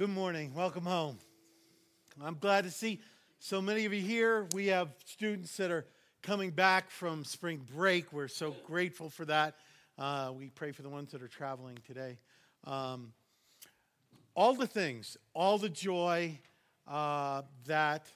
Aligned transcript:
Good 0.00 0.08
morning. 0.08 0.54
Welcome 0.54 0.86
home. 0.86 1.18
I'm 2.24 2.38
glad 2.38 2.64
to 2.64 2.70
see 2.70 3.02
so 3.38 3.60
many 3.60 3.84
of 3.84 3.92
you 3.92 4.00
here. 4.00 4.46
We 4.54 4.68
have 4.68 4.88
students 5.04 5.54
that 5.58 5.70
are 5.70 5.84
coming 6.22 6.52
back 6.52 6.88
from 6.88 7.22
spring 7.22 7.66
break. 7.76 8.10
We're 8.10 8.26
so 8.26 8.56
grateful 8.66 9.10
for 9.10 9.26
that. 9.26 9.56
Uh, 9.98 10.32
we 10.34 10.48
pray 10.48 10.72
for 10.72 10.80
the 10.80 10.88
ones 10.88 11.12
that 11.12 11.22
are 11.22 11.28
traveling 11.28 11.76
today. 11.86 12.16
Um, 12.64 13.12
all 14.34 14.54
the 14.54 14.66
things, 14.66 15.18
all 15.34 15.58
the 15.58 15.68
joy 15.68 16.38
uh, 16.88 17.42
that 17.66 18.06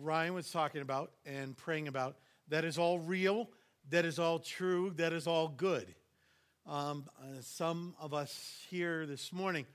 Ryan 0.00 0.34
was 0.34 0.50
talking 0.50 0.82
about 0.82 1.12
and 1.24 1.56
praying 1.56 1.86
about, 1.86 2.16
that 2.48 2.64
is 2.64 2.78
all 2.78 2.98
real, 2.98 3.48
that 3.90 4.04
is 4.04 4.18
all 4.18 4.40
true, 4.40 4.92
that 4.96 5.12
is 5.12 5.28
all 5.28 5.46
good. 5.46 5.94
Um, 6.66 7.04
uh, 7.22 7.40
some 7.42 7.94
of 8.00 8.12
us 8.12 8.64
here 8.68 9.06
this 9.06 9.32
morning 9.32 9.66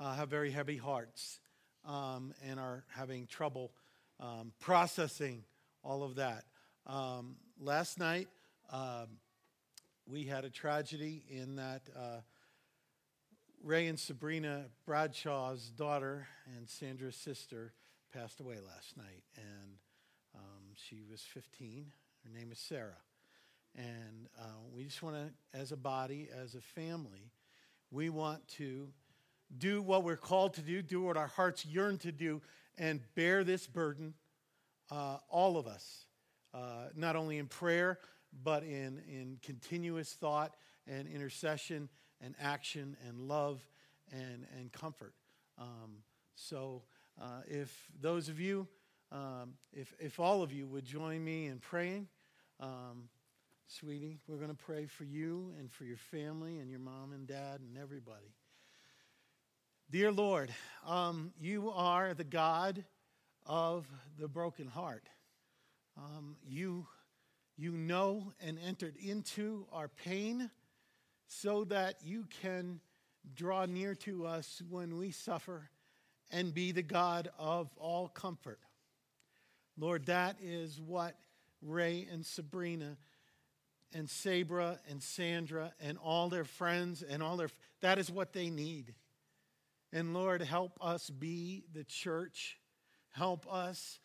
uh, 0.00 0.14
have 0.14 0.28
very 0.28 0.50
heavy 0.50 0.76
hearts 0.76 1.40
um, 1.84 2.34
and 2.44 2.58
are 2.58 2.84
having 2.88 3.26
trouble 3.26 3.72
um, 4.20 4.52
processing 4.60 5.44
all 5.82 6.02
of 6.02 6.16
that. 6.16 6.44
Um, 6.86 7.36
last 7.60 7.98
night, 7.98 8.28
um, 8.70 9.18
we 10.06 10.24
had 10.24 10.44
a 10.44 10.50
tragedy 10.50 11.22
in 11.28 11.56
that 11.56 11.82
uh, 11.96 12.20
Ray 13.62 13.86
and 13.86 13.98
Sabrina 13.98 14.66
Bradshaw's 14.86 15.70
daughter 15.70 16.26
and 16.56 16.68
Sandra's 16.68 17.16
sister 17.16 17.72
passed 18.12 18.40
away 18.40 18.56
last 18.56 18.96
night. 18.96 19.22
And 19.36 19.78
um, 20.34 20.74
she 20.74 21.02
was 21.10 21.22
15. 21.22 21.86
Her 22.24 22.38
name 22.38 22.52
is 22.52 22.58
Sarah. 22.58 23.00
And 23.76 24.28
uh, 24.38 24.68
we 24.72 24.84
just 24.84 25.02
want 25.02 25.16
to, 25.16 25.58
as 25.58 25.72
a 25.72 25.76
body, 25.76 26.28
as 26.42 26.54
a 26.54 26.60
family, 26.60 27.32
we 27.90 28.10
want 28.10 28.46
to 28.56 28.88
do 29.56 29.82
what 29.82 30.04
we're 30.04 30.16
called 30.16 30.54
to 30.54 30.60
do, 30.60 30.82
do 30.82 31.02
what 31.02 31.16
our 31.16 31.26
hearts 31.26 31.64
yearn 31.64 31.98
to 31.98 32.12
do, 32.12 32.40
and 32.78 33.00
bear 33.14 33.44
this 33.44 33.66
burden, 33.66 34.14
uh, 34.90 35.18
all 35.28 35.56
of 35.56 35.66
us, 35.66 36.06
uh, 36.52 36.88
not 36.94 37.16
only 37.16 37.38
in 37.38 37.46
prayer, 37.46 37.98
but 38.42 38.62
in, 38.62 39.00
in 39.08 39.38
continuous 39.42 40.12
thought 40.12 40.56
and 40.86 41.08
intercession 41.08 41.88
and 42.20 42.34
action 42.40 42.96
and 43.06 43.20
love 43.20 43.66
and, 44.12 44.46
and 44.58 44.72
comfort. 44.72 45.14
Um, 45.58 46.02
so, 46.34 46.82
uh, 47.20 47.42
if 47.46 47.88
those 48.00 48.28
of 48.28 48.40
you, 48.40 48.66
um, 49.12 49.54
if, 49.72 49.94
if 50.00 50.18
all 50.18 50.42
of 50.42 50.52
you 50.52 50.66
would 50.66 50.84
join 50.84 51.24
me 51.24 51.46
in 51.46 51.58
praying, 51.58 52.08
um, 52.58 53.08
sweetie, 53.68 54.18
we're 54.26 54.36
going 54.36 54.48
to 54.48 54.54
pray 54.54 54.86
for 54.86 55.04
you 55.04 55.52
and 55.58 55.70
for 55.70 55.84
your 55.84 55.96
family 55.96 56.58
and 56.58 56.70
your 56.70 56.80
mom 56.80 57.12
and 57.12 57.26
dad 57.26 57.60
and 57.60 57.78
everybody. 57.80 58.34
Dear 59.90 60.10
Lord, 60.10 60.52
um, 60.86 61.32
you 61.38 61.70
are 61.70 62.14
the 62.14 62.24
God 62.24 62.84
of 63.46 63.86
the 64.18 64.26
broken 64.26 64.66
heart. 64.66 65.08
Um, 65.96 66.36
you, 66.42 66.86
you 67.56 67.72
know 67.72 68.32
and 68.40 68.58
entered 68.66 68.96
into 68.96 69.66
our 69.72 69.88
pain 69.88 70.50
so 71.26 71.64
that 71.64 71.96
you 72.02 72.26
can 72.42 72.80
draw 73.36 73.66
near 73.66 73.94
to 73.96 74.26
us 74.26 74.62
when 74.68 74.96
we 74.96 75.10
suffer 75.10 75.68
and 76.32 76.54
be 76.54 76.72
the 76.72 76.82
God 76.82 77.28
of 77.38 77.68
all 77.76 78.08
comfort. 78.08 78.60
Lord, 79.78 80.06
that 80.06 80.36
is 80.42 80.80
what 80.80 81.14
Ray 81.60 82.08
and 82.10 82.24
Sabrina 82.24 82.96
and 83.92 84.08
Sabra 84.08 84.80
and 84.90 85.02
Sandra 85.02 85.72
and 85.78 85.98
all 85.98 86.30
their 86.30 86.44
friends 86.44 87.02
and 87.02 87.22
all 87.22 87.36
their 87.36 87.50
that 87.80 87.98
is 87.98 88.10
what 88.10 88.32
they 88.32 88.48
need. 88.48 88.94
And 89.94 90.12
Lord, 90.12 90.42
help 90.42 90.76
us 90.80 91.08
be 91.08 91.62
the 91.72 91.84
church. 91.84 92.58
Help 93.12 93.46
us 93.48 94.00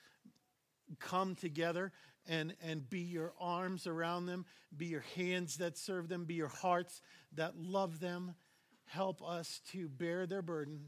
come 1.00 1.34
together 1.34 1.92
and, 2.28 2.54
and 2.64 2.88
be 2.88 3.00
your 3.00 3.34
arms 3.42 3.88
around 3.88 4.28
them, 4.28 4.46
be 4.78 4.86
your 4.86 5.04
hands 5.16 5.58
that 5.58 5.80
serve 5.80 6.08
them, 6.08 6.26
be 6.26 6.36
your 6.36 6.48
hearts 6.48 7.02
that 7.34 7.58
love 7.58 8.00
them. 8.00 8.36
Help 8.86 9.24
us 9.28 9.62
to 9.72 9.90
bear 9.90 10.28
their 10.28 10.44
burden 10.44 10.82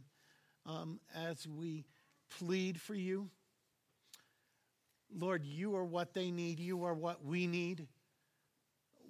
um, 0.67 0.99
as 1.15 1.47
we 1.47 1.87
plead 2.37 2.79
for 2.79 2.93
you. 2.93 3.31
Lord, 5.11 5.43
you 5.43 5.75
are 5.75 5.83
what 5.83 6.13
they 6.13 6.29
need, 6.29 6.59
you 6.59 6.85
are 6.85 6.93
what 6.93 7.25
we 7.25 7.47
need. 7.47 7.87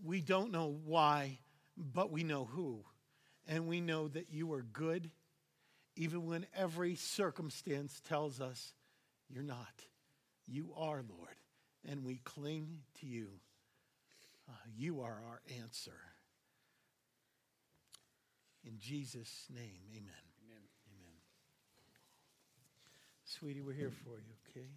We 0.02 0.22
don't 0.22 0.54
know 0.54 0.74
why, 0.86 1.40
but 1.76 2.12
we 2.12 2.24
know 2.24 2.46
who. 2.46 2.86
And 3.46 3.68
we 3.68 3.82
know 3.82 4.08
that 4.08 4.28
you 4.32 4.54
are 4.54 4.62
good 4.62 5.12
even 5.96 6.26
when 6.26 6.46
every 6.56 6.96
circumstance 6.96 8.02
tells 8.08 8.40
us 8.40 8.74
you're 9.30 9.44
not. 9.44 9.86
You 10.48 10.72
are, 10.76 11.04
Lord, 11.08 11.36
and 11.88 12.04
we 12.04 12.20
cling 12.24 12.80
to 13.00 13.06
you. 13.06 13.28
Uh, 14.50 14.54
you 14.76 15.02
are 15.02 15.22
our 15.30 15.42
answer. 15.62 16.00
In 18.66 18.78
Jesus' 18.78 19.48
name, 19.54 19.80
amen. 19.92 20.14
Amen. 20.46 20.64
Amen. 20.88 21.16
Sweetie, 23.24 23.62
we're 23.62 23.74
here 23.74 23.92
for 24.04 24.20
you, 24.20 24.34
okay? 24.50 24.68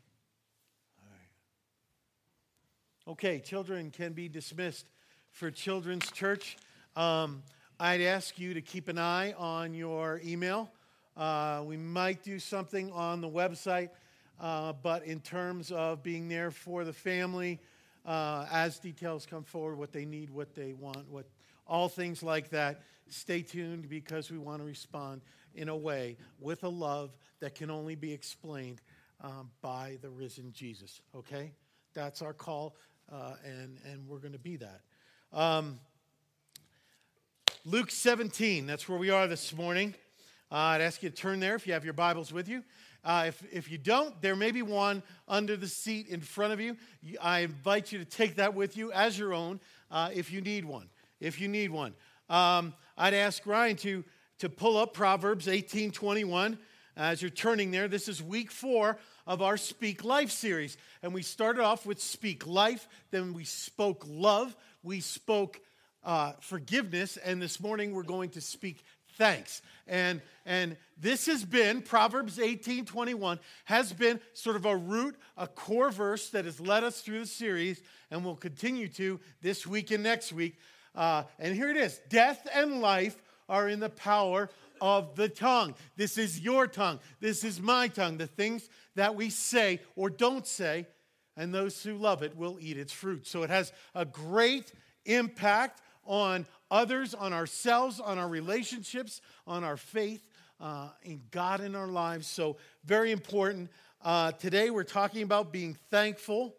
All 1.03 1.09
right. 1.11 3.13
Okay, 3.13 3.41
children 3.41 3.91
can 3.91 4.13
be 4.13 4.29
dismissed 4.29 4.87
for 5.33 5.51
Children's 5.51 6.11
Church. 6.13 6.57
Um, 6.97 7.43
I'd 7.79 8.01
ask 8.01 8.39
you 8.39 8.55
to 8.55 8.63
keep 8.63 8.89
an 8.89 8.99
eye 8.99 9.33
on 9.33 9.75
your 9.75 10.21
email. 10.25 10.71
Uh, 11.17 11.63
we 11.65 11.77
might 11.77 12.23
do 12.23 12.39
something 12.39 12.91
on 12.93 13.21
the 13.21 13.29
website, 13.29 13.91
uh, 14.41 14.73
but 14.73 15.05
in 15.05 15.21
terms 15.21 15.71
of 15.71 16.03
being 16.03 16.29
there 16.29 16.51
for 16.51 16.85
the 16.85 16.93
family, 16.93 17.61
uh, 18.05 18.47
as 18.51 18.79
details 18.79 19.27
come 19.27 19.45
forward, 19.45 19.77
what 19.77 19.93
they 19.93 20.05
need, 20.05 20.29
what 20.31 20.55
they 20.55 20.73
want, 20.73 21.09
what 21.09 21.27
all 21.67 21.89
things 21.89 22.23
like 22.23 22.51
that, 22.51 22.83
stay 23.09 23.43
tuned 23.43 23.89
because 23.89 24.31
we 24.31 24.39
want 24.39 24.61
to 24.61 24.67
respond 24.67 25.23
in 25.55 25.69
a 25.69 25.77
way 25.77 26.17
with 26.41 26.65
a 26.65 26.69
love 26.69 27.11
that 27.41 27.55
can 27.55 27.71
only 27.71 27.95
be 27.95 28.13
explained 28.13 28.81
um, 29.21 29.51
by 29.63 29.97
the 30.03 30.11
risen 30.11 30.53
Jesus. 30.53 31.01
Okay, 31.15 31.53
that's 31.95 32.21
our 32.23 32.33
call, 32.33 32.77
uh, 33.11 33.35
and 33.45 33.79
and 33.91 34.07
we're 34.09 34.19
going 34.19 34.33
to 34.33 34.39
be 34.39 34.57
that. 34.57 34.81
Um, 35.33 35.81
Luke 37.65 37.91
17, 37.91 38.67
that's 38.67 38.89
where 38.89 38.99
we 38.99 39.09
are 39.09 39.27
this 39.27 39.55
morning. 39.55 39.95
Uh, 40.55 40.77
I'd 40.77 40.83
ask 40.83 41.03
you 41.03 41.11
to 41.11 41.17
turn 41.17 41.41
there 41.41 41.57
if 41.57 41.67
you 41.67 41.73
have 41.73 41.83
your 41.83 41.95
Bibles 41.95 42.33
with 42.33 42.49
you. 42.49 42.63
Uh, 43.05 43.25
if, 43.27 43.43
if 43.51 43.73
you 43.73 43.77
don't, 43.77 44.23
there 44.23 44.37
may 44.37 44.53
be 44.53 44.63
one 44.63 45.03
under 45.27 45.57
the 45.57 45.67
seat 45.67 46.07
in 46.07 46.21
front 46.21 46.53
of 46.53 46.61
you. 46.61 46.77
I 47.21 47.41
invite 47.41 47.91
you 47.91 47.99
to 47.99 48.05
take 48.05 48.37
that 48.37 48.55
with 48.55 48.77
you 48.77 48.93
as 48.93 49.19
your 49.19 49.35
own 49.35 49.59
uh, 49.91 50.11
if 50.15 50.31
you 50.31 50.41
need 50.41 50.65
one. 50.65 50.89
If 51.19 51.41
you 51.41 51.49
need 51.49 51.73
one. 51.73 51.93
Um, 52.31 52.73
I'd 52.97 53.15
ask 53.15 53.45
Ryan 53.45 53.75
to, 53.79 54.05
to 54.39 54.49
pull 54.49 54.77
up 54.77 54.95
Proverbs 54.95 55.49
18 55.49 55.91
21 55.91 56.57
as 56.97 57.21
you're 57.21 57.33
turning 57.33 57.73
there. 57.73 57.89
This 57.89 58.07
is 58.07 58.23
week 58.23 58.53
four 58.53 58.97
of 59.27 59.43
our 59.43 59.57
Speak 59.57 60.05
Life 60.05 60.31
series. 60.31 60.77
And 61.03 61.13
we 61.13 61.23
started 61.23 61.65
off 61.65 61.85
with 61.85 62.01
Speak 62.01 62.47
Life, 62.47 62.87
then 63.11 63.35
we 63.35 63.43
spoke 63.43 64.05
love, 64.09 64.55
we 64.85 65.01
spoke 65.01 65.61
uh, 66.05 66.33
forgiveness, 66.41 67.17
and 67.17 67.41
this 67.41 67.61
morning 67.61 67.93
we're 67.93 68.03
going 68.03 68.31
to 68.31 68.41
speak 68.41 68.85
thanks. 69.17 69.63
And, 69.87 70.21
and 70.47 70.77
this 70.99 71.27
has 71.27 71.45
been, 71.45 71.83
Proverbs 71.83 72.39
18 72.39 72.85
21, 72.85 73.39
has 73.65 73.93
been 73.93 74.21
sort 74.33 74.57
of 74.57 74.67
a 74.67 74.77
root, 74.77 75.17
a 75.37 75.47
core 75.47 75.91
verse 75.91 76.31
that 76.31 76.45
has 76.45 76.61
led 76.61 76.85
us 76.85 77.01
through 77.01 77.21
the 77.21 77.27
series 77.27 77.83
and 78.11 78.25
will 78.25 78.37
continue 78.37 78.89
to 78.89 79.21
this 79.43 79.67
week 79.67 79.91
and 79.91 80.03
next 80.03 80.33
week. 80.33 80.57
Uh, 80.95 81.25
and 81.39 81.55
here 81.55 81.71
it 81.71 81.77
is 81.77 82.01
Death 82.09 82.47
and 82.55 82.81
life 82.81 83.23
are 83.49 83.69
in 83.69 83.81
the 83.81 83.91
power 83.91 84.49
of 84.81 85.15
the 85.17 85.29
tongue. 85.29 85.75
This 85.97 86.19
is 86.19 86.41
your 86.41 86.67
tongue. 86.67 87.01
This 87.21 87.45
is 87.45 87.61
my 87.61 87.89
tongue. 87.89 88.17
The 88.17 88.27
things 88.27 88.69
that 88.95 89.15
we 89.15 89.31
say 89.31 89.81
or 89.97 90.11
don't 90.11 90.47
say, 90.47 90.87
and 91.37 91.55
those 91.55 91.83
who 91.83 91.97
love 91.97 92.23
it 92.23 92.37
will 92.37 92.59
eat 92.61 92.79
its 92.79 92.93
fruit. 92.93 93.27
So 93.27 93.43
it 93.43 93.51
has 93.51 93.73
a 93.95 94.05
great 94.05 94.73
impact 95.05 95.83
on 96.05 96.47
others, 96.75 97.15
on 97.15 97.33
ourselves, 97.33 98.01
on 98.01 98.19
our 98.19 98.29
relationships, 98.29 99.21
on 99.47 99.63
our 99.63 99.77
faith 99.77 100.29
uh, 100.61 100.89
in 101.05 101.23
God 101.31 101.61
in 101.61 101.77
our 101.77 101.87
lives. 101.87 102.27
So, 102.27 102.57
very 102.85 103.13
important. 103.13 103.71
Uh, 104.03 104.33
today, 104.33 104.71
we're 104.71 104.83
talking 104.83 105.23
about 105.23 105.53
being 105.53 105.79
thankful, 105.91 106.53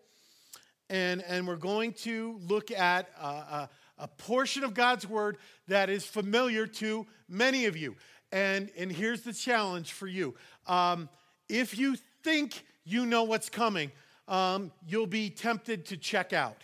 and, 0.89 1.21
and 1.27 1.45
we're 1.45 1.57
going 1.57 1.91
to 1.93 2.39
look 2.47 2.71
at 2.71 3.09
a, 3.21 3.69
a 3.97 4.07
portion 4.07 4.63
of 4.63 4.73
God's 4.73 5.07
word 5.07 5.37
that 5.67 5.89
is 5.89 6.05
familiar 6.05 6.65
to 6.65 7.05
many 7.27 7.65
of 7.65 7.75
you. 7.75 7.95
And, 8.31 8.71
and 8.77 8.91
here's 8.91 9.21
the 9.21 9.33
challenge 9.33 9.91
for 9.91 10.07
you 10.07 10.33
um, 10.65 11.09
if 11.49 11.77
you 11.77 11.97
think 12.23 12.63
you 12.85 13.05
know 13.05 13.23
what's 13.23 13.49
coming, 13.49 13.91
um, 14.27 14.71
you'll 14.87 15.07
be 15.07 15.29
tempted 15.29 15.85
to 15.87 15.97
check 15.97 16.31
out 16.31 16.57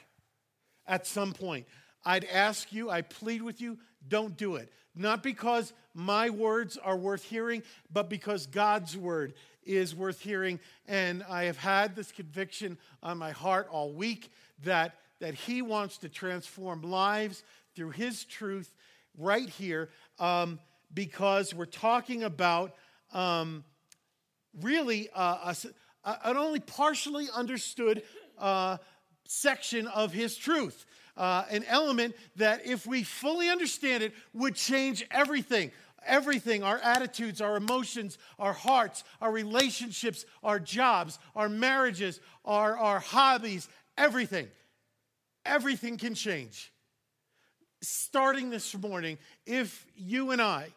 at 0.87 1.05
some 1.05 1.33
point. 1.33 1.65
I'd 2.03 2.25
ask 2.25 2.71
you, 2.73 2.89
I 2.89 3.01
plead 3.01 3.41
with 3.41 3.61
you, 3.61 3.77
don't 4.07 4.35
do 4.35 4.55
it. 4.55 4.71
Not 4.95 5.23
because 5.23 5.73
my 5.93 6.29
words 6.29 6.77
are 6.77 6.97
worth 6.97 7.23
hearing, 7.23 7.63
but 7.91 8.09
because 8.09 8.47
God's 8.47 8.97
word 8.97 9.33
is 9.63 9.95
worth 9.95 10.19
hearing. 10.19 10.59
And 10.87 11.23
I 11.29 11.43
have 11.43 11.57
had 11.57 11.95
this 11.95 12.11
conviction 12.11 12.77
on 13.01 13.17
my 13.17 13.31
heart 13.31 13.67
all 13.71 13.91
week 13.91 14.31
that, 14.63 14.95
that 15.19 15.33
He 15.33 15.61
wants 15.61 15.97
to 15.99 16.09
transform 16.09 16.81
lives 16.81 17.43
through 17.75 17.91
His 17.91 18.23
truth 18.25 18.73
right 19.17 19.47
here 19.47 19.89
um, 20.19 20.59
because 20.93 21.53
we're 21.53 21.65
talking 21.65 22.23
about 22.23 22.73
um, 23.13 23.63
really 24.61 25.09
uh, 25.13 25.53
a, 26.03 26.17
an 26.25 26.37
only 26.37 26.59
partially 26.59 27.27
understood 27.33 28.03
uh, 28.37 28.77
section 29.25 29.87
of 29.87 30.11
His 30.11 30.35
truth. 30.35 30.85
Uh, 31.21 31.45
an 31.51 31.63
element 31.67 32.15
that, 32.35 32.65
if 32.65 32.87
we 32.87 33.03
fully 33.03 33.47
understand 33.47 34.01
it, 34.01 34.11
would 34.33 34.55
change 34.55 35.05
everything 35.11 35.71
everything 36.03 36.63
our 36.63 36.79
attitudes, 36.79 37.41
our 37.41 37.55
emotions, 37.57 38.17
our 38.39 38.53
hearts, 38.53 39.03
our 39.21 39.31
relationships, 39.31 40.25
our 40.41 40.59
jobs, 40.59 41.19
our 41.35 41.47
marriages, 41.47 42.19
our, 42.43 42.75
our 42.75 42.99
hobbies, 42.99 43.69
everything. 43.99 44.47
Everything 45.45 45.99
can 45.99 46.15
change. 46.15 46.73
Starting 47.83 48.49
this 48.49 48.75
morning, 48.75 49.19
if 49.45 49.85
you 49.95 50.31
and 50.31 50.41
I 50.41 50.69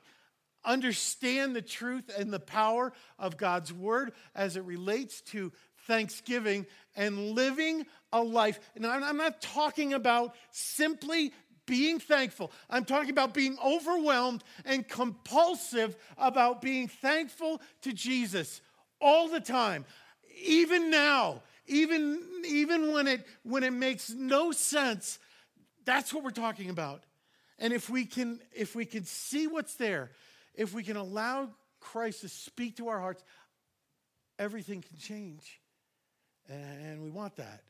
understand 0.63 1.57
the 1.57 1.63
truth 1.63 2.11
and 2.19 2.31
the 2.31 2.39
power 2.39 2.93
of 3.19 3.39
God's 3.39 3.73
word 3.73 4.13
as 4.35 4.59
it 4.59 4.65
relates 4.65 5.23
to 5.23 5.53
thanksgiving 5.87 6.67
and 6.97 7.31
living 7.31 7.87
a 8.13 8.23
life. 8.23 8.61
And 8.77 8.87
I'm 8.87 9.17
not 9.17 9.41
talking 9.41 9.93
about 9.95 10.35
simply 10.51 11.33
being 11.67 11.99
thankful. 11.99 12.53
I'm 12.69 12.85
talking 12.85 13.11
about 13.11 13.35
being 13.35 13.57
overwhelmed 13.65 14.45
and 14.65 14.87
compulsive 14.87 15.97
about 16.19 16.61
being 16.61 16.89
thankful 16.89 17.61
to 17.83 17.93
Jesus 17.93 18.61
all 19.01 19.29
the 19.29 19.41
time. 19.41 19.85
Even 20.45 20.91
now, 20.91 21.43
even, 21.67 22.23
even 22.47 22.93
when, 22.93 23.09
it, 23.09 23.27
when 23.43 23.63
it 23.63 23.73
makes 23.73 24.11
no 24.11 24.53
sense, 24.53 25.19
that's 25.85 26.13
what 26.13 26.23
we're 26.23 26.31
talking 26.31 26.71
about. 26.71 27.05
And 27.59 27.73
if 27.73 27.89
we 27.89 28.05
can 28.05 28.41
if 28.53 28.75
we 28.75 28.85
can 28.85 29.05
see 29.05 29.47
what's 29.47 29.77
there, 29.77 30.11
if 30.55 30.75
we 30.75 30.83
can 30.83 30.97
allow 30.97 31.51
Christ 31.81 32.23
to 32.23 32.29
speak 32.29 32.77
to 32.79 32.89
our 32.89 32.99
hearts, 32.99 33.23
everything 34.39 34.83
can 34.83 34.97
change. 34.99 35.61
And 36.49 37.03
we 37.03 37.11
want 37.11 37.37
that. 37.37 37.63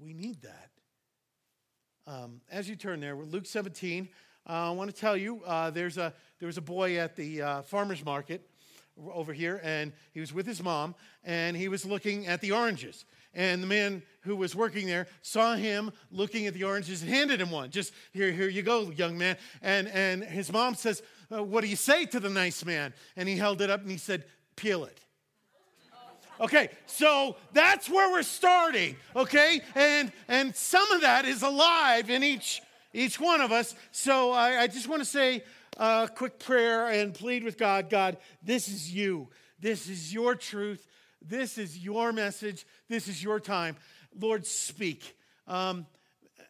We 0.00 0.12
need 0.12 0.42
that. 0.42 0.70
Um, 2.06 2.40
as 2.50 2.68
you 2.68 2.76
turn 2.76 3.00
there, 3.00 3.16
Luke 3.16 3.46
17, 3.46 4.08
uh, 4.46 4.52
I 4.52 4.70
want 4.72 4.90
to 4.90 4.96
tell 4.96 5.16
you 5.16 5.42
uh, 5.44 5.70
there's 5.70 5.96
a, 5.96 6.12
there 6.38 6.46
was 6.46 6.58
a 6.58 6.62
boy 6.62 6.98
at 6.98 7.16
the 7.16 7.40
uh, 7.40 7.62
farmer's 7.62 8.04
market 8.04 8.46
over 9.12 9.32
here, 9.32 9.60
and 9.64 9.92
he 10.12 10.20
was 10.20 10.32
with 10.32 10.46
his 10.46 10.62
mom, 10.62 10.94
and 11.24 11.56
he 11.56 11.68
was 11.68 11.84
looking 11.84 12.26
at 12.26 12.40
the 12.40 12.52
oranges. 12.52 13.04
And 13.32 13.62
the 13.62 13.66
man 13.66 14.02
who 14.20 14.36
was 14.36 14.54
working 14.54 14.86
there 14.86 15.08
saw 15.22 15.54
him 15.54 15.90
looking 16.12 16.46
at 16.46 16.54
the 16.54 16.64
oranges 16.64 17.02
and 17.02 17.10
handed 17.10 17.40
him 17.40 17.50
one. 17.50 17.70
Just 17.70 17.92
here, 18.12 18.30
here 18.30 18.48
you 18.48 18.62
go, 18.62 18.90
young 18.90 19.18
man. 19.18 19.36
And, 19.60 19.88
and 19.88 20.22
his 20.22 20.52
mom 20.52 20.74
says, 20.74 21.02
uh, 21.34 21.42
What 21.42 21.62
do 21.62 21.68
you 21.68 21.76
say 21.76 22.06
to 22.06 22.20
the 22.20 22.30
nice 22.30 22.64
man? 22.64 22.94
And 23.16 23.28
he 23.28 23.36
held 23.36 23.60
it 23.60 23.70
up 23.70 23.80
and 23.80 23.90
he 23.90 23.96
said, 23.96 24.24
Peel 24.54 24.84
it. 24.84 25.00
Okay, 26.40 26.68
so 26.86 27.36
that's 27.52 27.88
where 27.88 28.10
we're 28.10 28.22
starting, 28.24 28.96
okay? 29.14 29.60
And 29.74 30.10
and 30.26 30.54
some 30.54 30.90
of 30.92 31.02
that 31.02 31.24
is 31.24 31.42
alive 31.42 32.10
in 32.10 32.24
each 32.24 32.60
each 32.92 33.20
one 33.20 33.40
of 33.40 33.52
us. 33.52 33.74
So 33.92 34.32
I, 34.32 34.62
I 34.62 34.66
just 34.66 34.88
want 34.88 35.00
to 35.00 35.08
say 35.08 35.44
a 35.76 36.08
quick 36.12 36.38
prayer 36.38 36.88
and 36.88 37.14
plead 37.14 37.44
with 37.44 37.58
God 37.58 37.88
God, 37.88 38.16
this 38.42 38.68
is 38.68 38.92
you. 38.92 39.28
This 39.60 39.88
is 39.88 40.12
your 40.12 40.34
truth. 40.34 40.86
This 41.22 41.56
is 41.56 41.78
your 41.78 42.12
message. 42.12 42.66
This 42.88 43.08
is 43.08 43.22
your 43.22 43.40
time. 43.40 43.76
Lord, 44.18 44.46
speak. 44.46 45.16
Um, 45.46 45.86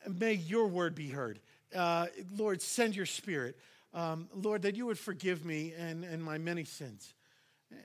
may 0.09 0.35
your 0.35 0.67
word 0.67 0.95
be 0.95 1.09
heard. 1.09 1.41
Uh, 1.75 2.07
Lord, 2.37 2.61
send 2.61 2.97
your 2.97 3.07
spirit. 3.07 3.57
Um, 3.93 4.29
Lord, 4.35 4.63
that 4.63 4.77
you 4.77 4.87
would 4.87 4.99
forgive 4.99 5.45
me 5.45 5.73
and, 5.79 6.05
and 6.05 6.23
my 6.23 6.39
many 6.39 6.65
sins. 6.65 7.15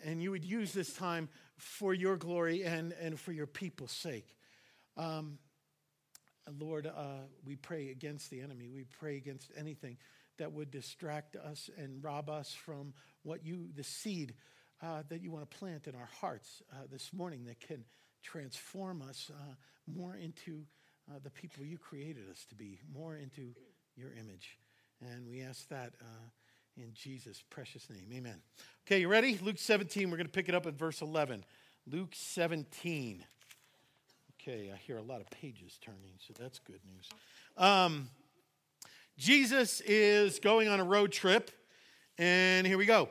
And 0.03 0.21
you 0.21 0.31
would 0.31 0.43
use 0.43 0.73
this 0.73 0.93
time 0.93 1.29
for 1.59 1.94
your 1.94 2.17
glory 2.17 2.63
and, 2.63 2.94
and 3.00 3.19
for 3.19 3.31
your 3.31 3.47
people's 3.47 3.91
sake. 3.91 4.35
Um, 4.97 5.38
Lord, 6.59 6.88
uh, 6.88 7.27
we 7.45 7.56
pray 7.56 7.89
against 7.89 8.29
the 8.31 8.41
enemy. 8.41 8.69
We 8.69 8.85
pray 8.85 9.17
against 9.17 9.51
anything 9.56 9.97
that 10.38 10.51
would 10.51 10.71
distract 10.71 11.35
us 11.35 11.69
and 11.77 12.03
rob 12.03 12.29
us 12.29 12.53
from 12.53 12.94
what 13.23 13.45
you, 13.45 13.69
the 13.75 13.83
seed 13.83 14.33
uh, 14.81 15.03
that 15.09 15.21
you 15.21 15.31
want 15.31 15.50
to 15.50 15.57
plant 15.57 15.88
in 15.88 15.95
our 15.95 16.09
hearts 16.21 16.63
uh, 16.73 16.88
this 16.89 17.11
morning 17.13 17.45
that 17.45 17.59
can 17.59 17.83
transform 18.23 19.01
us 19.01 19.29
uh, 19.33 19.53
more 19.85 20.15
into 20.15 20.63
uh, 21.09 21.19
the 21.23 21.29
people 21.29 21.65
you 21.65 21.77
created 21.77 22.23
us 22.31 22.45
to 22.45 22.56
be, 22.56 22.79
more 22.94 23.15
into 23.15 23.53
your 23.95 24.11
image. 24.13 24.57
And 25.01 25.27
we 25.27 25.41
ask 25.41 25.67
that 25.69 25.94
uh, 26.01 26.29
in 26.81 26.93
Jesus' 26.93 27.43
precious 27.49 27.89
name. 27.89 28.07
Amen. 28.13 28.37
Okay, 28.87 29.01
you 29.01 29.09
ready? 29.09 29.37
Luke 29.41 29.57
17, 29.57 30.09
we're 30.09 30.17
going 30.17 30.27
to 30.27 30.31
pick 30.31 30.47
it 30.47 30.55
up 30.55 30.65
at 30.65 30.75
verse 30.75 31.01
11. 31.01 31.43
Luke 31.85 32.13
17. 32.13 33.25
Okay, 34.41 34.71
I 34.73 34.77
hear 34.77 34.97
a 34.97 35.01
lot 35.01 35.19
of 35.19 35.29
pages 35.29 35.77
turning, 35.81 36.13
so 36.25 36.33
that's 36.39 36.59
good 36.59 36.79
news. 36.85 37.09
Um, 37.57 38.07
Jesus 39.17 39.81
is 39.81 40.39
going 40.39 40.69
on 40.69 40.79
a 40.79 40.83
road 40.85 41.11
trip, 41.11 41.51
and 42.17 42.65
here 42.65 42.77
we 42.77 42.85
go. 42.85 43.09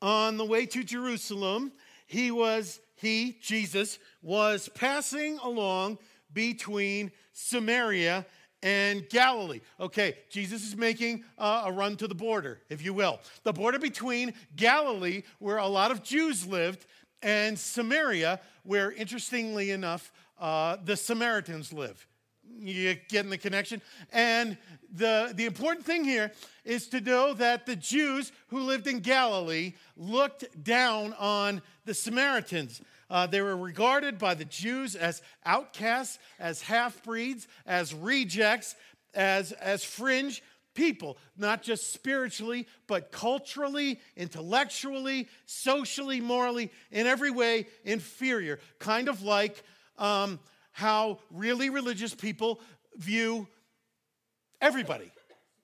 On 0.00 0.36
the 0.36 0.44
way 0.44 0.64
to 0.66 0.84
Jerusalem, 0.84 1.72
he 2.06 2.30
was, 2.30 2.78
he, 2.94 3.36
Jesus, 3.42 3.98
was 4.22 4.68
passing 4.76 5.38
along 5.42 5.98
between 6.32 7.10
Samaria 7.32 8.24
and 8.62 9.08
Galilee. 9.08 9.60
Okay, 9.78 10.16
Jesus 10.30 10.66
is 10.66 10.76
making 10.76 11.24
uh, 11.36 11.64
a 11.66 11.72
run 11.72 11.96
to 11.96 12.08
the 12.08 12.14
border, 12.14 12.60
if 12.68 12.84
you 12.84 12.92
will. 12.92 13.20
The 13.44 13.52
border 13.52 13.78
between 13.78 14.34
Galilee, 14.56 15.22
where 15.38 15.58
a 15.58 15.66
lot 15.66 15.90
of 15.90 16.02
Jews 16.02 16.46
lived, 16.46 16.86
and 17.22 17.58
Samaria, 17.58 18.40
where 18.62 18.92
interestingly 18.92 19.70
enough, 19.70 20.12
uh, 20.38 20.76
the 20.84 20.96
Samaritans 20.96 21.72
live. 21.72 22.06
You 22.60 22.96
getting 23.08 23.30
the 23.30 23.38
connection? 23.38 23.82
And 24.12 24.56
the, 24.92 25.32
the 25.34 25.44
important 25.44 25.84
thing 25.84 26.04
here 26.04 26.32
is 26.64 26.86
to 26.88 27.00
know 27.00 27.34
that 27.34 27.66
the 27.66 27.76
Jews 27.76 28.32
who 28.48 28.60
lived 28.60 28.86
in 28.86 29.00
Galilee 29.00 29.74
looked 29.96 30.64
down 30.64 31.14
on 31.18 31.62
the 31.84 31.94
Samaritans. 31.94 32.80
Uh, 33.10 33.26
they 33.26 33.40
were 33.40 33.56
regarded 33.56 34.18
by 34.18 34.34
the 34.34 34.44
Jews 34.44 34.94
as 34.94 35.22
outcasts, 35.44 36.18
as 36.38 36.60
half 36.62 37.02
breeds, 37.02 37.48
as 37.66 37.94
rejects, 37.94 38.76
as, 39.14 39.52
as 39.52 39.82
fringe 39.82 40.42
people, 40.74 41.18
not 41.36 41.62
just 41.62 41.92
spiritually, 41.92 42.66
but 42.86 43.10
culturally, 43.10 43.98
intellectually, 44.16 45.28
socially, 45.46 46.20
morally, 46.20 46.70
in 46.92 47.06
every 47.06 47.30
way 47.30 47.66
inferior. 47.84 48.60
Kind 48.78 49.08
of 49.08 49.22
like 49.22 49.62
um, 49.98 50.38
how 50.70 51.18
really 51.32 51.70
religious 51.70 52.14
people 52.14 52.60
view 52.96 53.48
everybody, 54.60 55.10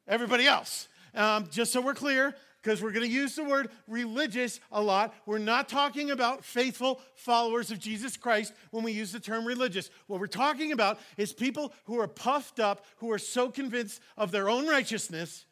everybody 0.08 0.46
else. 0.46 0.88
Um, 1.14 1.48
just 1.52 1.72
so 1.72 1.80
we're 1.80 1.94
clear, 1.94 2.34
because 2.64 2.82
we're 2.82 2.92
going 2.92 3.06
to 3.06 3.14
use 3.14 3.36
the 3.36 3.44
word 3.44 3.68
religious 3.86 4.58
a 4.72 4.80
lot. 4.80 5.14
We're 5.26 5.36
not 5.36 5.68
talking 5.68 6.10
about 6.10 6.42
faithful 6.42 7.02
followers 7.14 7.70
of 7.70 7.78
Jesus 7.78 8.16
Christ 8.16 8.54
when 8.70 8.82
we 8.82 8.92
use 8.92 9.12
the 9.12 9.20
term 9.20 9.44
religious. 9.44 9.90
What 10.06 10.18
we're 10.18 10.26
talking 10.28 10.72
about 10.72 10.98
is 11.18 11.34
people 11.34 11.74
who 11.84 12.00
are 12.00 12.08
puffed 12.08 12.60
up, 12.60 12.86
who 12.96 13.12
are 13.12 13.18
so 13.18 13.50
convinced 13.50 14.00
of 14.16 14.30
their 14.30 14.48
own 14.48 14.66
righteousness 14.66 15.44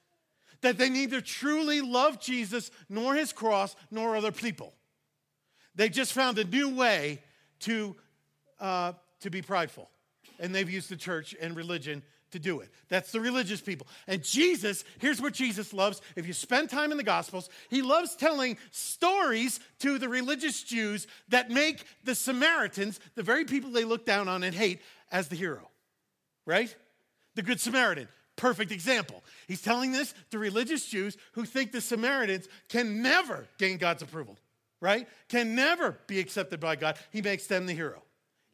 that 0.63 0.79
they 0.79 0.89
neither 0.89 1.21
truly 1.21 1.83
love 1.83 2.19
Jesus 2.19 2.71
nor 2.89 3.15
his 3.15 3.33
cross 3.33 3.77
nor 3.91 4.17
other 4.17 4.33
people. 4.33 4.73
They 5.75 5.91
just 5.91 6.15
found 6.15 6.39
a 6.39 6.45
new 6.45 6.75
way 6.75 7.23
to, 7.61 7.95
uh, 8.59 8.93
to 9.21 9.29
be 9.29 9.43
prideful. 9.43 9.91
And 10.39 10.55
they've 10.55 10.71
used 10.71 10.89
the 10.89 10.97
church 10.97 11.35
and 11.39 11.55
religion 11.55 12.03
to 12.33 12.39
do 12.39 12.61
it. 12.61 12.71
That's 12.89 13.13
the 13.13 13.21
religious 13.21 13.61
people. 13.61 13.87
And 14.07 14.23
Jesus, 14.23 14.85
here's 14.99 15.21
what 15.21 15.33
Jesus 15.33 15.73
loves. 15.73 16.03
If 16.17 16.27
you 16.27 16.33
spend 16.33 16.69
time 16.69 16.91
in 16.91 16.99
the 16.99 17.03
Gospels, 17.03 17.49
he 17.71 17.83
loves 17.83 18.17
telling 18.17 18.59
stories 18.71 19.61
to 19.81 19.99
the 19.99 20.09
religious 20.09 20.63
Jews 20.63 21.07
that 21.29 21.51
make 21.51 21.85
the 22.05 22.15
Samaritans, 22.15 23.01
the 23.15 23.23
very 23.23 23.45
people 23.45 23.71
they 23.71 23.85
look 23.85 24.05
down 24.05 24.29
on 24.29 24.43
and 24.43 24.55
hate, 24.55 24.81
as 25.11 25.29
the 25.29 25.37
hero. 25.37 25.69
Right? 26.45 26.75
The 27.35 27.43
Good 27.43 27.61
Samaritan. 27.61 28.09
Perfect 28.37 28.73
example. 28.73 29.23
He's 29.47 29.63
telling 29.63 29.93
this 29.93 30.15
to 30.31 30.39
religious 30.39 30.87
Jews 30.87 31.17
who 31.33 31.45
think 31.45 31.71
the 31.71 31.81
Samaritans 31.81 32.49
can 32.69 33.03
never 33.03 33.47
gain 33.59 33.77
God's 33.77 34.03
approval, 34.03 34.39
right? 34.81 35.07
Can 35.29 35.55
never 35.55 35.99
be 36.07 36.19
accepted 36.19 36.59
by 36.59 36.77
God. 36.77 36.99
He 37.11 37.21
makes 37.21 37.47
them 37.47 37.67
the 37.67 37.75
hero. 37.75 38.03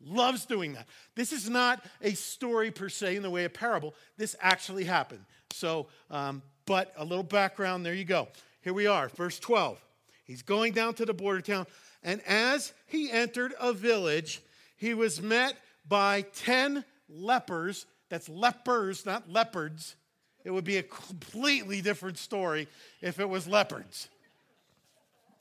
Loves 0.05 0.47
doing 0.47 0.75
that. 0.75 0.87
This 1.15 1.33
is 1.33 1.51
not 1.51 1.85
a 2.01 2.15
story 2.15 2.71
per 2.71 2.89
se 2.89 3.17
in 3.17 3.23
the 3.23 3.31
way 3.31 3.45
of 3.45 3.53
parable. 3.53 3.95
This 4.17 4.37
actually 4.41 4.85
happened. 4.85 5.25
So, 5.51 5.89
um, 6.11 6.43
but 6.67 6.93
a 6.97 7.05
little 7.05 7.25
background, 7.25 7.85
there 7.85 7.95
you 7.95 8.05
go. 8.05 8.29
here 8.61 8.75
we 8.75 8.87
are, 8.87 9.09
verse 9.09 9.39
12. 9.39 9.79
He's 10.25 10.43
going 10.43 10.73
down 10.73 10.95
to 10.95 11.07
the 11.07 11.15
border 11.15 11.41
town, 11.41 11.67
and 12.03 12.21
as 12.27 12.73
he 12.87 13.11
entered 13.11 13.55
a 13.59 13.73
village, 13.73 14.43
he 14.77 14.95
was 14.95 15.21
met 15.21 15.57
by 15.89 16.23
10 16.37 16.85
lepers. 17.09 17.87
That's 18.09 18.29
lepers, 18.29 19.05
not 19.05 19.31
leopards. 19.31 19.97
It 20.45 20.51
would 20.51 20.65
be 20.65 20.77
a 20.77 20.83
completely 20.83 21.81
different 21.81 22.19
story 22.19 22.69
if 23.01 23.19
it 23.19 23.29
was 23.29 23.49
leopards. 23.49 24.09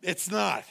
It's 0.01 0.31
not. 0.31 0.63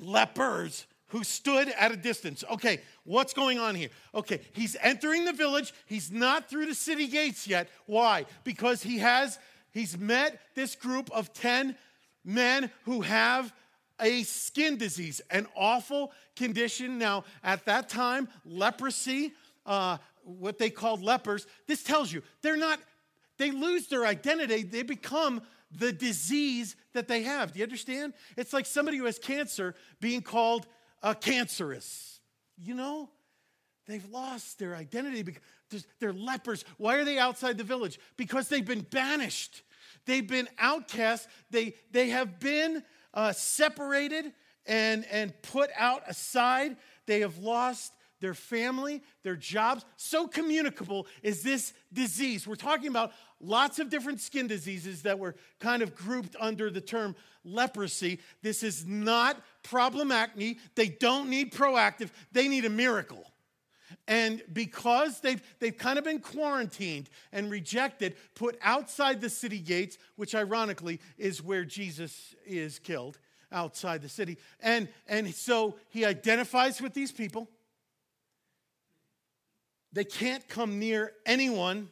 Lepers 0.00 0.86
who 1.08 1.22
stood 1.22 1.68
at 1.68 1.92
a 1.92 1.96
distance. 1.96 2.42
Okay, 2.50 2.80
what's 3.04 3.32
going 3.32 3.58
on 3.58 3.74
here? 3.74 3.90
Okay, 4.14 4.40
he's 4.52 4.76
entering 4.80 5.24
the 5.24 5.32
village. 5.32 5.72
He's 5.86 6.10
not 6.10 6.48
through 6.48 6.66
the 6.66 6.74
city 6.74 7.06
gates 7.06 7.46
yet. 7.46 7.68
Why? 7.86 8.26
Because 8.44 8.82
he 8.82 8.98
has 8.98 9.38
he's 9.70 9.96
met 9.98 10.40
this 10.54 10.74
group 10.74 11.10
of 11.12 11.32
10 11.32 11.76
men 12.24 12.70
who 12.84 13.02
have 13.02 13.52
a 14.00 14.24
skin 14.24 14.76
disease, 14.76 15.20
an 15.30 15.46
awful 15.54 16.12
condition. 16.34 16.98
Now, 16.98 17.24
at 17.42 17.64
that 17.66 17.88
time, 17.88 18.28
leprosy, 18.44 19.32
uh, 19.64 19.98
what 20.22 20.58
they 20.58 20.70
called 20.70 21.02
lepers, 21.02 21.46
this 21.66 21.82
tells 21.82 22.12
you 22.12 22.22
they're 22.42 22.56
not, 22.56 22.80
they 23.38 23.50
lose 23.50 23.86
their 23.86 24.04
identity, 24.04 24.64
they 24.64 24.82
become 24.82 25.40
the 25.70 25.92
disease 25.92 26.76
that 26.92 27.08
they 27.08 27.22
have. 27.22 27.52
Do 27.52 27.58
you 27.58 27.64
understand? 27.64 28.14
It's 28.36 28.52
like 28.52 28.66
somebody 28.66 28.98
who 28.98 29.04
has 29.04 29.18
cancer 29.18 29.74
being 30.00 30.22
called 30.22 30.66
a 31.02 31.14
cancerous. 31.14 32.20
You 32.56 32.74
know, 32.74 33.10
they've 33.86 34.08
lost 34.10 34.58
their 34.58 34.74
identity 34.74 35.22
because 35.22 35.86
they're 36.00 36.12
lepers. 36.12 36.64
Why 36.78 36.96
are 36.96 37.04
they 37.04 37.18
outside 37.18 37.58
the 37.58 37.64
village? 37.64 37.98
Because 38.16 38.48
they've 38.48 38.64
been 38.64 38.86
banished. 38.90 39.62
They've 40.06 40.26
been 40.26 40.48
outcast. 40.58 41.28
They, 41.50 41.74
they 41.90 42.10
have 42.10 42.38
been 42.40 42.82
uh, 43.12 43.32
separated 43.32 44.32
and, 44.66 45.04
and 45.10 45.32
put 45.42 45.70
out 45.76 46.02
aside. 46.06 46.76
They 47.06 47.20
have 47.20 47.38
lost 47.38 47.92
their 48.20 48.34
family, 48.34 49.02
their 49.22 49.36
jobs. 49.36 49.84
So 49.96 50.26
communicable 50.26 51.06
is 51.22 51.42
this 51.42 51.72
disease. 51.92 52.46
We're 52.46 52.54
talking 52.54 52.88
about 52.88 53.12
lots 53.40 53.78
of 53.78 53.90
different 53.90 54.20
skin 54.20 54.46
diseases 54.46 55.02
that 55.02 55.18
were 55.18 55.34
kind 55.60 55.82
of 55.82 55.94
grouped 55.94 56.36
under 56.40 56.70
the 56.70 56.80
term 56.80 57.14
leprosy. 57.44 58.20
This 58.42 58.62
is 58.62 58.86
not 58.86 59.40
problem 59.62 60.10
acne. 60.10 60.58
They 60.74 60.88
don't 60.88 61.28
need 61.30 61.52
Proactiv, 61.52 62.10
they 62.32 62.48
need 62.48 62.64
a 62.64 62.70
miracle. 62.70 63.24
And 64.08 64.42
because 64.52 65.20
they've, 65.20 65.42
they've 65.58 65.76
kind 65.76 65.98
of 65.98 66.04
been 66.04 66.20
quarantined 66.20 67.08
and 67.32 67.50
rejected, 67.50 68.16
put 68.34 68.58
outside 68.62 69.20
the 69.20 69.30
city 69.30 69.58
gates, 69.58 69.98
which 70.16 70.34
ironically 70.34 71.00
is 71.18 71.42
where 71.42 71.64
Jesus 71.64 72.34
is 72.44 72.78
killed, 72.78 73.18
outside 73.52 74.02
the 74.02 74.08
city. 74.08 74.38
And, 74.60 74.88
and 75.08 75.32
so 75.34 75.76
he 75.88 76.04
identifies 76.04 76.80
with 76.80 76.94
these 76.94 77.12
people. 77.12 77.48
They 79.96 80.04
can't 80.04 80.46
come 80.46 80.78
near 80.78 81.14
anyone. 81.24 81.88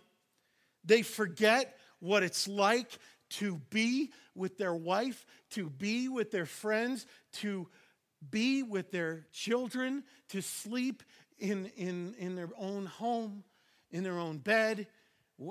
They 0.84 1.00
forget 1.00 1.78
what 2.00 2.23
it's 2.23 2.46
like 2.46 2.99
to 3.30 3.62
be 3.70 4.12
with 4.34 4.58
their 4.58 4.75
wife, 4.75 5.25
to 5.52 5.70
be 5.70 6.11
with 6.11 6.30
their 6.30 6.44
friends, 6.44 7.06
to 7.37 7.66
be 8.30 8.62
with 8.62 8.90
their 8.90 9.25
children, 9.32 10.04
to 10.28 10.42
sleep 10.42 11.02
in, 11.38 11.70
in, 11.78 12.14
in 12.18 12.37
their 12.37 12.50
own 12.58 12.84
home, 12.84 13.42
in 13.90 14.02
their 14.02 14.18
own 14.18 14.37
bed. 14.37 14.87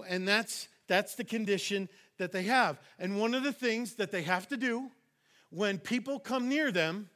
And 0.08 0.28
that's, 0.28 0.68
that's 0.88 1.16
the 1.16 1.24
condition 1.24 1.90
that 2.20 2.32
they 2.32 2.44
have. 2.44 2.80
And 3.00 3.20
one 3.20 3.34
of 3.34 3.42
the 3.42 3.52
things 3.52 3.96
that 3.96 4.12
they 4.12 4.22
have 4.22 4.48
to 4.50 4.58
do 4.58 4.92
when 5.50 5.80
people 5.80 6.20
come 6.20 6.50
near 6.50 6.72
them, 6.72 7.10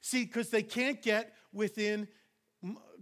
see, 0.00 0.24
because 0.24 0.50
they 0.50 0.64
can't 0.64 1.00
get 1.00 1.32
within 1.52 2.08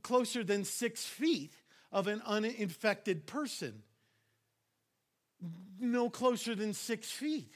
closer 0.03 0.45
than 0.45 0.65
six 0.65 1.03
feet 1.07 1.55
of 1.93 2.07
an 2.07 2.23
uninfected 2.27 3.27
person, 3.27 3.83
no 5.81 6.11
closer 6.11 6.55
than 6.55 6.75
six 6.75 7.11
feet, 7.11 7.53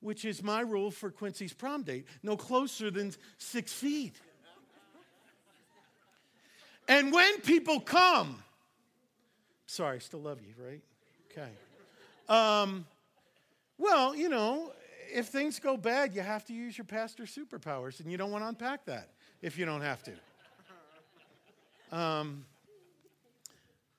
which 0.00 0.24
is 0.24 0.42
my 0.42 0.60
rule 0.60 0.90
for 0.90 1.10
Quincy's 1.10 1.52
prom 1.52 1.82
date, 1.82 2.06
no 2.22 2.36
closer 2.36 2.90
than 2.90 3.12
six 3.38 3.72
feet. 3.72 4.16
And 6.88 7.12
when 7.12 7.40
people 7.40 7.80
come, 7.80 8.42
sorry, 9.66 10.00
still 10.00 10.20
love 10.20 10.40
you, 10.42 10.54
right? 10.62 10.80
Okay. 11.30 11.48
Um, 12.28 12.84
well, 13.78 14.14
you 14.14 14.28
know, 14.28 14.72
if 15.12 15.26
things 15.28 15.58
go 15.58 15.76
bad, 15.76 16.14
you 16.14 16.20
have 16.22 16.44
to 16.46 16.52
use 16.52 16.76
your 16.76 16.84
pastor 16.84 17.24
superpowers, 17.24 18.00
and 18.00 18.10
you 18.10 18.18
don't 18.18 18.30
want 18.30 18.44
to 18.44 18.48
unpack 18.48 18.84
that 18.86 19.10
if 19.40 19.58
you 19.58 19.64
don't 19.64 19.82
have 19.82 20.02
to. 20.04 20.12
Um, 21.96 22.44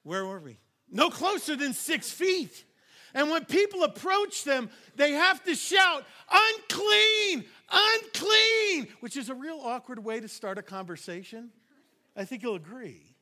where 0.03 0.25
were 0.25 0.39
we? 0.39 0.59
No 0.89 1.09
closer 1.09 1.55
than 1.55 1.73
six 1.73 2.11
feet. 2.11 2.65
And 3.13 3.29
when 3.29 3.45
people 3.45 3.83
approach 3.83 4.43
them, 4.43 4.69
they 4.95 5.11
have 5.11 5.43
to 5.43 5.55
shout, 5.55 6.03
unclean, 6.31 7.45
unclean, 7.71 8.87
which 9.01 9.17
is 9.17 9.29
a 9.29 9.35
real 9.35 9.59
awkward 9.61 10.03
way 10.03 10.19
to 10.19 10.27
start 10.27 10.57
a 10.57 10.63
conversation. 10.63 11.51
I 12.15 12.25
think 12.25 12.43
you'll 12.43 12.55
agree. 12.55 13.12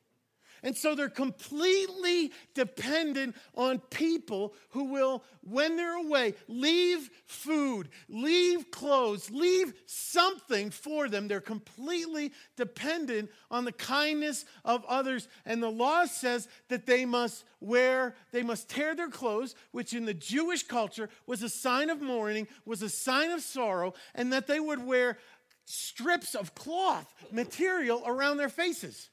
And 0.62 0.76
so 0.76 0.94
they're 0.94 1.08
completely 1.08 2.32
dependent 2.54 3.34
on 3.54 3.80
people 3.90 4.54
who 4.70 4.84
will, 4.84 5.24
when 5.42 5.76
they're 5.76 5.96
away, 5.96 6.34
leave 6.46 7.10
food, 7.26 7.88
leave 8.08 8.70
clothes, 8.70 9.30
leave 9.30 9.74
something 9.86 10.70
for 10.70 11.08
them. 11.08 11.26
They're 11.26 11.40
completely 11.40 12.32
dependent 12.56 13.30
on 13.50 13.64
the 13.64 13.72
kindness 13.72 14.44
of 14.64 14.84
others. 14.84 15.26
And 15.44 15.60
the 15.62 15.70
law 15.70 16.04
says 16.04 16.48
that 16.68 16.86
they 16.86 17.04
must 17.04 17.44
wear, 17.60 18.14
they 18.30 18.42
must 18.42 18.68
tear 18.68 18.94
their 18.94 19.10
clothes, 19.10 19.56
which 19.72 19.94
in 19.94 20.04
the 20.04 20.14
Jewish 20.14 20.62
culture 20.62 21.08
was 21.26 21.42
a 21.42 21.48
sign 21.48 21.90
of 21.90 22.00
mourning, 22.00 22.46
was 22.64 22.82
a 22.82 22.88
sign 22.88 23.30
of 23.30 23.40
sorrow, 23.40 23.94
and 24.14 24.32
that 24.32 24.46
they 24.46 24.60
would 24.60 24.84
wear 24.84 25.18
strips 25.64 26.34
of 26.34 26.54
cloth 26.54 27.12
material 27.30 28.02
around 28.06 28.36
their 28.36 28.48
faces. 28.48 29.10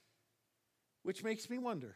Which 1.09 1.23
makes 1.23 1.49
me 1.49 1.57
wonder 1.57 1.95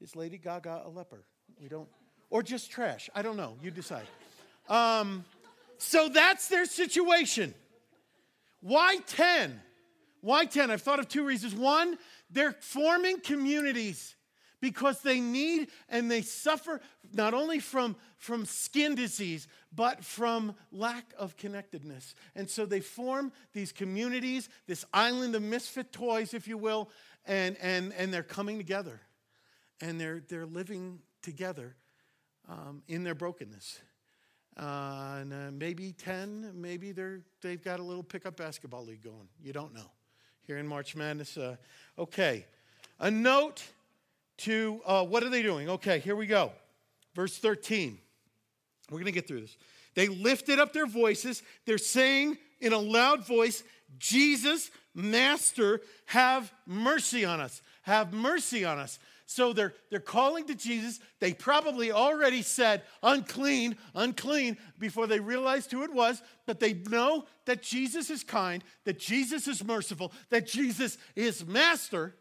is 0.00 0.16
Lady 0.16 0.36
Gaga 0.36 0.82
a 0.84 0.88
leper? 0.88 1.22
We 1.62 1.68
don't, 1.68 1.88
or 2.28 2.42
just 2.42 2.68
trash? 2.68 3.08
I 3.14 3.22
don't 3.22 3.36
know. 3.36 3.56
You 3.62 3.70
decide. 3.70 4.02
Um, 4.68 5.24
so 5.78 6.08
that's 6.08 6.48
their 6.48 6.64
situation. 6.64 7.54
Why 8.62 8.96
10? 9.06 9.60
Why 10.22 10.44
10? 10.44 10.72
I've 10.72 10.82
thought 10.82 10.98
of 10.98 11.08
two 11.08 11.24
reasons. 11.24 11.54
One, 11.54 11.98
they're 12.28 12.56
forming 12.58 13.20
communities 13.20 14.16
because 14.60 15.00
they 15.02 15.20
need 15.20 15.68
and 15.88 16.10
they 16.10 16.22
suffer 16.22 16.80
not 17.12 17.32
only 17.32 17.58
from, 17.58 17.96
from 18.18 18.44
skin 18.44 18.94
disease, 18.94 19.48
but 19.74 20.04
from 20.04 20.54
lack 20.70 21.12
of 21.18 21.36
connectedness. 21.36 22.14
And 22.34 22.48
so 22.48 22.66
they 22.66 22.80
form 22.80 23.32
these 23.52 23.72
communities, 23.72 24.48
this 24.66 24.84
island 24.92 25.34
of 25.34 25.42
misfit 25.42 25.92
toys, 25.92 26.34
if 26.34 26.46
you 26.46 26.58
will, 26.58 26.90
and, 27.26 27.56
and, 27.60 27.92
and 27.94 28.12
they're 28.12 28.22
coming 28.22 28.58
together. 28.58 29.00
And 29.80 30.00
they're, 30.00 30.22
they're 30.28 30.46
living 30.46 30.98
together 31.22 31.74
um, 32.48 32.82
in 32.88 33.04
their 33.04 33.14
brokenness. 33.14 33.80
Uh, 34.56 35.18
and 35.20 35.32
uh, 35.32 35.50
maybe 35.52 35.92
10, 35.92 36.52
maybe 36.54 36.92
they're, 36.92 37.20
they've 37.40 37.62
got 37.62 37.80
a 37.80 37.82
little 37.82 38.02
pickup 38.02 38.36
basketball 38.36 38.84
league 38.84 39.02
going. 39.02 39.28
You 39.42 39.52
don't 39.52 39.74
know. 39.74 39.90
Here 40.42 40.58
in 40.58 40.66
March 40.66 40.96
Madness. 40.96 41.36
Uh, 41.36 41.56
okay. 41.98 42.44
A 42.98 43.10
note 43.10 43.64
to 44.38 44.80
uh, 44.84 45.04
what 45.04 45.22
are 45.22 45.28
they 45.28 45.42
doing? 45.42 45.68
Okay, 45.68 45.98
here 46.00 46.16
we 46.16 46.26
go. 46.26 46.52
Verse 47.14 47.38
13. 47.38 47.98
We're 48.90 48.96
going 48.96 49.06
to 49.06 49.12
get 49.12 49.28
through 49.28 49.42
this. 49.42 49.56
They 49.94 50.08
lifted 50.08 50.58
up 50.58 50.72
their 50.72 50.86
voices. 50.86 51.42
They're 51.64 51.78
saying 51.78 52.38
in 52.60 52.72
a 52.72 52.78
loud 52.78 53.26
voice, 53.26 53.62
Jesus, 53.98 54.70
Master, 54.94 55.80
have 56.06 56.52
mercy 56.66 57.24
on 57.24 57.40
us. 57.40 57.62
Have 57.82 58.12
mercy 58.12 58.64
on 58.64 58.78
us. 58.78 58.98
So 59.26 59.52
they're, 59.52 59.74
they're 59.90 60.00
calling 60.00 60.46
to 60.46 60.54
Jesus. 60.54 60.98
They 61.20 61.32
probably 61.32 61.92
already 61.92 62.42
said, 62.42 62.82
unclean, 63.02 63.76
unclean, 63.94 64.56
before 64.78 65.06
they 65.06 65.20
realized 65.20 65.70
who 65.70 65.84
it 65.84 65.92
was. 65.92 66.20
But 66.46 66.58
they 66.58 66.74
know 66.74 67.26
that 67.46 67.62
Jesus 67.62 68.10
is 68.10 68.24
kind, 68.24 68.64
that 68.84 68.98
Jesus 68.98 69.46
is 69.46 69.62
merciful, 69.62 70.12
that 70.30 70.46
Jesus 70.46 70.98
is 71.14 71.46
master. 71.46 72.16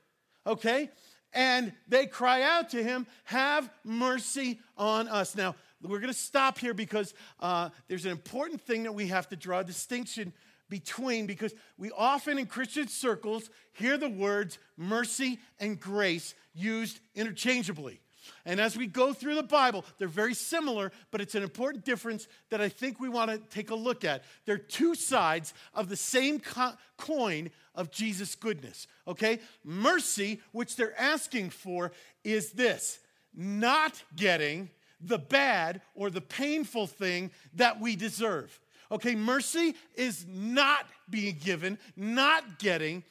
Okay? 0.46 0.90
and 1.34 1.74
they 1.88 2.06
cry 2.06 2.42
out 2.42 2.70
to 2.72 2.84
him, 2.84 3.06
Have 3.26 3.70
mercy 3.84 4.60
on 4.78 5.08
us. 5.08 5.36
Now, 5.36 5.56
we're 5.82 6.00
going 6.00 6.14
to 6.14 6.20
stop 6.20 6.58
here 6.58 6.74
because 6.74 7.14
uh, 7.40 7.70
there's 7.88 8.06
an 8.06 8.12
important 8.12 8.62
thing 8.62 8.84
that 8.84 8.94
we 8.94 9.08
have 9.08 9.30
to 9.30 9.36
draw 9.36 9.60
a 9.60 9.64
distinction 9.64 10.34
between 10.70 11.26
because 11.26 11.54
we 11.78 11.92
often 11.92 12.38
in 12.38 12.46
Christian 12.46 12.88
circles 12.88 13.50
hear 13.74 13.98
the 13.98 14.10
words 14.10 14.60
mercy 14.78 15.40
and 15.60 15.80
grace 15.80 16.36
used 16.54 17.00
interchangeably. 17.16 18.00
And 18.46 18.60
as 18.60 18.78
we 18.78 18.88
go 18.88 19.14
through 19.14 19.36
the 19.36 19.44
Bible, 19.44 19.86
they're 19.98 20.08
very 20.08 20.34
similar, 20.34 20.92
but 21.12 21.22
it's 21.22 21.36
an 21.36 21.44
important 21.44 21.86
difference 21.86 22.28
that 22.50 22.62
I 22.62 22.70
think 22.70 23.00
we 23.00 23.10
want 23.10 23.32
to 23.32 23.38
take 23.38 23.72
a 23.72 23.76
look 23.76 24.04
at. 24.04 24.24
They're 24.46 24.58
two 24.58 24.96
sides 24.96 25.54
of 25.74 25.90
the 25.90 25.96
same 25.96 26.40
co- 26.40 26.74
coin 26.98 27.50
of 27.76 27.92
Jesus' 27.92 28.36
goodness, 28.36 28.88
okay? 29.08 29.40
Mercy, 29.64 30.42
which 30.52 30.76
they're 30.76 31.00
asking 31.00 31.50
for, 31.52 31.92
is 32.24 32.52
this 32.52 33.00
not 33.34 34.02
getting 34.16 34.70
the 35.02 35.20
bad 35.20 35.82
or 35.96 36.10
the 36.10 36.22
painful 36.22 36.88
thing 36.88 37.32
that 37.54 37.80
we 37.80 37.96
deserve. 37.96 38.60
Okay, 38.92 39.16
mercy 39.16 39.76
is 39.96 40.26
not 40.28 40.86
being 41.10 41.38
given, 41.44 41.78
not 41.96 42.60
getting 42.60 43.04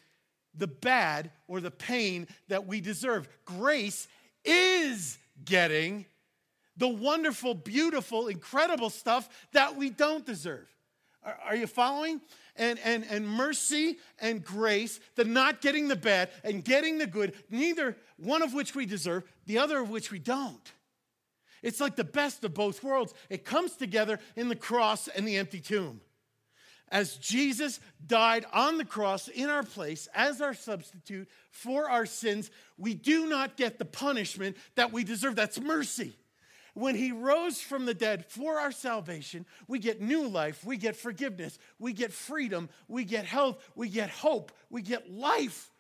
the 0.57 0.67
bad 0.67 1.31
or 1.47 1.61
the 1.61 1.71
pain 1.71 2.27
that 2.49 2.67
we 2.67 2.81
deserve. 2.81 3.29
Grace 3.45 4.09
is 4.45 5.19
getting 5.45 6.07
the 6.77 6.89
wonderful, 6.89 7.55
beautiful, 7.55 8.29
incredible 8.29 8.91
stuff 8.91 9.29
that 9.53 9.77
we 9.77 9.91
don't 9.91 10.27
deserve. 10.27 10.69
Are, 11.25 11.39
are, 11.47 11.57
you 11.57 11.67
following? 11.67 12.21
And, 12.57 12.79
and, 12.85 13.05
and 13.11 13.29
mercy 13.29 13.99
and 14.21 14.43
grace, 14.43 14.99
the 15.17 15.25
not 15.25 15.61
getting 15.61 15.89
the 15.89 15.97
bad 15.97 16.31
and 16.43 16.65
getting 16.65 16.99
the 16.99 17.07
good, 17.07 17.35
neither 17.51 17.97
one 18.17 18.43
of 18.43 18.55
which 18.55 18.75
we 18.75 18.87
deserve, 18.87 19.25
the 19.47 19.59
other 19.59 19.79
of 19.81 19.91
which 19.91 20.11
we 20.11 20.19
don't. 20.19 20.73
It's 21.63 21.81
like 21.81 21.97
the 21.97 22.05
best 22.05 22.45
of 22.45 22.55
both 22.55 22.83
worlds. 22.83 23.15
It 23.31 23.45
comes 23.45 23.77
together 23.77 24.19
in 24.37 24.49
the 24.49 24.57
cross 24.57 25.09
and 25.09 25.27
the 25.27 25.37
empty 25.37 25.61
tomb 25.61 26.01
as 26.91 27.17
Jesus 27.17 27.81
died 28.07 28.47
on 28.53 28.79
the 28.79 28.85
cross 28.85 29.29
in 29.29 29.51
our 29.51 29.63
place 29.63 30.09
as 30.15 30.41
our 30.41 30.55
substitute 30.55 31.29
for 31.51 31.89
our 31.89 32.07
sins, 32.07 32.51
we 32.77 32.95
do 32.95 33.27
not 33.27 33.57
get 33.57 33.79
the 33.79 33.85
punishment 33.85 34.57
that 34.75 34.93
we 34.93 35.05
deserve. 35.05 35.37
That's 35.37 35.61
mercy. 35.61 36.17
When 36.75 36.95
he 36.95 37.11
rose 37.13 37.61
from 37.61 37.87
the 37.87 37.95
dead 37.95 38.25
for 38.27 38.59
our 38.61 38.71
salvation, 38.71 39.47
we 39.67 39.81
get 39.81 40.01
new 40.01 40.29
life, 40.29 40.65
we 40.65 40.77
get 40.77 40.97
forgiveness, 40.97 41.59
we 41.79 41.93
get 41.93 42.13
freedom, 42.13 42.69
we 42.87 43.05
get 43.05 43.25
health, 43.25 43.59
we 43.75 43.89
get 43.89 44.11
hope, 44.11 44.53
we 44.71 44.83
get 44.83 45.11
life, 45.11 45.71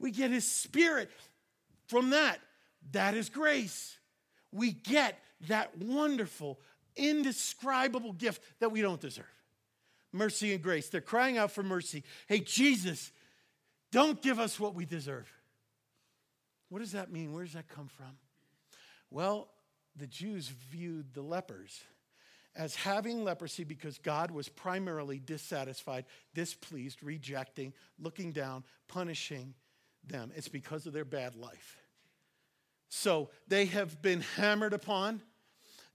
we 0.00 0.10
get 0.10 0.30
his 0.30 0.50
spirit. 0.50 1.10
From 1.86 2.10
that, 2.10 2.38
that 2.92 3.14
is 3.14 3.28
grace. 3.28 3.96
We 4.50 4.72
get 4.72 5.18
that 5.46 5.76
wonderful, 5.78 6.58
indescribable 6.96 8.12
gift 8.12 8.42
that 8.60 8.72
we 8.72 8.80
don't 8.80 9.00
deserve 9.00 9.26
mercy 10.12 10.52
and 10.52 10.62
grace. 10.62 10.88
They're 10.88 11.00
crying 11.00 11.38
out 11.38 11.50
for 11.50 11.62
mercy. 11.62 12.04
Hey, 12.26 12.40
Jesus, 12.40 13.12
don't 13.92 14.20
give 14.20 14.38
us 14.38 14.58
what 14.58 14.74
we 14.74 14.84
deserve. 14.84 15.30
What 16.68 16.80
does 16.80 16.92
that 16.92 17.10
mean? 17.10 17.32
Where 17.32 17.44
does 17.44 17.54
that 17.54 17.68
come 17.68 17.88
from? 17.88 18.18
Well, 19.10 19.48
the 19.96 20.06
Jews 20.06 20.48
viewed 20.48 21.14
the 21.14 21.22
lepers 21.22 21.80
as 22.54 22.74
having 22.74 23.24
leprosy 23.24 23.64
because 23.64 23.98
God 23.98 24.30
was 24.30 24.48
primarily 24.48 25.18
dissatisfied, 25.18 26.04
displeased, 26.34 27.02
rejecting, 27.02 27.72
looking 27.98 28.32
down, 28.32 28.64
punishing 28.88 29.54
them. 30.04 30.32
It's 30.34 30.48
because 30.48 30.86
of 30.86 30.92
their 30.92 31.04
bad 31.04 31.36
life. 31.36 31.78
So 32.88 33.30
they 33.46 33.66
have 33.66 34.00
been 34.00 34.22
hammered 34.36 34.72
upon 34.72 35.22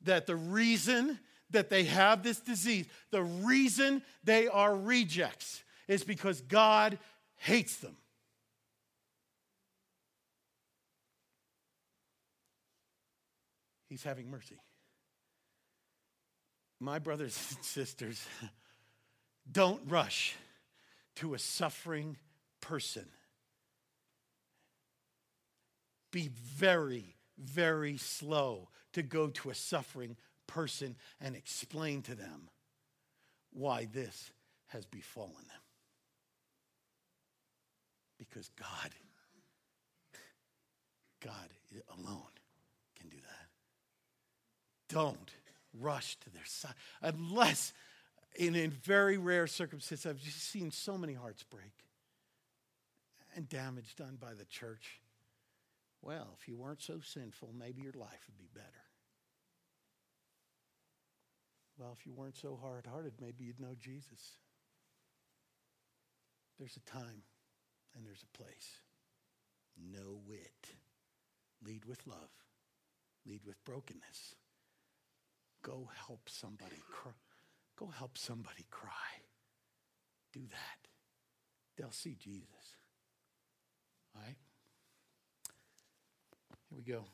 that 0.03 0.27
the 0.27 0.35
reason 0.35 1.19
that 1.50 1.69
they 1.69 1.83
have 1.85 2.23
this 2.23 2.39
disease, 2.39 2.85
the 3.12 3.23
reason 3.23 4.01
they 4.23 4.47
are 4.47 4.75
rejects 4.75 5.63
is 5.88 6.03
because 6.03 6.41
God 6.41 6.97
hates 7.38 7.77
them. 7.77 7.95
He's 13.89 14.03
having 14.03 14.31
mercy. 14.31 14.57
My 16.79 17.00
brothers 17.00 17.38
and 17.55 17.63
sisters, 17.63 18.25
don't 19.51 19.81
rush 19.88 20.35
to 21.17 21.33
a 21.33 21.39
suffering 21.39 22.17
person. 22.59 23.05
Be 26.13 26.30
very, 26.32 27.15
very 27.39 27.97
slow 27.97 28.69
to 28.93 29.02
go 29.02 29.30
to 29.30 29.49
a 29.49 29.56
suffering 29.56 30.15
person 30.45 30.95
and 31.19 31.36
explain 31.36 32.04
to 32.04 32.13
them 32.13 32.49
why 33.52 33.88
this 33.91 34.32
has 34.67 34.86
befallen 34.86 35.34
them. 35.34 35.62
Because 38.19 38.52
God, 38.60 38.91
God 41.19 41.49
alone 41.97 42.21
can 42.95 43.10
do 43.10 43.17
that. 43.17 43.47
Don't 44.93 45.32
rush 45.80 46.15
to 46.17 46.30
their 46.30 46.45
side 46.45 46.76
unless, 47.02 47.73
in, 48.36 48.54
in 48.54 48.69
very 48.69 49.17
rare 49.17 49.47
circumstances, 49.47 50.06
I've 50.06 50.21
just 50.21 50.43
seen 50.43 50.69
so 50.69 50.95
many 50.95 51.13
hearts 51.13 51.41
break 51.41 51.73
and 53.36 53.49
damage 53.49 53.95
done 53.95 54.19
by 54.21 54.36
the 54.36 54.45
church. 54.45 54.99
Well, 56.03 56.35
if 56.37 56.49
you 56.49 56.57
weren't 56.57 56.81
so 56.81 56.99
sinful, 57.01 57.53
maybe 57.57 57.81
your 57.81 57.93
life 57.93 58.27
would 58.27 58.37
be 58.37 58.49
better. 58.53 58.67
Well, 61.77 61.95
if 61.97 62.05
you 62.05 62.13
weren't 62.13 62.35
so 62.35 62.59
hard 62.61 62.85
hearted, 62.85 63.13
maybe 63.21 63.45
you'd 63.45 63.61
know 63.61 63.73
Jesus. 63.79 64.37
There's 66.59 66.75
a 66.75 66.91
time 66.91 67.23
and 67.95 68.05
there's 68.05 68.23
a 68.23 68.37
place. 68.37 68.81
Know 69.77 70.19
it. 70.29 70.75
Lead 71.65 71.85
with 71.85 72.05
love, 72.05 72.29
lead 73.25 73.45
with 73.45 73.63
brokenness. 73.63 74.35
Go 75.61 75.89
help 76.07 76.27
somebody 76.27 76.83
cry. 76.91 77.13
Go 77.79 77.87
help 77.87 78.17
somebody 78.17 78.65
cry. 78.69 78.91
Do 80.33 80.41
that. 80.41 80.89
They'll 81.77 81.91
see 81.91 82.17
Jesus. 82.19 82.75
All 84.13 84.21
right? 84.21 84.35
Here 86.73 86.81
we 86.86 86.91
go 86.91 87.05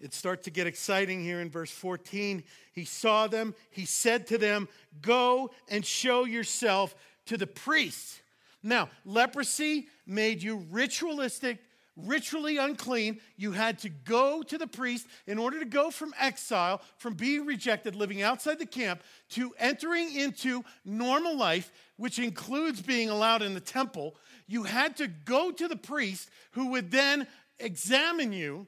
it 0.00 0.14
starts 0.14 0.44
to 0.44 0.50
get 0.50 0.66
exciting 0.66 1.22
here 1.22 1.40
in 1.40 1.50
verse 1.50 1.70
14. 1.70 2.44
He 2.72 2.84
saw 2.84 3.26
them, 3.26 3.54
he 3.70 3.84
said 3.84 4.26
to 4.28 4.38
them, 4.38 4.68
Go 5.02 5.50
and 5.68 5.84
show 5.84 6.24
yourself 6.24 6.94
to 7.26 7.36
the 7.36 7.46
priests. 7.46 8.20
Now, 8.62 8.90
leprosy 9.04 9.88
made 10.06 10.42
you 10.42 10.66
ritualistic, 10.70 11.58
ritually 11.96 12.58
unclean. 12.58 13.20
You 13.36 13.52
had 13.52 13.78
to 13.80 13.88
go 13.88 14.42
to 14.42 14.58
the 14.58 14.66
priest 14.66 15.06
in 15.26 15.38
order 15.38 15.58
to 15.58 15.64
go 15.64 15.90
from 15.90 16.14
exile, 16.18 16.80
from 16.96 17.14
being 17.14 17.44
rejected, 17.44 17.96
living 17.96 18.22
outside 18.22 18.58
the 18.58 18.66
camp, 18.66 19.02
to 19.30 19.52
entering 19.58 20.14
into 20.14 20.64
normal 20.84 21.36
life, 21.36 21.72
which 21.96 22.18
includes 22.18 22.80
being 22.80 23.10
allowed 23.10 23.42
in 23.42 23.54
the 23.54 23.60
temple. 23.60 24.16
You 24.46 24.62
had 24.62 24.96
to 24.98 25.08
go 25.08 25.50
to 25.50 25.66
the 25.66 25.76
priest 25.76 26.30
who 26.52 26.68
would 26.70 26.90
then 26.90 27.26
examine 27.58 28.32
you 28.32 28.66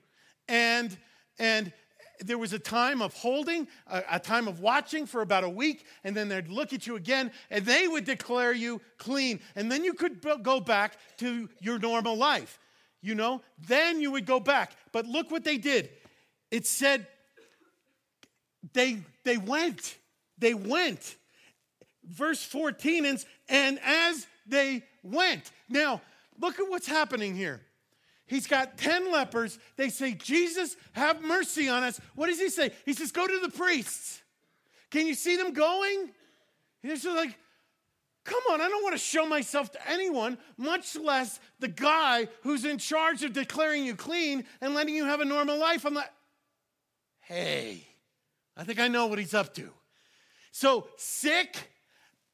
and 0.49 0.97
and 1.39 1.73
there 2.23 2.39
was 2.39 2.53
a 2.53 2.59
time 2.59 3.01
of 3.01 3.15
holding, 3.15 3.67
a, 3.87 4.03
a, 4.13 4.21
time 4.21 4.47
of 4.47 4.61
watching 4.61 5.07
for 5.07 5.23
about 5.23 5.45
a 5.45 5.49
week, 5.49 5.87
and 6.05 6.15
then 6.15 6.29
they'd 6.29 6.49
look 6.49 6.73
at 6.73 6.87
you 6.87 6.97
again, 6.97 7.31
and 7.51 7.65
they 7.65 7.89
would 7.89 8.05
declare 8.05 8.53
you 8.53 8.81
clean. 8.99 9.41
And 9.57 9.73
then 9.73 9.85
you 9.85 9.95
could 9.95 10.21
go 10.43 10.61
back 10.61 10.99
to 11.19 11.49
your 11.61 11.79
normal 11.79 12.17
life. 12.17 12.59
You 13.03 13.15
know, 13.15 13.41
then 13.67 14.01
you 14.01 14.11
would 14.13 14.27
go 14.27 14.39
back. 14.39 14.73
But 14.93 15.07
look 15.07 15.31
what 15.31 15.45
they 15.45 15.57
did. 15.57 15.89
It 16.51 16.67
said 16.67 17.07
they 18.75 18.99
they 19.25 19.39
went. 19.39 19.97
They 20.39 20.53
went. 20.53 21.17
Verse 22.05 22.43
14 22.43 23.05
is, 23.07 23.27
and 23.49 23.79
as 23.85 24.27
they 24.47 24.83
went. 25.03 25.51
Now, 25.69 26.03
look 26.39 26.59
at 26.59 26.69
what's 26.69 26.87
happening 26.87 27.35
here. 27.35 27.61
He's 28.31 28.47
got 28.47 28.79
10 28.79 29.11
lepers. 29.11 29.59
They 29.75 29.89
say, 29.89 30.15
Jesus, 30.15 30.77
have 30.93 31.21
mercy 31.21 31.69
on 31.69 31.83
us. 31.83 32.01
What 32.15 32.29
does 32.29 32.39
he 32.39 32.49
say? 32.49 32.71
He 32.85 32.93
says, 32.93 33.11
Go 33.11 33.27
to 33.27 33.41
the 33.41 33.51
priests. 33.51 34.23
Can 34.89 35.09
you 35.09 35.15
see 35.15 35.37
them 35.37 35.53
going? 35.53 36.11
They're 36.81 36.95
just 36.95 37.05
like, 37.07 37.37
Come 38.23 38.41
on, 38.53 38.61
I 38.61 38.69
don't 38.69 38.85
want 38.85 38.95
to 38.95 39.03
show 39.03 39.27
myself 39.27 39.73
to 39.73 39.91
anyone, 39.91 40.39
much 40.57 40.95
less 40.95 41.41
the 41.59 41.67
guy 41.67 42.29
who's 42.45 42.65
in 42.65 42.79
charge 42.79 43.25
of 43.25 43.33
declaring 43.33 43.85
you 43.85 43.97
clean 43.97 44.45
and 44.61 44.77
letting 44.77 44.95
you 44.95 45.07
have 45.07 45.19
a 45.19 45.25
normal 45.25 45.59
life. 45.59 45.85
I'm 45.85 45.95
like, 45.95 46.13
Hey, 47.23 47.85
I 48.57 48.63
think 48.63 48.79
I 48.79 48.87
know 48.87 49.09
what 49.09 49.19
he's 49.19 49.35
up 49.35 49.53
to. 49.57 49.71
So, 50.53 50.87
sick 50.97 51.57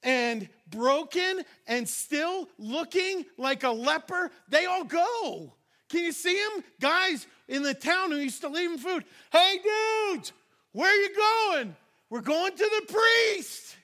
and 0.02 0.46
broken 0.68 1.42
and 1.66 1.88
still 1.88 2.50
looking 2.59 3.24
like 3.38 3.64
a 3.64 3.70
leper, 3.70 4.30
they 4.50 4.66
all 4.66 4.85
go. 4.85 5.54
Can 5.88 6.05
you 6.05 6.12
see 6.12 6.35
them? 6.35 6.64
Guys 6.81 7.27
in 7.49 7.62
the 7.62 7.75
town 7.75 8.11
who 8.11 8.18
used 8.18 8.40
to 8.40 8.49
leave 8.49 8.70
him 8.70 8.79
food. 8.79 9.05
Hey, 9.31 9.59
dudes, 9.62 10.33
where 10.72 10.90
are 10.90 10.94
you 10.94 11.14
going? 11.14 11.77
We're 12.11 12.20
going 12.20 12.57
to 12.57 12.70
the 12.81 12.92
priest. 12.92 13.77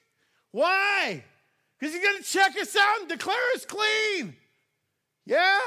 Why? 0.51 1.25
Because 1.79 1.95
he's 1.95 2.03
going 2.03 2.23
to 2.23 2.29
check 2.29 2.57
us 2.61 2.77
out 2.77 3.01
and 3.01 3.09
declare 3.09 3.37
us 3.55 3.65
clean. 3.65 4.37
Yeah? 5.25 5.59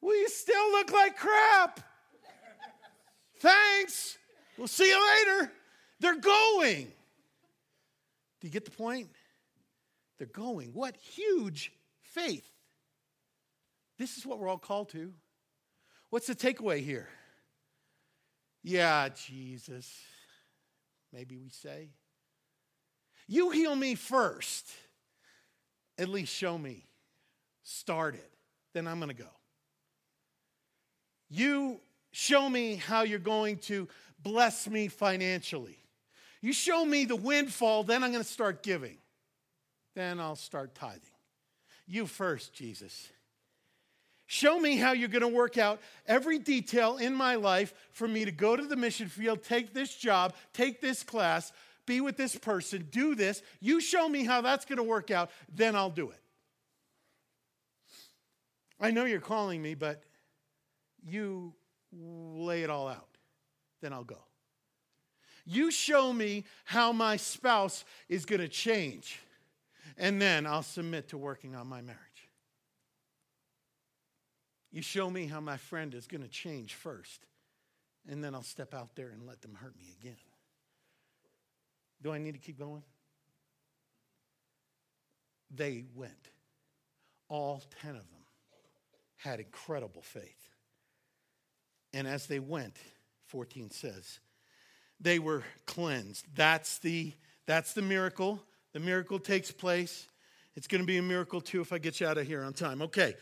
Well, 0.00 0.16
you 0.16 0.28
still 0.28 0.70
look 0.72 0.92
like 0.92 1.16
crap. 1.16 1.80
Thanks. 3.38 4.18
We'll 4.56 4.68
see 4.68 4.88
you 4.88 5.00
later. 5.18 5.52
They're 6.00 6.20
going. 6.20 6.92
Do 8.40 8.46
you 8.46 8.50
get 8.50 8.64
the 8.64 8.70
point? 8.70 9.08
They're 10.18 10.26
going. 10.26 10.70
What 10.72 10.96
huge 10.96 11.72
faith. 12.02 12.48
This 13.98 14.16
is 14.16 14.26
what 14.26 14.38
we're 14.38 14.48
all 14.48 14.58
called 14.58 14.90
to. 14.90 15.12
What's 16.14 16.28
the 16.28 16.36
takeaway 16.36 16.80
here? 16.80 17.08
Yeah, 18.62 19.08
Jesus. 19.08 19.92
Maybe 21.12 21.36
we 21.36 21.48
say. 21.48 21.88
You 23.26 23.50
heal 23.50 23.74
me 23.74 23.96
first. 23.96 24.70
At 25.98 26.08
least 26.08 26.32
show 26.32 26.56
me. 26.56 26.86
Start 27.64 28.14
it. 28.14 28.32
Then 28.74 28.86
I'm 28.86 29.00
going 29.00 29.08
to 29.08 29.22
go. 29.24 29.28
You 31.30 31.80
show 32.12 32.48
me 32.48 32.76
how 32.76 33.02
you're 33.02 33.18
going 33.18 33.56
to 33.62 33.88
bless 34.22 34.68
me 34.68 34.86
financially. 34.86 35.78
You 36.40 36.52
show 36.52 36.84
me 36.84 37.06
the 37.06 37.16
windfall, 37.16 37.82
then 37.82 38.04
I'm 38.04 38.12
going 38.12 38.22
to 38.22 38.30
start 38.30 38.62
giving. 38.62 38.98
Then 39.96 40.20
I'll 40.20 40.36
start 40.36 40.76
tithing. 40.76 41.00
You 41.88 42.06
first, 42.06 42.54
Jesus. 42.54 43.08
Show 44.26 44.58
me 44.58 44.76
how 44.76 44.92
you're 44.92 45.08
going 45.08 45.22
to 45.22 45.28
work 45.28 45.58
out 45.58 45.80
every 46.06 46.38
detail 46.38 46.96
in 46.96 47.14
my 47.14 47.34
life 47.34 47.74
for 47.92 48.08
me 48.08 48.24
to 48.24 48.32
go 48.32 48.56
to 48.56 48.64
the 48.64 48.76
mission 48.76 49.08
field, 49.08 49.42
take 49.42 49.74
this 49.74 49.94
job, 49.94 50.34
take 50.52 50.80
this 50.80 51.02
class, 51.02 51.52
be 51.86 52.00
with 52.00 52.16
this 52.16 52.34
person, 52.34 52.88
do 52.90 53.14
this. 53.14 53.42
You 53.60 53.80
show 53.80 54.08
me 54.08 54.24
how 54.24 54.40
that's 54.40 54.64
going 54.64 54.78
to 54.78 54.82
work 54.82 55.10
out, 55.10 55.30
then 55.54 55.76
I'll 55.76 55.90
do 55.90 56.10
it. 56.10 56.20
I 58.80 58.90
know 58.90 59.04
you're 59.04 59.20
calling 59.20 59.62
me, 59.62 59.74
but 59.74 60.02
you 61.06 61.54
lay 61.92 62.62
it 62.62 62.70
all 62.70 62.88
out. 62.88 63.08
Then 63.80 63.92
I'll 63.92 64.04
go. 64.04 64.18
You 65.44 65.70
show 65.70 66.12
me 66.12 66.44
how 66.64 66.92
my 66.92 67.16
spouse 67.16 67.84
is 68.08 68.24
going 68.24 68.40
to 68.40 68.48
change, 68.48 69.20
and 69.98 70.20
then 70.20 70.46
I'll 70.46 70.62
submit 70.62 71.08
to 71.08 71.18
working 71.18 71.54
on 71.54 71.66
my 71.66 71.82
marriage. 71.82 72.00
You 74.74 74.82
show 74.82 75.08
me 75.08 75.28
how 75.28 75.38
my 75.38 75.56
friend 75.56 75.94
is 75.94 76.08
going 76.08 76.22
to 76.22 76.28
change 76.28 76.74
first, 76.74 77.24
and 78.10 78.24
then 78.24 78.34
I'll 78.34 78.42
step 78.42 78.74
out 78.74 78.96
there 78.96 79.10
and 79.10 79.24
let 79.24 79.40
them 79.40 79.54
hurt 79.54 79.78
me 79.78 79.84
again. 80.00 80.16
Do 82.02 82.12
I 82.12 82.18
need 82.18 82.32
to 82.32 82.40
keep 82.40 82.58
going? 82.58 82.82
They 85.54 85.84
went. 85.94 86.12
All 87.28 87.62
10 87.82 87.90
of 87.90 87.96
them 87.98 88.24
had 89.16 89.38
incredible 89.38 90.02
faith. 90.02 90.48
And 91.92 92.08
as 92.08 92.26
they 92.26 92.40
went, 92.40 92.76
14 93.28 93.70
says, 93.70 94.18
they 95.00 95.20
were 95.20 95.44
cleansed. 95.66 96.26
That's 96.34 96.78
the, 96.78 97.12
that's 97.46 97.74
the 97.74 97.82
miracle. 97.82 98.42
The 98.72 98.80
miracle 98.80 99.20
takes 99.20 99.52
place. 99.52 100.08
It's 100.56 100.66
going 100.66 100.80
to 100.80 100.86
be 100.86 100.98
a 100.98 101.02
miracle 101.02 101.40
too 101.40 101.60
if 101.60 101.72
I 101.72 101.78
get 101.78 102.00
you 102.00 102.08
out 102.08 102.18
of 102.18 102.26
here 102.26 102.42
on 102.42 102.54
time. 102.54 102.82
Okay. 102.82 103.14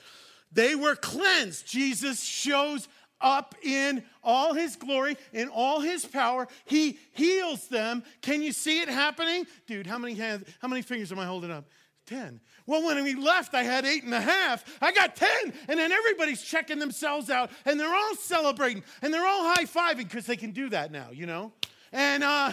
They 0.52 0.74
were 0.74 0.94
cleansed. 0.94 1.66
Jesus 1.66 2.22
shows 2.22 2.88
up 3.20 3.54
in 3.62 4.04
all 4.22 4.52
his 4.52 4.76
glory, 4.76 5.16
in 5.32 5.48
all 5.48 5.80
his 5.80 6.04
power. 6.04 6.48
He 6.64 6.98
heals 7.12 7.68
them. 7.68 8.02
Can 8.20 8.42
you 8.42 8.52
see 8.52 8.80
it 8.80 8.88
happening? 8.88 9.46
Dude, 9.66 9.86
how 9.86 9.98
many 9.98 10.14
hands, 10.14 10.46
how 10.60 10.68
many 10.68 10.82
fingers 10.82 11.12
am 11.12 11.18
I 11.18 11.26
holding 11.26 11.50
up? 11.50 11.64
10. 12.06 12.40
Well, 12.66 12.84
when 12.84 13.02
we 13.04 13.14
left, 13.14 13.54
I 13.54 13.62
had 13.62 13.84
eight 13.84 14.02
and 14.02 14.12
a 14.12 14.20
half. 14.20 14.64
I 14.82 14.92
got 14.92 15.14
10. 15.14 15.28
And 15.68 15.78
then 15.78 15.92
everybody's 15.92 16.42
checking 16.42 16.78
themselves 16.78 17.30
out 17.30 17.50
and 17.64 17.78
they're 17.78 17.94
all 17.94 18.16
celebrating 18.16 18.82
and 19.02 19.14
they're 19.14 19.26
all 19.26 19.54
high 19.54 19.64
fiving 19.64 20.08
because 20.08 20.26
they 20.26 20.36
can 20.36 20.50
do 20.50 20.68
that 20.70 20.90
now, 20.90 21.08
you 21.12 21.26
know? 21.26 21.52
And 21.92 22.24
uh, 22.24 22.52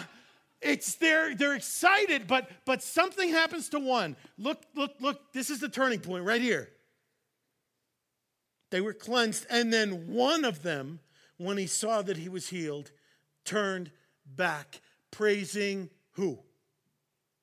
it's 0.60 0.96
they're 0.96 1.34
they're 1.34 1.54
excited, 1.54 2.26
but 2.26 2.50
but 2.66 2.82
something 2.82 3.30
happens 3.30 3.70
to 3.70 3.80
one. 3.80 4.16
Look, 4.38 4.62
look, 4.74 4.92
look, 5.00 5.32
this 5.32 5.50
is 5.50 5.60
the 5.60 5.68
turning 5.68 6.00
point 6.00 6.24
right 6.24 6.42
here. 6.42 6.68
They 8.70 8.80
were 8.80 8.94
cleansed. 8.94 9.46
And 9.50 9.72
then 9.72 10.12
one 10.12 10.44
of 10.44 10.62
them, 10.62 11.00
when 11.36 11.58
he 11.58 11.66
saw 11.66 12.02
that 12.02 12.16
he 12.16 12.28
was 12.28 12.48
healed, 12.48 12.90
turned 13.44 13.90
back, 14.24 14.80
praising 15.10 15.90
who? 16.12 16.38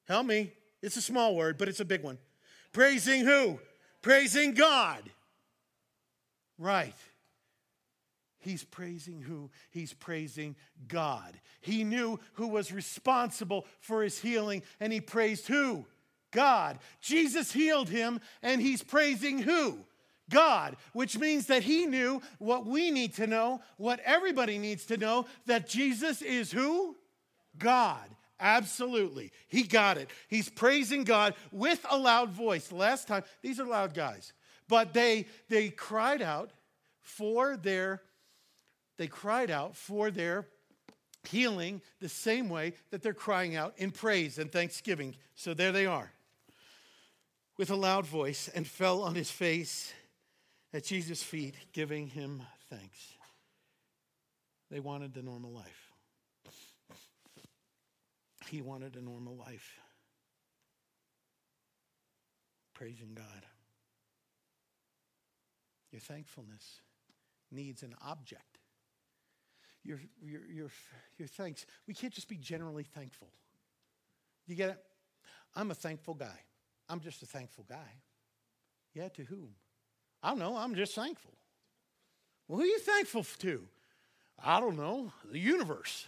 Help 0.07 0.25
me. 0.25 0.53
It's 0.81 0.97
a 0.97 1.01
small 1.01 1.35
word, 1.35 1.57
but 1.57 1.67
it's 1.67 1.79
a 1.79 1.85
big 1.85 2.03
one. 2.03 2.17
Praising 2.71 3.25
who? 3.25 3.59
Praising 4.01 4.53
God. 4.53 5.01
Right. 6.57 6.95
He's 8.39 8.63
praising 8.63 9.21
who? 9.21 9.49
He's 9.71 9.93
praising 9.93 10.55
God. 10.87 11.39
He 11.59 11.83
knew 11.83 12.19
who 12.33 12.47
was 12.47 12.71
responsible 12.71 13.65
for 13.81 14.03
his 14.03 14.19
healing, 14.19 14.63
and 14.79 14.93
he 14.93 15.01
praised 15.01 15.47
who? 15.47 15.85
God. 16.31 16.79
Jesus 17.01 17.51
healed 17.51 17.89
him, 17.89 18.21
and 18.41 18.61
he's 18.61 18.83
praising 18.83 19.39
who? 19.39 19.79
God, 20.29 20.75
which 20.93 21.17
means 21.17 21.47
that 21.47 21.63
he 21.63 21.85
knew 21.85 22.21
what 22.37 22.65
we 22.65 22.91
need 22.91 23.15
to 23.15 23.27
know, 23.27 23.61
what 23.77 23.99
everybody 24.03 24.57
needs 24.57 24.85
to 24.87 24.97
know 24.97 25.25
that 25.45 25.67
Jesus 25.67 26.21
is 26.21 26.51
who? 26.51 26.95
God. 27.57 28.09
Absolutely. 28.39 29.31
He 29.47 29.63
got 29.63 29.97
it. 29.97 30.09
He's 30.27 30.49
praising 30.49 31.03
God 31.03 31.33
with 31.51 31.83
a 31.89 31.97
loud 31.97 32.29
voice. 32.29 32.71
Last 32.71 33.07
time, 33.07 33.23
these 33.41 33.59
are 33.59 33.65
loud 33.65 33.93
guys. 33.93 34.33
But 34.67 34.93
they 34.93 35.25
they 35.49 35.69
cried 35.69 36.21
out 36.21 36.51
for 37.01 37.57
their 37.57 38.01
they 38.97 39.07
cried 39.07 39.49
out 39.49 39.75
for 39.75 40.11
their 40.11 40.45
healing 41.23 41.81
the 41.99 42.09
same 42.09 42.49
way 42.49 42.73
that 42.91 43.01
they're 43.01 43.13
crying 43.13 43.55
out 43.55 43.73
in 43.77 43.91
praise 43.91 44.37
and 44.37 44.51
thanksgiving. 44.51 45.15
So 45.35 45.53
there 45.53 45.71
they 45.71 45.85
are. 45.85 46.11
With 47.57 47.71
a 47.71 47.75
loud 47.75 48.05
voice 48.05 48.49
and 48.53 48.67
fell 48.67 49.01
on 49.01 49.15
his 49.15 49.31
face 49.31 49.93
at 50.73 50.83
Jesus' 50.83 51.23
feet, 51.23 51.55
giving 51.73 52.07
him 52.07 52.41
thanks. 52.69 53.13
They 54.69 54.79
wanted 54.79 55.13
the 55.13 55.23
normal 55.23 55.51
life. 55.51 55.91
He 58.49 58.61
wanted 58.61 58.95
a 58.95 59.01
normal 59.01 59.35
life. 59.35 59.79
Praising 62.73 63.13
God. 63.15 63.45
Your 65.91 66.01
thankfulness 66.01 66.81
needs 67.51 67.83
an 67.83 67.95
object. 68.05 68.59
Your, 69.83 69.99
your, 70.21 70.41
your, 70.45 70.69
your 71.17 71.27
thanks. 71.27 71.65
We 71.87 71.93
can't 71.93 72.13
just 72.13 72.27
be 72.27 72.35
generally 72.35 72.83
thankful. 72.83 73.29
You 74.47 74.55
get 74.55 74.69
it? 74.69 74.83
I'm 75.55 75.71
a 75.71 75.75
thankful 75.75 76.13
guy. 76.13 76.39
I'm 76.89 76.99
just 76.99 77.23
a 77.23 77.25
thankful 77.25 77.65
guy. 77.67 78.01
Yeah, 78.93 79.09
to 79.09 79.23
whom? 79.23 79.55
I 80.23 80.29
don't 80.29 80.39
know. 80.39 80.57
I'm 80.57 80.75
just 80.75 80.95
thankful. 80.95 81.31
Well, 82.47 82.59
who 82.59 82.63
are 82.63 82.67
you 82.67 82.79
thankful 82.79 83.23
to? 83.39 83.63
I 84.43 84.59
don't 84.59 84.77
know. 84.77 85.11
The 85.31 85.39
universe. 85.39 86.05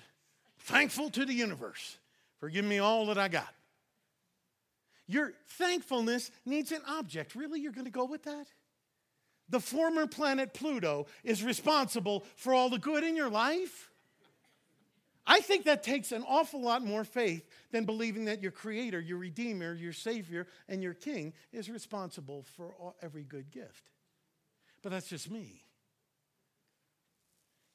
Thankful 0.59 1.09
to 1.11 1.25
the 1.25 1.33
universe 1.33 1.97
for 2.39 2.49
giving 2.49 2.69
me 2.69 2.79
all 2.79 3.07
that 3.07 3.17
I 3.17 3.27
got. 3.27 3.53
Your 5.07 5.33
thankfulness 5.47 6.31
needs 6.45 6.71
an 6.71 6.81
object. 6.87 7.35
Really? 7.35 7.59
You're 7.59 7.71
going 7.71 7.85
to 7.85 7.91
go 7.91 8.05
with 8.05 8.23
that? 8.23 8.45
The 9.49 9.59
former 9.59 10.05
planet 10.05 10.53
Pluto 10.53 11.07
is 11.23 11.43
responsible 11.43 12.23
for 12.35 12.53
all 12.53 12.69
the 12.69 12.77
good 12.77 13.03
in 13.03 13.15
your 13.15 13.29
life? 13.29 13.89
I 15.25 15.41
think 15.41 15.65
that 15.65 15.83
takes 15.83 16.11
an 16.11 16.23
awful 16.27 16.61
lot 16.61 16.83
more 16.83 17.03
faith 17.03 17.47
than 17.71 17.85
believing 17.85 18.25
that 18.25 18.41
your 18.41 18.51
creator, 18.51 18.99
your 18.99 19.17
redeemer, 19.17 19.73
your 19.73 19.93
savior, 19.93 20.47
and 20.67 20.81
your 20.81 20.93
king 20.93 21.33
is 21.51 21.69
responsible 21.69 22.45
for 22.55 22.73
every 23.01 23.23
good 23.23 23.51
gift. 23.51 23.89
But 24.81 24.91
that's 24.91 25.07
just 25.07 25.29
me. 25.29 25.63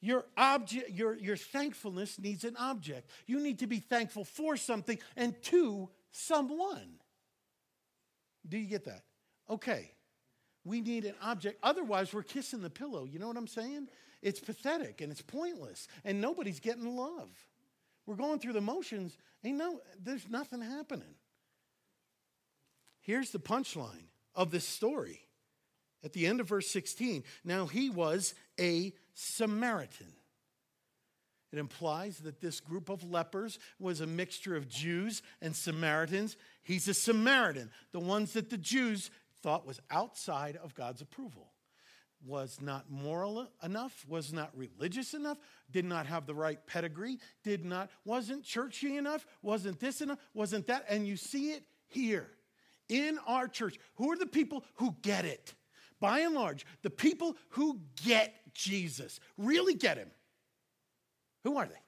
Your 0.01 0.27
object, 0.37 0.91
your, 0.91 1.17
your 1.17 1.37
thankfulness 1.37 2.19
needs 2.19 2.45
an 2.45 2.57
object. 2.59 3.11
You 3.27 3.41
need 3.41 3.61
to 3.61 3.67
be 3.67 3.79
thankful 3.79 4.25
for 4.25 4.57
something 4.57 4.99
and 5.17 5.35
to 5.45 5.89
someone. 6.11 6.99
Do 8.47 8.59
you 8.59 8.67
get 8.67 8.85
that? 8.85 9.03
Okay. 9.49 9.91
We 10.65 10.81
need 10.81 11.05
an 11.05 11.15
object. 11.23 11.59
Otherwise, 11.63 12.13
we're 12.13 12.23
kissing 12.23 12.61
the 12.61 12.71
pillow. 12.71 13.05
You 13.05 13.19
know 13.19 13.29
what 13.29 13.37
I'm 13.37 13.47
saying? 13.47 13.89
It's 14.23 14.41
pathetic 14.41 15.01
and 15.01 15.13
it's 15.13 15.23
pointless, 15.23 15.87
and 16.05 16.21
nobody's 16.21 16.61
getting 16.61 16.97
love. 16.97 17.31
We're 18.07 18.17
going 18.17 18.39
through 18.39 18.55
the 18.55 18.61
motions. 18.61 19.17
Ain't 19.45 19.59
no, 19.59 19.81
there's 20.03 20.29
nothing 20.29 20.63
happening. 20.63 21.15
Here's 23.01 23.31
the 23.31 23.39
punchline 23.39 24.09
of 24.35 24.51
this 24.51 24.67
story 24.67 25.21
at 26.05 26.13
the 26.13 26.27
end 26.27 26.41
of 26.41 26.49
verse 26.49 26.69
16. 26.69 27.25
Now 27.45 27.67
he 27.67 27.91
was 27.91 28.35
a 28.61 28.93
Samaritan. 29.15 30.13
It 31.53 31.59
implies 31.59 32.19
that 32.19 32.41
this 32.41 32.59
group 32.59 32.89
of 32.89 33.09
lepers 33.09 33.61
was 33.79 34.01
a 34.01 34.07
mixture 34.07 34.57
of 34.57 34.69
Jews 34.69 35.23
and 35.41 35.55
Samaritans. 35.55 36.37
He's 36.65 36.89
a 36.89 36.95
Samaritan, 36.95 37.71
the 37.93 38.01
ones 38.01 38.33
that 38.33 38.51
the 38.51 38.59
Jews 38.59 39.11
thought 39.41 39.65
was 39.67 39.81
outside 39.91 40.57
of 40.57 40.75
God's 40.75 41.01
approval. 41.01 41.53
was 42.27 42.59
not 42.61 42.91
moral 42.91 43.47
enough, 43.63 44.05
was 44.09 44.33
not 44.33 44.51
religious 44.57 45.15
enough, 45.15 45.39
did 45.71 45.85
not 45.85 46.07
have 46.07 46.27
the 46.27 46.35
right 46.35 46.59
pedigree, 46.67 47.19
did 47.43 47.65
not, 47.65 47.91
wasn't 48.05 48.43
churchy 48.43 48.97
enough, 48.97 49.27
wasn't 49.43 49.79
this 49.79 50.01
enough, 50.01 50.19
wasn't 50.33 50.67
that. 50.67 50.85
And 50.89 51.07
you 51.07 51.17
see 51.17 51.51
it 51.51 51.65
here 51.87 52.29
in 52.89 53.19
our 53.27 53.47
church. 53.47 53.79
Who 53.97 54.11
are 54.11 54.17
the 54.17 54.27
people 54.27 54.65
who 54.77 54.97
get 55.03 55.25
it? 55.25 55.55
By 56.05 56.19
and 56.19 56.35
large, 56.35 56.67
the 56.83 56.91
people 56.91 57.35
who 57.49 57.81
get 58.05 58.35
Jesus, 58.53 59.21
really 59.39 59.73
get 59.73 59.97
him. 59.97 60.11
Who 61.45 61.57
are 61.57 61.65
they? 61.65 61.81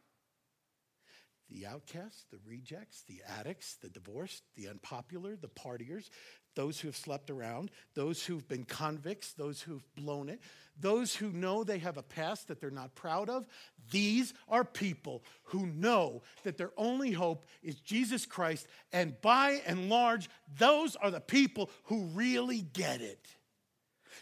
The 1.51 1.67
outcasts, 1.67 2.25
the 2.33 2.39
rejects, 2.49 3.03
the 3.03 3.21
addicts, 3.39 3.75
the 3.83 3.91
divorced, 3.91 4.43
the 4.57 4.69
unpopular, 4.69 5.37
the 5.37 5.49
partiers, 5.49 6.09
those 6.55 6.81
who 6.81 6.89
have 6.89 6.97
slept 6.97 7.29
around, 7.29 7.71
those 7.93 8.25
who've 8.25 8.49
been 8.49 8.65
convicts, 8.65 9.35
those 9.35 9.61
who've 9.61 9.85
blown 9.97 10.31
it, 10.31 10.41
those 10.81 11.15
who 11.15 11.31
know 11.31 11.63
they 11.63 11.81
have 11.81 11.99
a 11.99 12.03
past 12.03 12.49
that 12.49 12.59
they're 12.59 12.71
not 12.71 12.95
proud 12.95 13.29
of. 13.29 13.47
These 13.91 14.33
are 14.49 14.65
people 14.65 15.25
who 15.43 15.67
know 15.67 16.23
that 16.43 16.57
their 16.57 16.73
only 16.79 17.13
hope 17.13 17.45
is 17.63 17.81
Jesus 17.81 18.25
Christ. 18.25 18.67
And 18.95 19.21
by 19.21 19.61
and 19.67 19.91
large, 19.91 20.31
those 20.59 20.97
are 20.97 21.11
the 21.11 21.21
people 21.21 21.69
who 21.85 22.07
really 22.15 22.63
get 22.63 23.03
it. 23.03 23.29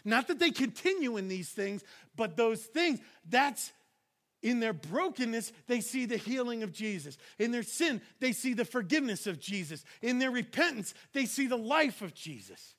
Not 0.05 0.27
that 0.27 0.39
they 0.39 0.51
continue 0.51 1.17
in 1.17 1.27
these 1.27 1.49
things, 1.49 1.83
but 2.15 2.37
those 2.37 2.61
things, 2.61 2.99
that's 3.27 3.73
in 4.43 4.59
their 4.59 4.73
brokenness, 4.73 5.51
they 5.65 5.81
see 5.81 6.05
the 6.05 6.17
healing 6.17 6.61
of 6.61 6.71
Jesus. 6.71 7.17
In 7.39 7.51
their 7.51 7.63
sin, 7.63 7.99
they 8.19 8.31
see 8.31 8.53
the 8.53 8.63
forgiveness 8.63 9.25
of 9.25 9.39
Jesus. 9.39 9.83
In 10.03 10.19
their 10.19 10.29
repentance, 10.29 10.93
they 11.13 11.25
see 11.25 11.47
the 11.47 11.57
life 11.57 12.03
of 12.03 12.13
Jesus. 12.13 12.75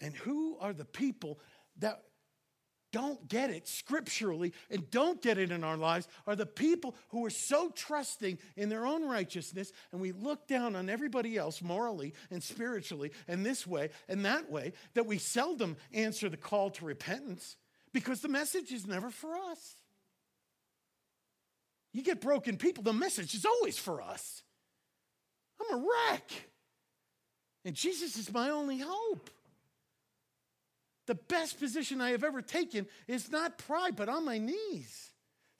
And 0.00 0.16
who 0.16 0.56
are 0.60 0.72
the 0.72 0.86
people 0.86 1.38
that 1.78 2.00
don't 2.92 3.28
get 3.28 3.50
it 3.50 3.68
scripturally 3.68 4.52
and 4.70 4.90
don't 4.90 5.22
get 5.22 5.38
it 5.38 5.50
in 5.50 5.64
our 5.64 5.76
lives 5.76 6.08
are 6.26 6.36
the 6.36 6.46
people 6.46 6.94
who 7.08 7.24
are 7.24 7.30
so 7.30 7.70
trusting 7.70 8.38
in 8.56 8.68
their 8.68 8.86
own 8.86 9.06
righteousness 9.06 9.72
and 9.92 10.00
we 10.00 10.12
look 10.12 10.46
down 10.46 10.74
on 10.76 10.88
everybody 10.88 11.36
else 11.36 11.62
morally 11.62 12.14
and 12.30 12.42
spiritually 12.42 13.12
and 13.28 13.44
this 13.44 13.66
way 13.66 13.90
and 14.08 14.24
that 14.24 14.50
way 14.50 14.72
that 14.94 15.06
we 15.06 15.18
seldom 15.18 15.76
answer 15.92 16.28
the 16.28 16.36
call 16.36 16.70
to 16.70 16.84
repentance 16.84 17.56
because 17.92 18.20
the 18.20 18.28
message 18.28 18.72
is 18.72 18.86
never 18.86 19.10
for 19.10 19.34
us. 19.34 19.76
You 21.92 22.02
get 22.02 22.20
broken 22.20 22.56
people, 22.56 22.84
the 22.84 22.92
message 22.92 23.34
is 23.34 23.44
always 23.44 23.78
for 23.78 24.00
us. 24.00 24.42
I'm 25.60 25.78
a 25.78 25.86
wreck. 25.86 26.30
And 27.64 27.74
Jesus 27.74 28.16
is 28.16 28.32
my 28.32 28.50
only 28.50 28.78
hope. 28.78 29.28
The 31.10 31.16
best 31.16 31.58
position 31.58 32.00
I 32.00 32.10
have 32.10 32.22
ever 32.22 32.40
taken 32.40 32.86
is 33.08 33.32
not 33.32 33.58
pride, 33.58 33.96
but 33.96 34.08
on 34.08 34.24
my 34.24 34.38
knees, 34.38 35.10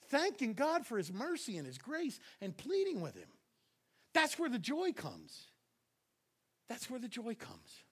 thanking 0.07 0.53
God 0.53 0.85
for 0.85 0.97
his 0.97 1.11
mercy 1.11 1.57
and 1.57 1.67
his 1.67 1.77
grace 1.77 2.21
and 2.39 2.55
pleading 2.55 3.01
with 3.01 3.17
him. 3.17 3.27
That's 4.13 4.39
where 4.39 4.47
the 4.47 4.57
joy 4.57 4.93
comes. 4.93 5.47
That's 6.69 6.89
where 6.89 7.01
the 7.01 7.09
joy 7.09 7.35
comes. 7.35 7.83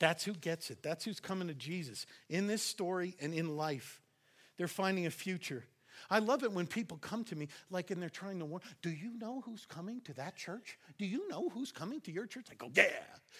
That's 0.00 0.22
who 0.22 0.34
gets 0.34 0.70
it. 0.70 0.82
That's 0.82 1.02
who's 1.06 1.18
coming 1.18 1.48
to 1.48 1.54
Jesus 1.54 2.04
in 2.28 2.46
this 2.46 2.62
story 2.62 3.16
and 3.18 3.32
in 3.32 3.56
life. 3.56 4.02
They're 4.58 4.68
finding 4.68 5.06
a 5.06 5.10
future. 5.10 5.64
I 6.10 6.18
love 6.18 6.42
it 6.42 6.52
when 6.52 6.66
people 6.66 6.98
come 6.98 7.24
to 7.24 7.36
me 7.36 7.48
like 7.70 7.90
and 7.90 8.02
they're 8.02 8.10
trying 8.10 8.38
to 8.40 8.44
warn, 8.44 8.60
do 8.82 8.90
you 8.90 9.18
know 9.18 9.40
who's 9.46 9.64
coming 9.64 10.02
to 10.02 10.12
that 10.16 10.36
church? 10.36 10.76
Do 10.98 11.06
you 11.06 11.26
know 11.30 11.48
who's 11.48 11.72
coming 11.72 12.02
to 12.02 12.12
your 12.12 12.26
church? 12.26 12.48
I 12.50 12.54
go, 12.56 12.70
yeah, 12.74 12.90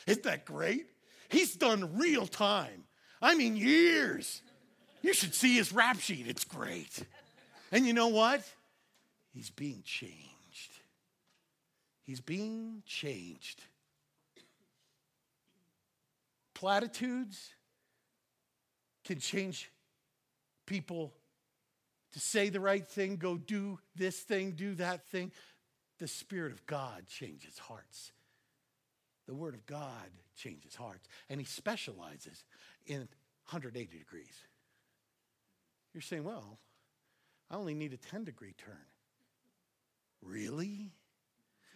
isn't 0.06 0.22
that 0.22 0.46
great? 0.46 0.86
He's 1.32 1.56
done 1.56 1.98
real 1.98 2.28
time. 2.28 2.84
I 3.20 3.34
mean, 3.34 3.56
years. 3.56 4.42
You 5.02 5.12
should 5.12 5.34
see 5.34 5.56
his 5.56 5.72
rap 5.72 5.98
sheet. 5.98 6.28
It's 6.28 6.44
great. 6.44 7.04
And 7.72 7.84
you 7.84 7.92
know 7.92 8.08
what? 8.08 8.42
He's 9.34 9.50
being 9.50 9.82
changed. 9.84 10.70
He's 12.04 12.20
being 12.20 12.82
changed 12.86 13.62
platitudes 16.62 17.48
can 19.04 19.18
change 19.18 19.68
people 20.64 21.12
to 22.12 22.20
say 22.20 22.50
the 22.50 22.60
right 22.60 22.86
thing, 22.86 23.16
go 23.16 23.36
do 23.36 23.80
this 23.96 24.20
thing, 24.20 24.52
do 24.52 24.76
that 24.76 25.04
thing. 25.08 25.32
The 25.98 26.06
Spirit 26.06 26.52
of 26.52 26.64
God 26.66 27.08
changes 27.08 27.58
hearts. 27.58 28.12
The 29.26 29.34
Word 29.34 29.54
of 29.54 29.66
God 29.66 30.08
changes 30.36 30.74
hearts. 30.74 31.08
And 31.28 31.40
He 31.40 31.46
specializes 31.46 32.44
in 32.86 32.98
180 32.98 33.98
degrees. 33.98 34.44
You're 35.92 36.00
saying, 36.00 36.24
well, 36.24 36.58
I 37.50 37.56
only 37.56 37.74
need 37.74 37.92
a 37.92 37.96
10 37.96 38.24
degree 38.24 38.54
turn. 38.56 38.76
Really? 40.22 40.92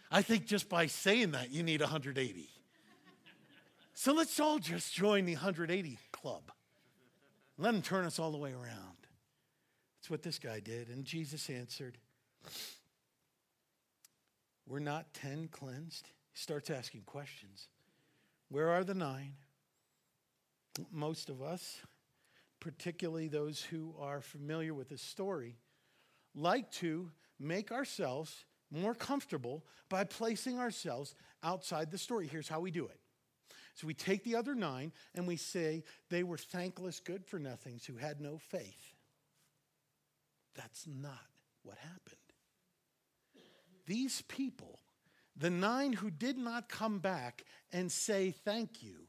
I 0.09 0.21
think 0.21 0.45
just 0.45 0.69
by 0.69 0.87
saying 0.87 1.31
that, 1.31 1.51
you 1.51 1.63
need 1.63 1.81
180. 1.81 2.49
So 3.93 4.13
let's 4.13 4.39
all 4.39 4.59
just 4.59 4.93
join 4.93 5.25
the 5.25 5.33
180 5.33 5.97
club. 6.11 6.51
Let 7.57 7.73
him 7.73 7.81
turn 7.81 8.05
us 8.05 8.19
all 8.19 8.31
the 8.31 8.37
way 8.37 8.51
around. 8.51 8.97
That's 9.97 10.09
what 10.09 10.21
this 10.21 10.39
guy 10.39 10.59
did. 10.59 10.89
And 10.89 11.03
Jesus 11.03 11.49
answered, 11.49 11.97
We're 14.67 14.79
not 14.79 15.13
10 15.15 15.49
cleansed. 15.51 16.09
He 16.31 16.37
starts 16.37 16.69
asking 16.69 17.01
questions. 17.07 17.67
Where 18.49 18.69
are 18.69 18.83
the 18.83 18.93
nine? 18.93 19.33
Most 20.91 21.29
of 21.29 21.41
us, 21.41 21.79
particularly 22.59 23.27
those 23.27 23.61
who 23.61 23.95
are 23.99 24.21
familiar 24.21 24.73
with 24.73 24.89
this 24.89 25.01
story, 25.01 25.57
like 26.35 26.71
to 26.71 27.11
make 27.39 27.71
ourselves 27.71 28.45
more 28.71 28.93
comfortable 28.93 29.65
by 29.89 30.03
placing 30.03 30.59
ourselves 30.59 31.15
outside 31.43 31.91
the 31.91 31.97
story. 31.97 32.27
Here's 32.27 32.49
how 32.49 32.59
we 32.59 32.71
do 32.71 32.85
it 32.85 32.99
so 33.77 33.85
we 33.85 33.93
take 33.93 34.23
the 34.23 34.35
other 34.35 34.55
nine 34.55 34.91
and 35.13 35.27
we 35.27 35.35
say 35.35 35.83
they 36.09 36.23
were 36.23 36.39
thankless, 36.39 36.99
good 36.99 37.23
for 37.23 37.37
nothings 37.37 37.85
who 37.85 37.95
had 37.95 38.19
no 38.19 38.39
faith. 38.39 38.95
That's 40.55 40.87
not 40.87 41.27
what 41.61 41.77
happened. 41.77 42.17
These 43.85 44.23
people, 44.23 44.79
the 45.37 45.49
nine 45.49 45.93
who 45.93 46.09
did 46.09 46.37
not 46.37 46.67
come 46.67 46.99
back 46.99 47.43
and 47.71 47.91
say 47.91 48.31
thank 48.31 48.81
you, 48.81 49.07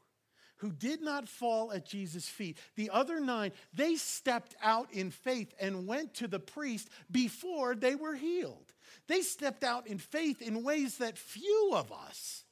who 0.56 0.72
did 0.72 1.00
not 1.00 1.28
fall 1.28 1.72
at 1.72 1.86
Jesus' 1.86 2.28
feet, 2.28 2.58
the 2.76 2.90
other 2.90 3.20
nine, 3.20 3.52
they 3.72 3.94
stepped 3.94 4.54
out 4.62 4.92
in 4.92 5.10
faith 5.10 5.54
and 5.60 5.86
went 5.86 6.14
to 6.14 6.28
the 6.28 6.40
priest 6.40 6.88
before 7.10 7.74
they 7.74 7.94
were 7.94 8.14
healed. 8.14 8.74
They 9.06 9.22
stepped 9.22 9.64
out 9.64 9.86
in 9.86 9.98
faith 9.98 10.42
in 10.42 10.64
ways 10.64 10.98
that 10.98 11.16
few 11.16 11.70
of 11.74 11.92
us 11.92 12.44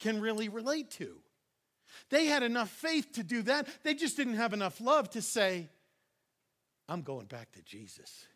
can 0.00 0.20
really 0.20 0.48
relate 0.48 0.90
to. 0.92 1.18
They 2.10 2.26
had 2.26 2.42
enough 2.42 2.68
faith 2.68 3.12
to 3.12 3.22
do 3.22 3.42
that. 3.42 3.68
They 3.84 3.94
just 3.94 4.16
didn't 4.16 4.34
have 4.34 4.52
enough 4.52 4.80
love 4.80 5.10
to 5.10 5.22
say, 5.22 5.68
I'm 6.88 7.02
going 7.02 7.26
back 7.26 7.52
to 7.52 7.62
Jesus. 7.62 8.26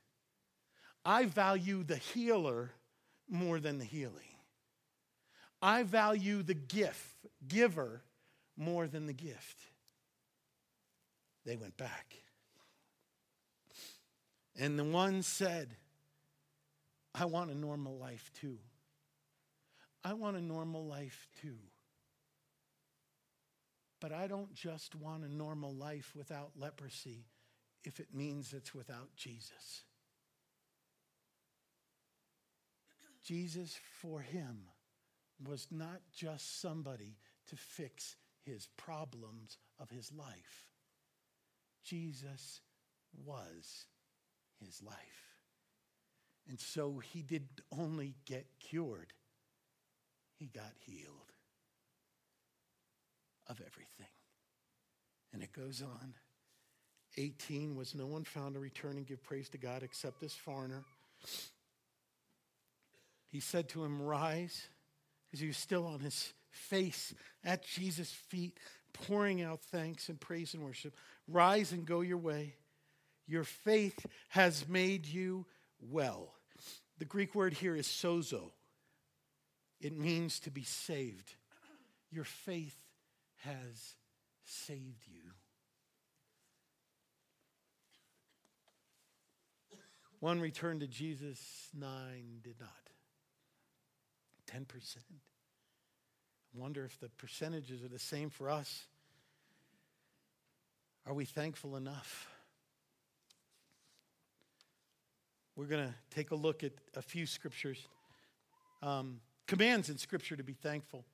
I 1.05 1.27
value 1.27 1.83
the 1.83 1.97
healer 1.97 2.71
more 3.29 3.59
than 3.61 3.79
the 3.79 3.85
healing. 3.85 4.36
I 5.61 5.83
value 5.83 6.43
the 6.43 6.55
gift, 6.55 7.15
giver, 7.47 8.03
more 8.57 8.87
than 8.87 9.07
the 9.07 9.13
gift. 9.13 9.59
They 11.45 11.57
went 11.57 11.77
back. 11.77 12.15
And 14.59 14.79
the 14.79 14.85
one 14.85 15.23
said, 15.23 15.77
I 17.15 17.27
want 17.27 17.51
a 17.51 17.55
normal 17.55 17.97
life 17.99 18.31
too. 18.41 18.59
I 20.05 20.15
want 20.15 20.37
a 20.37 20.41
normal 20.41 20.87
life 20.87 21.29
too. 21.43 21.57
But 24.01 24.13
I 24.13 24.27
don't 24.27 24.55
just 24.55 24.95
want 24.95 25.25
a 25.25 25.35
normal 25.35 25.75
life 25.75 26.13
without 26.15 26.51
leprosy 26.57 27.27
if 27.85 28.01
it 28.01 28.09
means 28.13 28.53
it's 28.53 28.75
without 28.75 29.09
Jesus. 29.17 29.83
Jesus, 33.25 33.79
for 34.01 34.21
him, 34.21 34.69
was 35.45 35.69
not 35.71 36.01
just 36.15 36.61
somebody 36.61 37.17
to 37.49 37.57
fix 37.57 38.17
his 38.45 38.69
problems 38.77 39.59
of 39.79 39.91
his 39.91 40.13
life. 40.13 40.67
Jesus 41.85 42.61
was 43.25 43.87
his 44.65 44.83
life. 44.83 44.95
And 46.49 46.61
so 46.61 47.01
he 47.13 47.23
did 47.23 47.49
only 47.77 48.15
get 48.25 48.47
cured, 48.61 49.13
he 50.39 50.47
got 50.47 50.73
healed 50.79 51.33
of 53.49 53.61
everything. 53.61 54.07
And 55.33 55.43
it 55.43 55.53
goes 55.53 55.83
on. 55.83 56.15
18 57.19 57.77
was 57.77 57.95
no 57.95 58.07
one 58.07 58.25
found 58.25 58.55
to 58.55 58.61
return 58.61 58.97
and 58.97 59.07
give 59.07 59.23
praise 59.23 59.49
to 59.51 59.59
God 59.59 59.83
except 59.83 60.21
this 60.21 60.35
foreigner. 60.35 60.85
He 63.29 63.41
said 63.41 63.69
to 63.71 63.85
him, 63.85 64.03
Rise, 64.03 64.69
because 65.37 65.43
he 65.43 65.49
was 65.49 65.57
still 65.59 65.87
on 65.87 66.01
his 66.01 66.33
face 66.51 67.13
at 67.45 67.63
Jesus' 67.63 68.11
feet, 68.11 68.57
pouring 68.95 69.43
out 69.43 69.61
thanks 69.61 70.09
and 70.09 70.19
praise 70.19 70.55
and 70.55 70.63
worship. 70.63 70.95
Rise 71.29 71.73
and 71.73 71.85
go 71.85 72.01
your 72.01 72.17
way. 72.17 72.55
Your 73.27 73.45
faith 73.45 74.07
has 74.29 74.67
made 74.67 75.05
you 75.05 75.45
well. 75.79 76.33
The 76.99 77.05
Greek 77.05 77.35
word 77.35 77.53
here 77.53 77.77
is 77.77 77.87
sozo. 77.87 78.51
It 79.79 79.95
means 79.95 80.41
to 80.41 80.51
be 80.51 80.63
saved. 80.63 81.35
Your 82.11 82.25
faith 82.25 82.79
has 83.45 83.95
saved 84.43 85.07
you. 85.07 85.21
One 90.21 90.41
returned 90.41 90.81
to 90.81 90.87
Jesus, 90.87 91.39
nine 91.75 92.41
did 92.43 92.59
not. 92.59 92.86
10%. 94.53 94.97
I 96.57 96.59
wonder 96.59 96.85
if 96.85 96.99
the 97.01 97.09
percentages 97.11 97.83
are 97.83 97.89
the 97.89 97.99
same 97.99 98.31
for 98.31 98.49
us. 98.51 98.87
Are 101.07 101.15
we 101.15 101.25
thankful 101.25 101.77
enough? 101.77 102.29
We're 105.55 105.67
going 105.67 105.89
to 105.89 105.95
take 106.15 106.33
a 106.33 106.35
look 106.35 106.65
at 106.65 106.73
a 106.95 107.03
few 107.03 107.27
scriptures, 107.27 107.87
um, 108.83 109.21
commands 109.47 109.89
in 109.89 109.97
Scripture 109.97 110.37
to 110.37 110.43
be 110.43 110.53
thankful. 110.53 111.05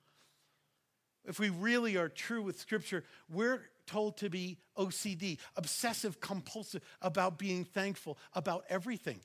If 1.25 1.39
we 1.39 1.51
really 1.51 1.97
are 1.97 2.09
true 2.09 2.43
with 2.43 2.59
Scripture, 2.59 3.05
we're 3.31 3.61
told 3.87 4.17
to 4.19 4.31
be 4.31 4.59
OCD, 4.77 5.39
obsessive 5.57 6.21
compulsive 6.21 6.83
about 7.01 7.39
being 7.39 7.65
thankful 7.65 8.19
about 8.35 8.65
everything. 8.69 9.21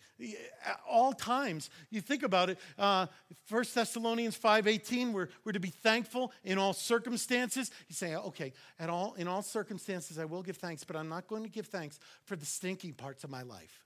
At 0.65 0.79
all 0.89 1.13
times, 1.13 1.69
you 1.89 2.01
think 2.01 2.23
about 2.23 2.49
it, 2.49 2.59
uh, 2.77 3.07
1 3.49 3.63
Thessalonians 3.73 4.37
5.18, 4.37 5.13
we're, 5.13 5.29
we're 5.43 5.51
to 5.53 5.59
be 5.59 5.69
thankful 5.69 6.31
in 6.43 6.57
all 6.57 6.73
circumstances. 6.73 7.71
You 7.87 7.95
say, 7.95 8.15
okay, 8.15 8.53
at 8.79 8.89
all, 8.89 9.13
in 9.15 9.27
all 9.27 9.41
circumstances 9.41 10.19
I 10.19 10.25
will 10.25 10.43
give 10.43 10.57
thanks, 10.57 10.83
but 10.83 10.95
I'm 10.95 11.09
not 11.09 11.27
going 11.27 11.43
to 11.43 11.49
give 11.49 11.67
thanks 11.67 11.99
for 12.23 12.35
the 12.35 12.45
stinky 12.45 12.91
parts 12.91 13.23
of 13.23 13.29
my 13.29 13.43
life. 13.43 13.85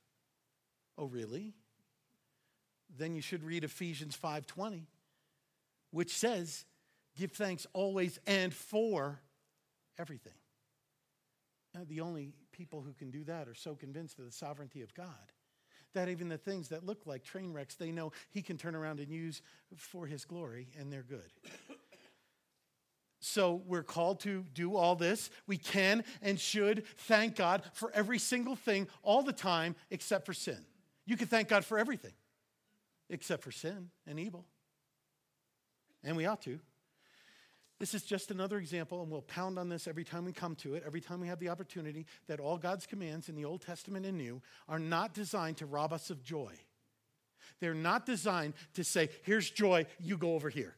Oh, 0.98 1.06
really? 1.06 1.54
Then 2.98 3.16
you 3.16 3.22
should 3.22 3.44
read 3.44 3.64
Ephesians 3.64 4.18
5.20, 4.22 4.84
which 5.92 6.16
says, 6.16 6.66
give 7.18 7.32
thanks 7.32 7.66
always 7.74 8.20
and 8.28 8.54
for 8.54 9.22
everything. 9.98 10.34
Now, 11.74 11.82
the 11.88 12.02
only 12.02 12.34
people 12.52 12.82
who 12.82 12.94
can 12.94 13.12
do 13.12 13.24
that 13.24 13.48
are 13.48 13.56
so 13.56 13.76
convinced 13.76 14.20
of 14.20 14.26
the 14.26 14.32
sovereignty 14.32 14.82
of 14.82 14.94
God 14.94 15.32
that 15.94 16.10
even 16.10 16.30
the 16.30 16.38
things 16.38 16.70
that 16.70 16.86
look 16.86 17.06
like 17.06 17.24
train 17.24 17.52
wrecks, 17.54 17.76
they 17.76 17.92
know 17.92 18.12
He 18.30 18.42
can 18.42 18.58
turn 18.58 18.76
around 18.76 19.00
and 19.00 19.10
use 19.10 19.42
for 19.76 20.06
His 20.06 20.26
glory, 20.26 20.70
and 20.80 20.92
they're 20.92 21.04
good. 21.04 21.30
So 23.20 23.62
we're 23.68 23.84
called 23.84 24.22
to 24.22 24.46
do 24.54 24.76
all 24.76 24.96
this. 24.96 25.30
We 25.46 25.58
can 25.58 26.04
and 26.24 26.40
should 26.40 26.86
thank 26.98 27.36
God 27.36 27.62
for 27.74 27.92
every 27.94 28.18
single 28.18 28.56
thing 28.56 28.88
all 29.04 29.22
the 29.22 29.32
time 29.32 29.76
except 29.92 30.26
for 30.26 30.34
sin. 30.34 30.58
You 31.06 31.18
can 31.18 31.28
thank 31.28 31.48
God 31.48 31.64
for 31.64 31.78
everything 31.78 32.14
except 33.10 33.44
for 33.44 33.52
sin 33.52 33.92
and 34.08 34.20
evil. 34.20 34.46
And 36.04 36.18
we 36.18 36.26
ought 36.26 36.42
to. 36.44 36.60
This 37.82 37.96
is 37.96 38.04
just 38.04 38.30
another 38.30 38.60
example, 38.60 39.02
and 39.02 39.10
we'll 39.10 39.24
pound 39.24 39.58
on 39.58 39.68
this 39.68 39.88
every 39.88 40.04
time 40.04 40.24
we 40.24 40.34
come 40.34 40.54
to 40.58 40.76
it, 40.76 40.84
every 40.86 41.02
time 41.02 41.20
we 41.20 41.28
have 41.30 41.40
the 41.40 41.50
opportunity, 41.50 42.06
that 42.28 42.40
all 42.40 42.56
God's 42.56 42.86
commands 42.86 43.28
in 43.28 43.34
the 43.34 43.44
Old 43.44 43.64
Testament 43.64 44.06
and 44.06 44.20
New 44.20 44.40
are 44.70 44.78
not 44.78 45.16
designed 45.16 45.58
to 45.58 45.66
rob 45.66 45.92
us 45.92 46.12
of 46.12 46.24
joy. 46.24 46.54
They're 47.60 47.74
not 47.74 48.06
designed 48.06 48.54
to 48.76 48.84
say, 48.84 49.10
here's 49.24 49.50
joy, 49.50 49.88
you 50.00 50.16
go 50.16 50.36
over 50.36 50.48
here. 50.48 50.76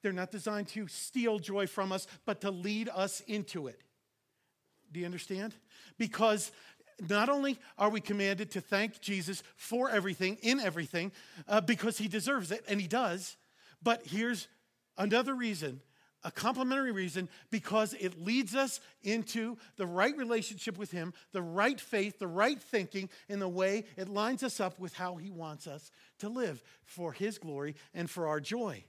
They're 0.00 0.12
not 0.12 0.30
designed 0.30 0.68
to 0.68 0.86
steal 0.86 1.40
joy 1.40 1.66
from 1.66 1.90
us, 1.90 2.06
but 2.24 2.42
to 2.42 2.52
lead 2.52 2.88
us 2.94 3.20
into 3.26 3.66
it. 3.66 3.80
Do 4.92 5.00
you 5.00 5.06
understand? 5.06 5.52
Because 5.98 6.52
not 7.08 7.28
only 7.28 7.58
are 7.76 7.90
we 7.90 8.00
commanded 8.00 8.52
to 8.52 8.60
thank 8.60 9.00
Jesus 9.00 9.42
for 9.56 9.90
everything, 9.90 10.38
in 10.42 10.60
everything, 10.60 11.10
uh, 11.48 11.60
because 11.60 11.98
he 11.98 12.06
deserves 12.06 12.52
it, 12.52 12.64
and 12.68 12.80
he 12.80 12.86
does, 12.86 13.36
but 13.82 14.06
here's 14.06 14.46
another 14.96 15.34
reason 15.34 15.80
a 16.24 16.30
complementary 16.30 16.92
reason 16.92 17.28
because 17.50 17.94
it 17.94 18.24
leads 18.24 18.54
us 18.54 18.80
into 19.02 19.56
the 19.76 19.86
right 19.86 20.16
relationship 20.16 20.76
with 20.76 20.90
Him, 20.90 21.14
the 21.32 21.42
right 21.42 21.80
faith, 21.80 22.18
the 22.18 22.26
right 22.26 22.60
thinking, 22.60 23.08
in 23.28 23.38
the 23.38 23.48
way 23.48 23.84
it 23.96 24.08
lines 24.08 24.42
us 24.42 24.60
up 24.60 24.78
with 24.78 24.94
how 24.94 25.16
He 25.16 25.30
wants 25.30 25.66
us 25.66 25.90
to 26.18 26.28
live 26.28 26.62
for 26.84 27.12
His 27.12 27.38
glory 27.38 27.76
and 27.94 28.10
for 28.10 28.26
our 28.26 28.40
joy. 28.40 28.84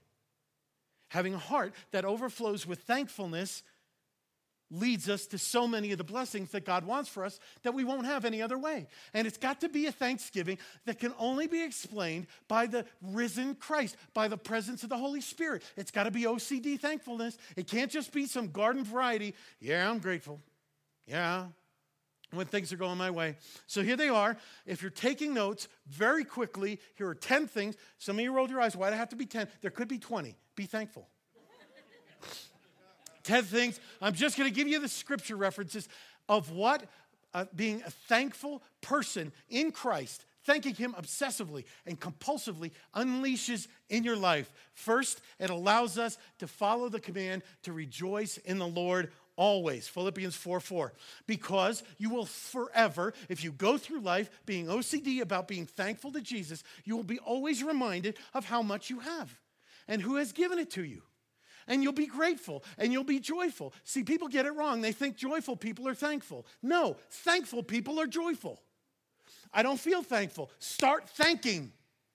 Having 1.09 1.35
a 1.35 1.39
heart 1.39 1.73
that 1.91 2.05
overflows 2.05 2.65
with 2.65 2.81
thankfulness 2.83 3.63
leads 4.71 5.09
us 5.09 5.25
to 5.27 5.37
so 5.37 5.67
many 5.67 5.91
of 5.91 5.97
the 5.97 6.03
blessings 6.03 6.51
that 6.51 6.65
God 6.65 6.85
wants 6.85 7.09
for 7.09 7.25
us 7.25 7.39
that 7.63 7.73
we 7.73 7.83
won't 7.83 8.05
have 8.05 8.25
any 8.25 8.41
other 8.41 8.57
way. 8.57 8.87
And 9.13 9.25
it's 9.25 9.37
got 9.37 9.61
to 9.61 9.69
be 9.69 9.87
a 9.87 9.91
thanksgiving 9.91 10.57
that 10.85 10.99
can 10.99 11.13
only 11.17 11.47
be 11.47 11.63
explained 11.63 12.27
by 12.47 12.67
the 12.67 12.85
risen 13.01 13.55
Christ, 13.55 13.95
by 14.13 14.27
the 14.27 14.37
presence 14.37 14.83
of 14.83 14.89
the 14.89 14.97
Holy 14.97 15.21
Spirit. 15.21 15.63
It's 15.75 15.91
got 15.91 16.03
to 16.03 16.11
be 16.11 16.23
OCD 16.23 16.79
thankfulness. 16.79 17.37
It 17.55 17.67
can't 17.67 17.91
just 17.91 18.11
be 18.11 18.25
some 18.25 18.51
garden 18.51 18.83
variety. 18.83 19.35
Yeah, 19.59 19.89
I'm 19.89 19.99
grateful. 19.99 20.39
Yeah, 21.07 21.47
when 22.31 22.45
things 22.45 22.71
are 22.71 22.77
going 22.77 22.97
my 22.97 23.09
way. 23.09 23.35
So 23.65 23.81
here 23.81 23.95
they 23.95 24.09
are. 24.09 24.37
If 24.65 24.81
you're 24.81 24.91
taking 24.91 25.33
notes 25.33 25.67
very 25.87 26.23
quickly, 26.23 26.79
here 26.95 27.07
are 27.07 27.15
10 27.15 27.47
things. 27.47 27.75
Some 27.97 28.17
of 28.17 28.23
you 28.23 28.31
rolled 28.31 28.51
your 28.51 28.61
eyes. 28.61 28.75
Why'd 28.75 28.93
it 28.93 28.97
have 28.97 29.09
to 29.09 29.15
be 29.15 29.25
10? 29.25 29.47
There 29.61 29.71
could 29.71 29.87
be 29.87 29.97
20. 29.97 30.35
Be 30.55 30.65
thankful. 30.65 31.07
10 33.29 33.43
things. 33.43 33.79
I'm 34.01 34.15
just 34.15 34.37
going 34.37 34.49
to 34.49 34.55
give 34.55 34.67
you 34.67 34.79
the 34.79 34.87
scripture 34.87 35.35
references 35.35 35.87
of 36.27 36.49
what 36.51 36.83
uh, 37.35 37.45
being 37.55 37.83
a 37.85 37.91
thankful 37.91 38.63
person 38.81 39.31
in 39.49 39.71
Christ, 39.71 40.25
thanking 40.45 40.73
Him 40.73 40.95
obsessively 40.97 41.65
and 41.85 41.99
compulsively 41.99 42.71
unleashes 42.95 43.67
in 43.87 44.03
your 44.03 44.15
life. 44.15 44.51
First, 44.73 45.21
it 45.39 45.51
allows 45.51 45.99
us 45.99 46.17
to 46.39 46.47
follow 46.47 46.89
the 46.89 46.99
command 46.99 47.43
to 47.63 47.71
rejoice 47.71 48.37
in 48.37 48.57
the 48.57 48.67
Lord 48.67 49.11
always. 49.35 49.87
Philippians 49.87 50.35
4 50.35 50.59
4. 50.59 50.93
Because 51.27 51.83
you 51.99 52.09
will 52.09 52.25
forever, 52.25 53.13
if 53.29 53.43
you 53.43 53.51
go 53.51 53.77
through 53.77 53.99
life 53.99 54.31
being 54.47 54.65
OCD 54.65 55.21
about 55.21 55.47
being 55.47 55.67
thankful 55.67 56.11
to 56.13 56.21
Jesus, 56.21 56.63
you 56.83 56.95
will 56.95 57.03
be 57.03 57.19
always 57.19 57.61
reminded 57.61 58.17
of 58.33 58.45
how 58.45 58.63
much 58.63 58.89
you 58.89 59.01
have 59.01 59.39
and 59.87 60.01
who 60.01 60.15
has 60.15 60.31
given 60.31 60.57
it 60.57 60.71
to 60.71 60.83
you 60.83 61.03
and 61.69 61.81
you'll 61.81 61.93
be 61.93 62.07
grateful 62.07 62.63
and 62.77 62.91
you'll 62.91 63.05
be 63.05 63.19
joyful. 63.19 63.73
See, 63.85 64.03
people 64.03 64.27
get 64.27 64.45
it 64.45 64.51
wrong. 64.51 64.81
They 64.81 64.91
think 64.91 65.15
joyful 65.15 65.55
people 65.55 65.87
are 65.87 65.93
thankful. 65.93 66.45
No, 66.61 66.97
thankful 67.09 67.63
people 67.63 67.99
are 68.01 68.07
joyful. 68.07 68.59
I 69.53 69.63
don't 69.63 69.79
feel 69.79 70.03
thankful. 70.03 70.51
Start 70.59 71.09
thanking. 71.09 71.71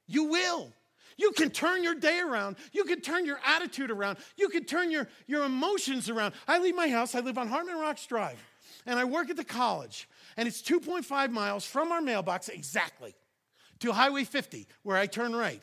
You 0.06 0.24
will. 0.24 0.72
You 1.16 1.30
can 1.30 1.50
turn 1.50 1.82
your 1.82 1.94
day 1.94 2.20
around. 2.20 2.56
You 2.72 2.84
can 2.84 3.00
turn 3.00 3.24
your 3.24 3.38
attitude 3.46 3.90
around. 3.90 4.18
You 4.36 4.48
can 4.48 4.64
turn 4.64 4.90
your, 4.90 5.08
your 5.26 5.44
emotions 5.44 6.10
around. 6.10 6.34
I 6.46 6.58
leave 6.58 6.74
my 6.74 6.88
house, 6.88 7.14
I 7.14 7.20
live 7.20 7.38
on 7.38 7.48
Hartman 7.48 7.78
Rocks 7.78 8.04
Drive, 8.06 8.42
and 8.84 8.98
I 8.98 9.04
work 9.04 9.30
at 9.30 9.36
the 9.36 9.44
college, 9.44 10.08
and 10.36 10.48
it's 10.48 10.60
2.5 10.60 11.30
miles 11.30 11.64
from 11.64 11.92
our 11.92 12.00
mailbox 12.00 12.48
exactly 12.48 13.14
to 13.78 13.92
Highway 13.92 14.24
50, 14.24 14.66
where 14.82 14.96
I 14.96 15.06
turn 15.06 15.34
right. 15.34 15.62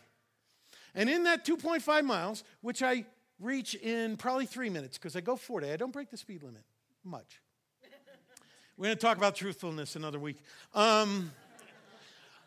And 0.95 1.09
in 1.09 1.23
that 1.23 1.45
2.5 1.45 2.03
miles, 2.05 2.43
which 2.61 2.81
I 2.81 3.05
reach 3.41 3.75
in 3.75 4.17
probably 4.17 4.45
three 4.45 4.69
minutes 4.69 4.97
because 4.97 5.15
I 5.15 5.21
go 5.21 5.35
40. 5.35 5.71
I 5.71 5.77
don't 5.77 5.91
break 5.91 6.09
the 6.09 6.17
speed 6.17 6.43
limit 6.43 6.63
much. 7.03 7.41
We're 8.77 8.85
going 8.85 8.95
to 8.95 9.01
talk 9.01 9.17
about 9.17 9.35
truthfulness 9.35 9.95
another 9.95 10.19
week. 10.19 10.37
Um, 10.73 11.31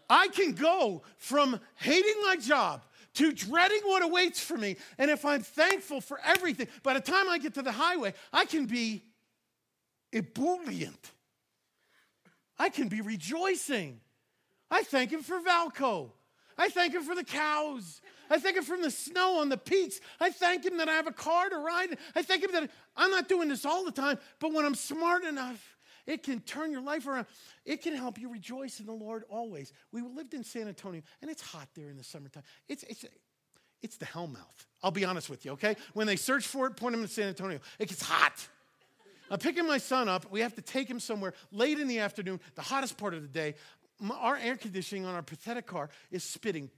I 0.09 0.29
can 0.29 0.53
go 0.53 1.03
from 1.17 1.59
hating 1.77 2.15
my 2.23 2.37
job 2.37 2.83
to 3.15 3.33
dreading 3.33 3.81
what 3.85 4.03
awaits 4.03 4.41
for 4.41 4.57
me. 4.57 4.77
And 4.99 5.11
if 5.11 5.25
I'm 5.25 5.43
thankful 5.43 6.01
for 6.01 6.21
everything, 6.25 6.69
by 6.83 6.95
the 6.95 7.01
time 7.01 7.29
I 7.29 7.39
get 7.39 7.55
to 7.55 7.63
the 7.63 7.73
highway, 7.73 8.15
I 8.33 8.45
can 8.45 8.67
be 8.67 9.03
ebullient. 10.13 11.11
I 12.59 12.69
can 12.69 12.89
be 12.89 13.01
rejoicing. 13.01 14.01
I 14.71 14.83
thank 14.83 15.11
Him 15.11 15.23
for 15.23 15.41
Valco. 15.41 16.11
I 16.59 16.69
thank 16.69 16.95
Him 16.95 17.03
for 17.03 17.15
the 17.15 17.25
cows. 17.25 18.01
I 18.31 18.39
thank 18.39 18.57
Him 18.57 18.65
for 18.65 18.77
the 18.77 18.91
snow 18.91 19.41
on 19.41 19.49
the 19.49 19.57
peaks. 19.57 20.01
I 20.21 20.31
thank 20.31 20.65
Him 20.65 20.79
that 20.79 20.89
I 20.89 20.93
have 20.93 21.07
a 21.07 21.13
car 21.13 21.49
to 21.49 21.59
ride. 21.59 21.97
I 22.15 22.23
thank 22.23 22.43
Him 22.43 22.53
that 22.53 22.71
I'm 22.97 23.11
not 23.11 23.29
doing 23.29 23.49
this 23.49 23.65
all 23.65 23.85
the 23.85 23.93
time, 23.93 24.19
but 24.41 24.53
when 24.53 24.65
I'm 24.65 24.75
smart 24.75 25.25
enough, 25.25 25.77
it 26.07 26.23
can 26.23 26.41
turn 26.41 26.71
your 26.71 26.83
life 26.83 27.07
around. 27.07 27.27
It 27.65 27.83
can 27.83 27.95
help 27.95 28.19
you 28.19 28.31
rejoice 28.31 28.79
in 28.81 28.87
the 28.87 28.93
Lord 28.93 29.25
always. 29.29 29.73
We 29.91 30.03
lived 30.03 30.35
in 30.35 30.45
San 30.45 30.69
Antonio, 30.69 31.03
and 31.23 31.31
it's 31.31 31.43
hot 31.43 31.69
there 31.75 31.89
in 31.89 31.97
the 31.97 32.05
summertime. 32.05 32.43
It's, 32.69 32.83
it's, 32.85 33.05
it's 33.83 33.97
the 33.97 34.07
hellmouth. 34.07 34.67
I'll 34.83 34.91
be 34.91 35.05
honest 35.05 35.31
with 35.31 35.45
you, 35.45 35.53
okay? 35.53 35.77
When 35.95 36.07
they 36.07 36.17
search 36.17 36.47
for 36.47 36.67
it, 36.67 36.77
point 36.77 36.95
them 36.95 37.03
to 37.03 37.09
San 37.09 37.29
Antonio. 37.29 37.59
It 37.79 37.89
gets 37.89 38.03
hot. 38.03 38.47
I'm 39.31 39.39
picking 39.39 39.67
my 39.67 39.79
son 39.79 40.09
up. 40.09 40.31
We 40.31 40.41
have 40.41 40.55
to 40.57 40.63
take 40.63 40.89
him 40.89 41.01
somewhere 41.01 41.33
late 41.51 41.79
in 41.79 41.89
the 41.89 42.01
afternoon, 42.01 42.41
the 42.55 42.63
hottest 42.63 42.99
part 42.99 43.15
of 43.15 43.23
the 43.23 43.29
day. 43.29 43.55
Our 44.11 44.37
air 44.37 44.57
conditioning 44.57 45.05
on 45.05 45.15
our 45.15 45.23
pathetic 45.23 45.67
car 45.67 45.91
is 46.11 46.25
spitting 46.25 46.71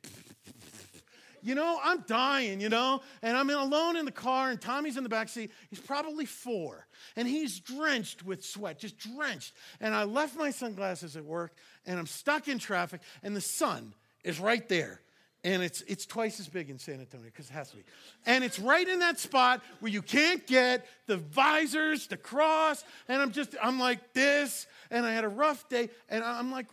you 1.47 1.55
know, 1.55 1.79
I'm 1.83 2.01
dying, 2.09 2.61
you 2.61 2.69
know, 2.69 3.03
and 3.23 3.37
I'm 3.37 3.49
alone 3.51 3.97
in 3.97 4.05
the 4.05 4.11
car, 4.11 4.51
and 4.51 4.61
Tommy's 4.61 4.97
in 4.97 5.05
the 5.05 5.09
back 5.09 5.29
seat. 5.29 5.53
He's 5.71 5.79
probably 5.79 6.27
four, 6.27 6.89
and 7.15 7.29
he's 7.29 7.61
drenched 7.61 8.25
with 8.25 8.45
sweat, 8.45 8.81
just 8.81 8.99
drenched. 8.99 9.55
And 9.81 9.95
I 9.95 10.03
left 10.03 10.37
my 10.37 10.51
sunglasses 10.51 11.17
at 11.17 11.25
work, 11.25 11.55
and 11.87 12.01
I'm 12.01 12.07
stuck 12.07 12.49
in 12.49 12.59
traffic, 12.59 13.01
and 13.23 13.37
the 13.37 13.41
sun 13.41 13.95
is 14.25 14.41
right 14.41 14.69
there. 14.69 15.01
And 15.47 15.63
it's, 15.63 15.83
it's 15.83 16.07
twice 16.07 16.41
as 16.41 16.49
big 16.49 16.71
in 16.71 16.79
San 16.81 16.99
Antonio, 16.99 17.27
because 17.27 17.49
it 17.49 17.53
has 17.53 17.71
to 17.71 17.77
be. 17.77 17.85
And 18.27 18.43
it's 18.43 18.59
right 18.59 18.87
in 18.87 18.99
that 18.99 19.21
spot 19.21 19.63
where 19.79 19.93
you 19.93 20.03
can't 20.03 20.45
get 20.45 20.89
the 21.07 21.19
visors, 21.19 22.09
the 22.09 22.17
cross. 22.17 22.83
And 23.07 23.23
I'm 23.23 23.31
just, 23.31 23.55
I'm 23.63 23.79
like 23.79 24.13
this. 24.13 24.67
And 24.91 25.07
I 25.07 25.13
had 25.13 25.23
a 25.23 25.29
rough 25.29 25.69
day. 25.69 25.89
And 26.09 26.25
I'm 26.25 26.51
like, 26.51 26.67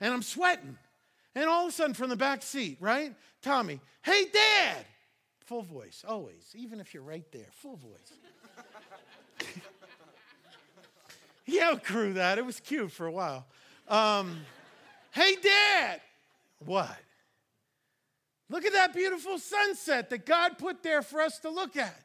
and 0.00 0.14
I'm 0.14 0.22
sweating. 0.22 0.78
And 1.34 1.44
all 1.50 1.66
of 1.66 1.68
a 1.68 1.72
sudden, 1.72 1.92
from 1.92 2.08
the 2.08 2.16
back 2.16 2.42
seat, 2.42 2.78
right? 2.80 3.14
Tommy, 3.42 3.78
hey, 4.00 4.24
Dad! 4.32 4.86
Full 5.40 5.62
voice, 5.62 6.06
always, 6.08 6.54
even 6.54 6.80
if 6.80 6.94
you're 6.94 7.02
right 7.02 7.30
there, 7.30 7.48
full 7.50 7.76
voice. 7.76 9.46
he 11.44 11.60
outgrew 11.60 12.14
that. 12.14 12.38
It 12.38 12.46
was 12.46 12.58
cute 12.58 12.90
for 12.90 13.04
a 13.04 13.12
while. 13.12 13.44
Um, 13.86 14.40
hey, 15.10 15.36
Dad! 15.42 16.00
What? 16.64 16.96
Look 18.50 18.64
at 18.64 18.72
that 18.72 18.94
beautiful 18.94 19.38
sunset 19.38 20.08
that 20.10 20.24
God 20.24 20.56
put 20.56 20.82
there 20.82 21.02
for 21.02 21.20
us 21.20 21.38
to 21.40 21.50
look 21.50 21.76
at. 21.76 22.02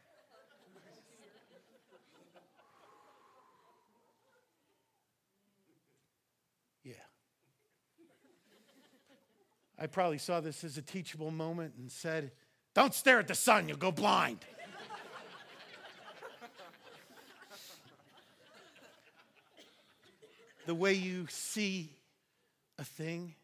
Yeah. 6.84 6.96
I 9.80 9.88
probably 9.88 10.18
saw 10.18 10.41
this 10.41 10.66
as 10.66 10.78
a 10.78 10.82
teachable 10.82 11.32
moment 11.32 11.76
and 11.78 11.89
said, 11.89 12.32
Don't 12.74 12.94
stare 12.94 13.20
at 13.20 13.30
the 13.30 13.36
sun, 13.36 13.70
you'll 13.70 13.78
go 13.78 13.94
blind. 13.94 14.39
the 20.66 20.76
way 20.76 20.94
you 20.94 21.28
see 21.30 21.96
a 22.78 22.84
thing, 22.84 23.36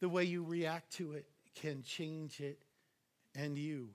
the 0.00 0.10
way 0.10 0.24
you 0.24 0.42
react 0.42 0.92
to 0.94 1.12
it, 1.12 1.24
can 1.60 1.82
change 1.82 2.40
it 2.40 2.62
and 3.34 3.58
you 3.58 3.90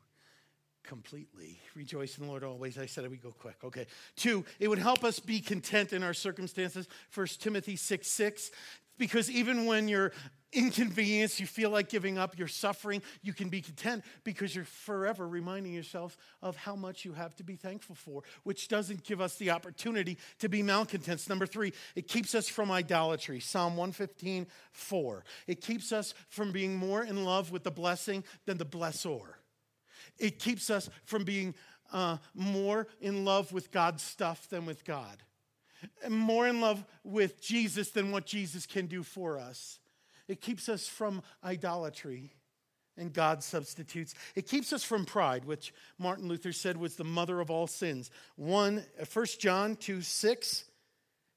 completely. 0.84 1.59
Rejoice 1.76 2.18
in 2.18 2.26
the 2.26 2.30
Lord 2.30 2.43
always. 2.43 2.78
I 2.78 2.86
said 2.86 3.09
we 3.09 3.18
go 3.18 3.32
quick. 3.32 3.55
Okay. 3.64 3.88
Two, 4.16 4.45
it 4.59 4.68
would 4.68 4.80
help 4.80 5.03
us 5.03 5.20
be 5.20 5.39
content 5.39 5.93
in 5.93 6.03
our 6.03 6.14
circumstances. 6.14 6.88
First 7.09 7.41
Timothy 7.41 7.76
6 7.76 8.07
6. 8.07 8.51
Because 8.97 9.32
even 9.32 9.66
when 9.66 9.88
you're 9.88 10.11
inconvenienced, 10.54 11.39
you 11.39 11.45
feel 11.45 11.70
like 11.70 11.89
giving 11.89 12.18
up, 12.18 12.38
you're 12.38 12.47
suffering, 12.47 13.01
you 13.22 13.34
can 13.34 13.49
be 13.49 13.62
content 13.62 14.04
because 14.24 14.56
you're 14.56 14.66
forever 14.66 15.28
reminding 15.28 15.74
yourself 15.74 16.18
of 16.41 16.56
how 16.56 16.76
much 16.76 17.06
you 17.06 17.14
have 17.14 17.36
to 17.36 17.43
be 17.43 17.56
thankful 17.56 17.95
for, 17.95 18.24
which 18.43 18.68
doesn't 18.68 19.04
give 19.04 19.22
us 19.22 19.36
the 19.36 19.51
opportunity 19.51 20.18
to 20.39 20.49
be 20.49 20.64
malcontents. 20.64 21.30
Number 21.30 21.45
three, 21.45 21.74
it 21.95 22.08
keeps 22.08 22.36
us 22.36 22.47
from 22.47 22.72
idolatry. 22.72 23.39
Psalm 23.39 23.78
115, 23.78 24.47
4. 24.72 25.24
It 25.47 25.62
keeps 25.62 25.91
us 25.91 26.14
from 26.30 26.51
being 26.51 26.76
more 26.76 27.04
in 27.04 27.24
love 27.24 27.51
with 27.51 27.64
the 27.64 27.72
blessing 27.72 28.24
than 28.45 28.58
the 28.58 28.66
blessor. 28.66 29.22
It 30.18 30.39
keeps 30.39 30.70
us 30.70 30.89
from 31.06 31.24
being 31.24 31.56
uh, 31.91 32.18
more 32.34 32.88
in 33.01 33.26
love 33.26 33.51
with 33.51 33.72
God's 33.72 34.04
stuff 34.04 34.47
than 34.49 34.66
with 34.66 34.86
God 34.86 35.24
more 36.10 36.47
in 36.47 36.62
love 36.62 36.84
with 37.04 37.41
Jesus 37.41 37.89
than 37.89 38.12
what 38.12 38.26
Jesus 38.26 38.66
can 38.66 38.88
do 38.88 39.04
for 39.04 39.38
us. 39.38 39.80
It 40.28 40.41
keeps 40.41 40.69
us 40.69 40.88
from 40.88 41.21
idolatry 41.43 42.34
and 42.97 43.11
God 43.11 43.43
substitutes. 43.43 44.13
It 44.36 44.47
keeps 44.47 44.71
us 44.71 44.84
from 44.84 45.05
pride, 45.05 45.45
which 45.45 45.74
Martin 45.97 46.28
Luther 46.28 46.53
said 46.53 46.78
was 46.78 46.95
the 46.95 47.03
mother 47.03 47.39
of 47.39 47.49
all 47.49 47.67
sins. 47.67 48.11
One, 48.36 48.86
uh, 49.01 49.05
1 49.11 49.26
John 49.39 49.76
2 49.76 50.01
6 50.01 50.65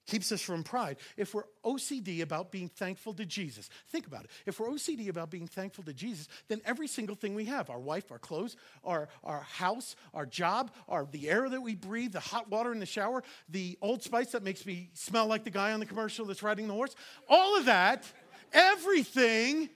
keeps 0.07 0.31
us 0.31 0.41
from 0.41 0.63
pride. 0.63 0.99
If 1.17 1.35
we're 1.35 1.45
OCD 1.65 2.23
about 2.23 2.53
being 2.53 2.69
thankful 2.69 3.13
to 3.15 3.27
Jesus, 3.27 3.69
think 3.89 4.07
about 4.07 4.25
it. 4.25 4.31
If 4.47 4.61
we're 4.61 4.69
OCD 4.69 5.09
about 5.09 5.31
being 5.31 5.49
thankful 5.49 5.85
to 5.85 5.93
Jesus, 5.93 6.29
then 6.49 6.61
every 6.65 6.87
single 6.87 7.17
thing 7.17 7.35
we 7.35 7.47
have 7.47 7.71
our 7.71 7.81
wife, 7.81 8.13
our 8.13 8.19
clothes, 8.19 8.57
our, 8.85 9.09
our 9.25 9.41
house, 9.41 9.97
our 10.15 10.27
job, 10.27 10.71
our, 10.89 11.07
the 11.11 11.29
air 11.29 11.49
that 11.49 11.61
we 11.61 11.75
breathe, 11.75 12.13
the 12.13 12.21
hot 12.21 12.49
water 12.49 12.73
in 12.73 12.79
the 12.79 12.87
shower, 12.87 13.25
the 13.49 13.77
old 13.83 14.03
spice 14.03 14.31
that 14.33 14.45
makes 14.45 14.65
me 14.65 14.91
smell 14.95 15.27
like 15.27 15.45
the 15.45 15.51
guy 15.51 15.73
on 15.73 15.81
the 15.81 15.87
commercial 15.87 16.25
that's 16.25 16.43
riding 16.43 16.69
the 16.69 16.75
horse 16.75 16.95
all 17.29 17.59
of 17.59 17.65
that, 17.65 18.05
everything 18.53 19.69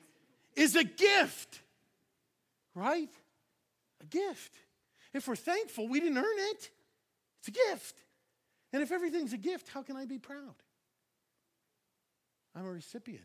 is 0.57 0.77
a 0.77 0.85
gift, 0.85 1.61
right? 2.75 3.11
A 4.01 4.07
gift. 4.07 4.55
If 5.13 5.27
we're 5.27 5.37
thankful, 5.37 5.89
we 5.89 6.01
didn't 6.01 6.19
earn 6.19 6.39
it, 6.39 6.71
it's 7.39 7.49
a 7.49 7.73
gift. 7.73 7.97
And 8.73 8.83
if 8.83 8.93
everything's 8.93 9.33
a 9.33 9.39
gift, 9.39 9.69
how 9.69 9.83
can 9.83 9.97
I 9.97 10.05
be 10.05 10.19
proud? 10.19 10.55
I'm 12.55 12.67
a 12.67 12.71
recipient. 12.71 13.25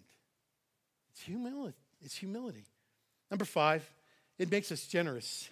It's 1.11 1.21
humility. 1.21 1.77
It's 2.01 2.15
humility. 2.15 2.65
Number 3.31 3.45
five, 3.45 3.89
it 4.37 4.51
makes 4.51 4.71
us 4.71 4.85
generous. 4.85 5.49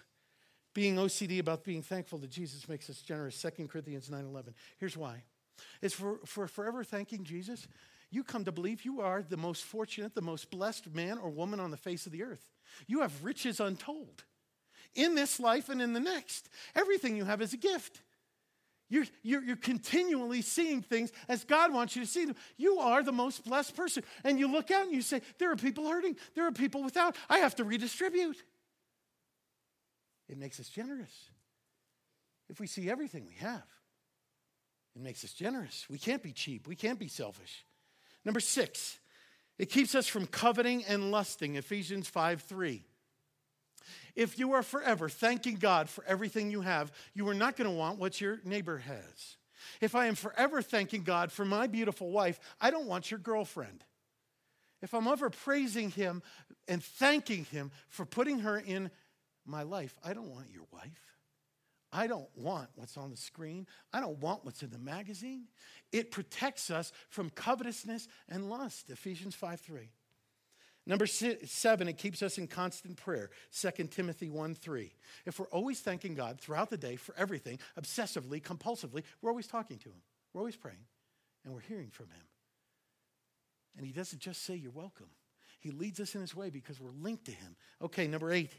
Being 0.74 0.96
OCD 0.96 1.39
about 1.39 1.64
being 1.64 1.82
thankful 1.82 2.20
to 2.20 2.28
Jesus 2.28 2.68
makes 2.68 2.89
us 2.89 3.02
generous. 3.02 3.39
2 3.41 3.68
Corinthians 3.68 4.10
9:11. 4.10 4.54
Here's 4.78 4.98
why. 4.98 5.24
It's 5.82 5.94
for, 5.94 6.20
for 6.26 6.48
forever 6.48 6.84
thanking 6.84 7.24
Jesus. 7.24 7.68
You 8.14 8.24
come 8.24 8.45
to 8.45 8.51
believe 8.51 8.86
you 8.86 9.01
are 9.01 9.24
the 9.24 9.38
most 9.38 9.64
fortunate, 9.64 10.14
the 10.14 10.22
most 10.22 10.51
blessed 10.51 10.93
man 10.93 11.18
or 11.18 11.32
woman 11.32 11.59
on 11.59 11.72
the 11.72 11.78
face 11.78 12.05
of 12.05 12.11
the 12.11 12.22
earth. 12.22 12.47
You 12.86 13.01
have 13.01 13.24
riches 13.24 13.59
untold 13.59 14.24
in 14.93 15.16
this 15.16 15.39
life 15.39 15.68
and 15.68 15.82
in 15.82 15.93
the 15.93 15.99
next. 15.99 16.47
Everything 16.76 17.16
you 17.16 17.26
have 17.26 17.41
is 17.41 17.53
a 17.53 17.57
gift. 17.57 18.03
You're, 18.88 19.05
you're, 19.24 19.43
you're, 19.43 19.55
continually 19.55 20.43
seeing 20.43 20.84
things 20.84 21.11
as 21.28 21.43
God 21.43 21.74
wants 21.74 21.95
you 21.95 22.03
to 22.03 22.07
see 22.07 22.26
them. 22.26 22.36
You 22.55 22.78
are 22.78 23.01
the 23.01 23.11
most 23.11 23.45
blessed 23.45 23.76
person. 23.76 24.03
And 24.24 24.38
you 24.38 24.51
look 24.51 24.70
out 24.70 24.84
and 24.84 24.93
you 24.93 25.01
say, 25.01 25.22
There 25.39 25.51
are 25.51 25.55
people 25.55 25.89
hurting. 25.89 26.16
There 26.36 26.45
are 26.45 26.51
people 26.51 26.84
without. 26.84 27.16
I 27.28 27.39
have 27.39 27.55
to 27.55 27.64
redistribute. 27.64 28.43
It 30.30 30.38
makes 30.38 30.59
us 30.59 30.70
generous. 30.70 31.32
If 32.47 32.59
we 32.59 32.68
see 32.68 32.91
everything 32.91 33.26
we 33.26 33.36
have, 33.36 33.66
it 34.95 35.01
makes 35.01 35.24
us 35.24 35.34
generous. 35.34 35.88
We 35.89 35.97
can't 35.97 36.22
be 36.22 36.32
cheap. 36.32 36.68
We 36.68 36.76
can't 36.76 36.99
be 36.99 37.07
selfish. 37.07 37.66
Number 38.26 38.39
six, 38.39 38.99
it 39.57 39.69
keeps 39.69 39.95
us 39.95 40.07
from 40.07 40.28
coveting 40.28 40.84
and 40.86 41.11
lusting. 41.11 41.55
Ephesians 41.55 42.07
5 42.07 42.41
3. 42.41 42.84
If 44.15 44.38
you 44.38 44.53
are 44.53 44.63
forever 44.63 45.09
thanking 45.09 45.55
God 45.55 45.89
for 45.89 46.03
everything 46.05 46.51
you 46.51 46.61
have, 46.61 46.91
you 47.13 47.28
are 47.30 47.34
not 47.34 47.55
going 47.55 47.69
to 47.69 47.76
want 47.76 47.99
what 47.99 48.21
your 48.21 48.39
neighbor 48.43 48.78
has. 48.78 49.38
If 49.82 49.95
I 49.95 50.07
am 50.07 50.15
forever 50.15 50.61
thanking 50.61 51.03
God 51.03 51.32
for 51.32 51.45
my 51.45 51.67
beautiful 51.67 52.11
wife, 52.11 52.39
I 52.61 52.71
don't 52.71 52.88
want 52.88 53.09
your 53.09 53.19
girlfriend. 53.19 53.84
If 54.82 54.93
I'm 54.93 55.07
ever 55.07 55.30
praising 55.30 55.91
Him 55.91 56.21
and 56.67 56.84
thanking 56.84 57.45
Him 57.45 57.71
for 57.88 58.05
putting 58.05 58.39
her 58.39 58.57
in 58.57 58.91
my 59.45 59.63
life, 59.63 59.95
I 60.03 60.13
don't 60.13 60.30
want 60.30 60.47
your 60.51 60.65
wife. 60.71 61.12
I 61.94 62.08
don't 62.08 62.28
want 62.36 62.70
what's 62.76 62.98
on 62.98 63.12
the 63.12 63.18
screen. 63.18 63.68
I 63.94 64.02
don't 64.02 64.18
want 64.18 64.44
what's 64.44 64.64
in 64.64 64.72
the 64.72 64.80
magazine. 64.80 65.44
It 65.91 66.10
protects 66.10 66.72
us 66.72 66.91
from 67.10 67.30
covetousness 67.30 68.08
and 68.28 68.50
lust. 68.50 68.89
Ephesians 68.89 69.36
5 69.36 69.62
3. 69.62 69.89
Number 70.86 71.06
seven, 71.06 71.88
it 71.88 71.98
keeps 71.98 72.22
us 72.22 72.38
in 72.38 72.48
constant 72.48 72.98
prayer. 72.98 73.30
2 73.58 73.86
Timothy 73.86 74.30
1 74.30 74.56
3. 74.56 74.91
If 75.26 75.39
we're 75.39 75.48
always 75.48 75.80
thanking 75.80 76.16
God 76.16 76.41
throughout 76.41 76.70
the 76.70 76.78
day 76.78 76.98
for 76.98 77.16
everything, 77.18 77.60
obsessively, 77.80 78.41
compulsively, 78.41 79.04
we're 79.22 79.30
always 79.30 79.48
talking 79.48 79.78
to 79.78 79.89
Him. 79.89 80.02
We're 80.34 80.41
always 80.41 80.58
praying, 80.58 80.86
and 81.46 81.54
we're 81.54 81.62
hearing 81.62 81.89
from 81.89 82.08
Him. 82.08 82.26
And 83.78 83.86
He 83.86 83.94
doesn't 83.94 84.20
just 84.20 84.44
say, 84.44 84.56
You're 84.56 84.72
welcome. 84.72 85.10
He 85.60 85.72
leads 85.72 86.02
us 86.02 86.16
in 86.16 86.22
His 86.22 86.36
way 86.36 86.50
because 86.50 86.82
we're 86.82 86.91
linked 86.91 87.26
to 87.26 87.32
Him. 87.32 87.56
Okay, 87.82 88.08
number 88.08 88.34
eight. 88.34 88.52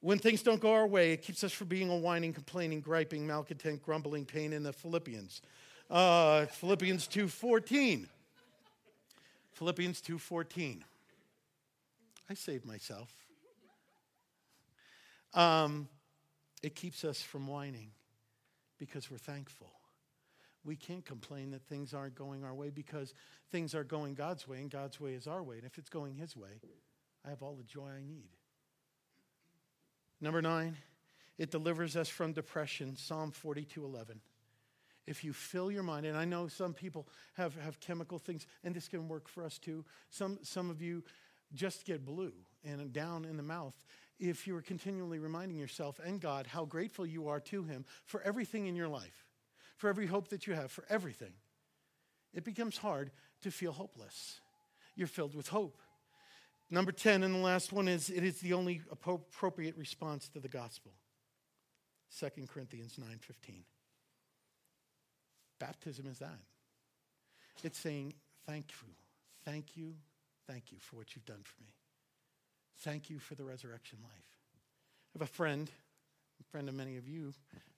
When 0.00 0.18
things 0.18 0.42
don't 0.42 0.60
go 0.60 0.72
our 0.72 0.86
way, 0.86 1.12
it 1.12 1.22
keeps 1.22 1.44
us 1.44 1.52
from 1.52 1.68
being 1.68 1.90
a 1.90 1.96
whining, 1.96 2.32
complaining, 2.32 2.80
griping, 2.80 3.26
malcontent, 3.26 3.82
grumbling 3.82 4.24
pain 4.24 4.52
in 4.52 4.62
the 4.62 4.72
Philippians. 4.72 5.42
Uh, 5.90 6.46
Philippians 6.46 7.06
2.14. 7.08 8.06
Philippians 9.60 10.00
2:14. 10.00 10.82
I 12.30 12.32
saved 12.32 12.64
myself. 12.64 13.12
Um, 15.34 15.86
it 16.62 16.74
keeps 16.74 17.04
us 17.04 17.20
from 17.20 17.46
whining 17.46 17.90
because 18.78 19.10
we're 19.10 19.18
thankful. 19.18 19.70
We 20.64 20.76
can't 20.76 21.04
complain 21.04 21.50
that 21.50 21.62
things 21.66 21.92
aren't 21.92 22.14
going 22.14 22.42
our 22.42 22.54
way 22.54 22.70
because 22.70 23.12
things 23.50 23.74
are 23.74 23.84
going 23.84 24.14
God's 24.14 24.48
way 24.48 24.62
and 24.62 24.70
God's 24.70 24.98
way 24.98 25.12
is 25.12 25.26
our 25.26 25.42
way. 25.42 25.56
And 25.56 25.66
if 25.66 25.76
it's 25.76 25.90
going 25.90 26.14
His 26.14 26.34
way, 26.34 26.62
I 27.22 27.28
have 27.28 27.42
all 27.42 27.54
the 27.54 27.64
joy 27.64 27.90
I 27.98 28.02
need. 28.02 28.30
Number 30.20 30.42
nine, 30.42 30.76
it 31.38 31.50
delivers 31.50 31.96
us 31.96 32.08
from 32.08 32.32
depression. 32.32 32.96
Psalm 32.96 33.30
42 33.30 33.84
11 33.84 34.20
if 35.06 35.24
you 35.24 35.32
fill 35.32 35.72
your 35.72 35.82
mind, 35.82 36.06
and 36.06 36.16
I 36.16 36.24
know 36.24 36.46
some 36.46 36.72
people 36.72 37.08
have, 37.34 37.56
have 37.56 37.80
chemical 37.80 38.18
things, 38.18 38.46
and 38.62 38.72
this 38.72 38.86
can 38.86 39.08
work 39.08 39.28
for 39.28 39.44
us 39.44 39.58
too. 39.58 39.84
Some, 40.08 40.38
some 40.42 40.70
of 40.70 40.80
you 40.80 41.02
just 41.52 41.84
get 41.84 42.04
blue 42.04 42.32
and 42.64 42.92
down 42.92 43.24
in 43.24 43.36
the 43.36 43.42
mouth 43.42 43.74
if 44.20 44.46
you 44.46 44.54
are 44.56 44.62
continually 44.62 45.18
reminding 45.18 45.58
yourself 45.58 45.98
and 46.04 46.20
God 46.20 46.46
how 46.46 46.64
grateful 46.64 47.04
you 47.04 47.28
are 47.28 47.40
to 47.40 47.64
Him 47.64 47.84
for 48.04 48.22
everything 48.22 48.66
in 48.66 48.76
your 48.76 48.86
life, 48.86 49.26
for 49.76 49.88
every 49.88 50.06
hope 50.06 50.28
that 50.28 50.46
you 50.46 50.54
have, 50.54 50.70
for 50.70 50.84
everything. 50.88 51.32
It 52.32 52.44
becomes 52.44 52.76
hard 52.76 53.10
to 53.42 53.50
feel 53.50 53.72
hopeless. 53.72 54.40
You're 54.94 55.08
filled 55.08 55.34
with 55.34 55.48
hope. 55.48 55.76
Number 56.70 56.92
10, 56.92 57.24
and 57.24 57.34
the 57.34 57.38
last 57.38 57.72
one 57.72 57.88
is 57.88 58.10
it 58.10 58.22
is 58.22 58.40
the 58.40 58.52
only 58.52 58.82
appropriate 58.90 59.76
response 59.76 60.28
to 60.28 60.40
the 60.40 60.48
gospel. 60.48 60.92
2 62.18 62.46
Corinthians 62.46 62.96
9:15. 62.96 63.64
Baptism 65.58 66.06
is 66.06 66.18
that. 66.20 66.38
It's 67.62 67.78
saying, 67.78 68.14
Thank 68.46 68.72
you, 68.82 68.88
thank 69.44 69.76
you, 69.76 69.94
thank 70.46 70.72
you 70.72 70.78
for 70.80 70.96
what 70.96 71.14
you've 71.14 71.26
done 71.26 71.42
for 71.44 71.62
me. 71.62 71.70
Thank 72.78 73.10
you 73.10 73.18
for 73.18 73.34
the 73.34 73.44
resurrection 73.44 73.98
life. 74.02 74.12
I 75.14 75.18
have 75.18 75.28
a 75.28 75.32
friend, 75.32 75.70
a 76.40 76.44
friend 76.50 76.68
of 76.68 76.74
many 76.74 76.96
of 76.96 77.06
you 77.06 77.34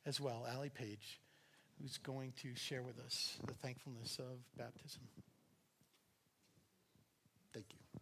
as 0.06 0.20
well, 0.20 0.46
Allie 0.48 0.70
Page, 0.70 1.20
who's 1.80 1.98
going 1.98 2.32
to 2.42 2.54
share 2.54 2.82
with 2.82 2.98
us 3.00 3.36
the 3.46 3.54
thankfulness 3.54 4.18
of 4.18 4.38
baptism. 4.56 5.02
Thank 7.52 7.66
you. 7.70 8.00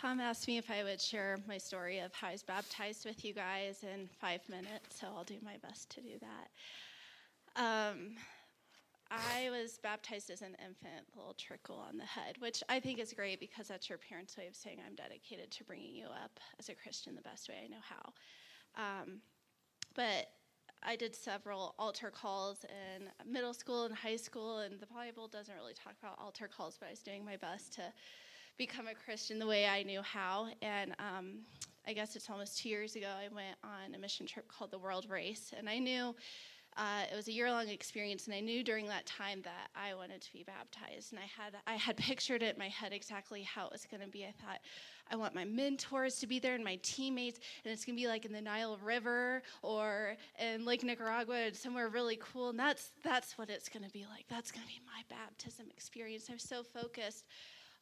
Tom 0.00 0.20
asked 0.20 0.46
me 0.46 0.58
if 0.58 0.70
I 0.70 0.84
would 0.84 1.00
share 1.00 1.38
my 1.48 1.58
story 1.58 1.98
of 1.98 2.14
how 2.14 2.28
I 2.28 2.32
was 2.32 2.44
baptized 2.44 3.04
with 3.04 3.24
you 3.24 3.34
guys 3.34 3.82
in 3.82 4.08
five 4.20 4.40
minutes, 4.48 5.00
so 5.00 5.08
I'll 5.08 5.24
do 5.24 5.38
my 5.42 5.56
best 5.60 5.90
to 5.90 6.00
do 6.00 6.10
that. 6.20 7.60
Um, 7.60 8.14
I 9.10 9.50
was 9.50 9.80
baptized 9.82 10.30
as 10.30 10.42
an 10.42 10.54
infant, 10.64 11.04
little 11.16 11.34
trickle 11.34 11.84
on 11.88 11.98
the 11.98 12.04
head, 12.04 12.36
which 12.38 12.62
I 12.68 12.78
think 12.78 13.00
is 13.00 13.12
great 13.12 13.40
because 13.40 13.66
that's 13.66 13.88
your 13.88 13.98
parents' 13.98 14.36
way 14.36 14.46
of 14.46 14.54
saying 14.54 14.78
I'm 14.86 14.94
dedicated 14.94 15.50
to 15.50 15.64
bringing 15.64 15.96
you 15.96 16.06
up 16.06 16.38
as 16.60 16.68
a 16.68 16.76
Christian 16.76 17.16
the 17.16 17.22
best 17.22 17.48
way 17.48 17.56
I 17.64 17.66
know 17.66 17.82
how. 17.82 19.02
Um, 19.02 19.20
but 19.96 20.28
I 20.84 20.94
did 20.94 21.16
several 21.16 21.74
altar 21.76 22.12
calls 22.12 22.64
in 22.64 23.08
middle 23.28 23.54
school 23.54 23.86
and 23.86 23.96
high 23.96 24.16
school, 24.16 24.58
and 24.58 24.78
the 24.78 24.86
Bible 24.86 25.26
doesn't 25.26 25.56
really 25.56 25.74
talk 25.74 25.94
about 26.00 26.20
altar 26.20 26.48
calls, 26.48 26.76
but 26.78 26.86
I 26.86 26.90
was 26.90 27.00
doing 27.00 27.24
my 27.24 27.36
best 27.36 27.72
to 27.74 27.92
become 28.58 28.88
a 28.88 28.94
Christian 28.94 29.38
the 29.38 29.46
way 29.46 29.66
I 29.66 29.82
knew 29.82 30.02
how. 30.02 30.48
And 30.60 30.94
um, 30.98 31.38
I 31.86 31.92
guess 31.92 32.16
it's 32.16 32.28
almost 32.28 32.58
two 32.58 32.68
years 32.68 32.96
ago, 32.96 33.06
I 33.06 33.32
went 33.34 33.56
on 33.64 33.94
a 33.94 33.98
mission 33.98 34.26
trip 34.26 34.48
called 34.48 34.70
the 34.70 34.78
World 34.78 35.06
Race, 35.08 35.52
and 35.56 35.68
I 35.68 35.78
knew 35.78 36.14
uh, 36.76 37.02
it 37.10 37.16
was 37.16 37.26
a 37.26 37.32
year-long 37.32 37.68
experience, 37.68 38.26
and 38.26 38.34
I 38.34 38.40
knew 38.40 38.62
during 38.62 38.86
that 38.86 39.04
time 39.04 39.42
that 39.42 39.68
I 39.74 39.94
wanted 39.94 40.20
to 40.20 40.32
be 40.32 40.44
baptized. 40.44 41.12
And 41.12 41.18
I 41.18 41.24
had 41.24 41.56
I 41.66 41.74
had 41.74 41.96
pictured 41.96 42.42
it 42.42 42.54
in 42.54 42.58
my 42.58 42.68
head 42.68 42.92
exactly 42.92 43.42
how 43.42 43.66
it 43.66 43.72
was 43.72 43.86
going 43.90 44.02
to 44.02 44.08
be. 44.08 44.24
I 44.24 44.32
thought, 44.44 44.60
I 45.10 45.16
want 45.16 45.34
my 45.34 45.44
mentors 45.44 46.18
to 46.20 46.26
be 46.26 46.38
there 46.38 46.54
and 46.54 46.62
my 46.62 46.78
teammates, 46.82 47.40
and 47.64 47.72
it's 47.72 47.84
going 47.84 47.96
to 47.96 48.00
be 48.00 48.06
like 48.06 48.26
in 48.26 48.32
the 48.32 48.40
Nile 48.40 48.78
River 48.82 49.42
or 49.62 50.16
in 50.38 50.64
Lake 50.64 50.84
Nicaragua, 50.84 51.52
somewhere 51.54 51.88
really 51.88 52.18
cool. 52.20 52.50
And 52.50 52.58
that's 52.58 52.90
that's 53.02 53.36
what 53.38 53.50
it's 53.50 53.68
going 53.68 53.84
to 53.84 53.90
be 53.90 54.06
like. 54.08 54.26
That's 54.28 54.52
going 54.52 54.66
to 54.66 54.72
be 54.72 54.80
my 54.86 55.02
baptism 55.08 55.66
experience. 55.70 56.26
I 56.30 56.34
was 56.34 56.42
so 56.42 56.62
focused 56.62 57.24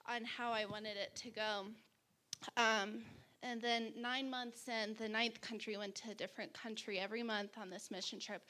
on 0.09 0.25
how 0.25 0.53
I 0.53 0.65
wanted 0.65 0.97
it 0.97 1.15
to 1.17 1.31
go. 1.31 1.67
Um, 2.57 3.03
and 3.43 3.61
then 3.61 3.93
nine 3.97 4.31
months 4.31 4.69
in, 4.69 4.95
the 4.99 5.09
ninth 5.09 5.41
country 5.41 5.77
went 5.77 5.95
to 5.97 6.11
a 6.11 6.15
different 6.15 6.53
country 6.53 6.99
every 6.99 7.23
month 7.23 7.59
on 7.61 7.71
this 7.71 7.91
mission 7.91 8.19
trip. 8.19 8.43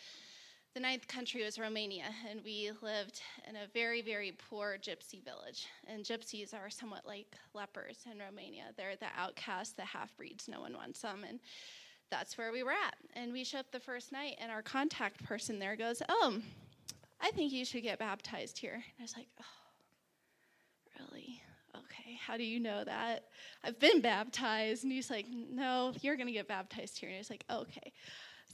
The 0.74 0.80
ninth 0.80 1.08
country 1.08 1.42
was 1.42 1.58
Romania, 1.58 2.04
and 2.30 2.42
we 2.44 2.70
lived 2.82 3.22
in 3.48 3.56
a 3.56 3.66
very, 3.72 4.02
very 4.02 4.32
poor 4.32 4.76
gypsy 4.78 5.24
village. 5.24 5.66
And 5.86 6.04
gypsies 6.04 6.52
are 6.52 6.68
somewhat 6.68 7.06
like 7.06 7.34
lepers 7.54 8.04
in 8.10 8.18
Romania. 8.18 8.64
They're 8.76 8.96
the 8.96 9.06
outcasts, 9.18 9.72
the 9.72 9.86
half 9.86 10.14
breeds, 10.16 10.48
no 10.48 10.60
one 10.60 10.74
wants 10.74 11.00
them. 11.00 11.24
And 11.26 11.40
that's 12.10 12.36
where 12.36 12.52
we 12.52 12.62
were 12.62 12.72
at. 12.72 12.96
And 13.14 13.32
we 13.32 13.42
show 13.42 13.58
up 13.58 13.72
the 13.72 13.80
first 13.80 14.12
night, 14.12 14.36
and 14.38 14.52
our 14.52 14.62
contact 14.62 15.24
person 15.24 15.58
there 15.58 15.76
goes, 15.76 16.02
Oh, 16.08 16.38
I 17.20 17.30
think 17.30 17.52
you 17.52 17.64
should 17.64 17.82
get 17.82 17.98
baptized 17.98 18.58
here. 18.58 18.74
And 18.74 18.82
I 19.00 19.02
was 19.02 19.16
like, 19.16 19.28
Oh, 19.40 19.65
how 22.26 22.36
do 22.36 22.44
you 22.44 22.60
know 22.60 22.84
that? 22.84 23.24
I've 23.62 23.78
been 23.78 24.00
baptized. 24.00 24.84
And 24.84 24.92
he's 24.92 25.10
like, 25.10 25.26
No, 25.28 25.92
you're 26.02 26.16
going 26.16 26.26
to 26.26 26.32
get 26.32 26.48
baptized 26.48 26.98
here. 26.98 27.08
And 27.08 27.16
I 27.16 27.18
was 27.18 27.30
like, 27.30 27.44
Okay. 27.50 27.92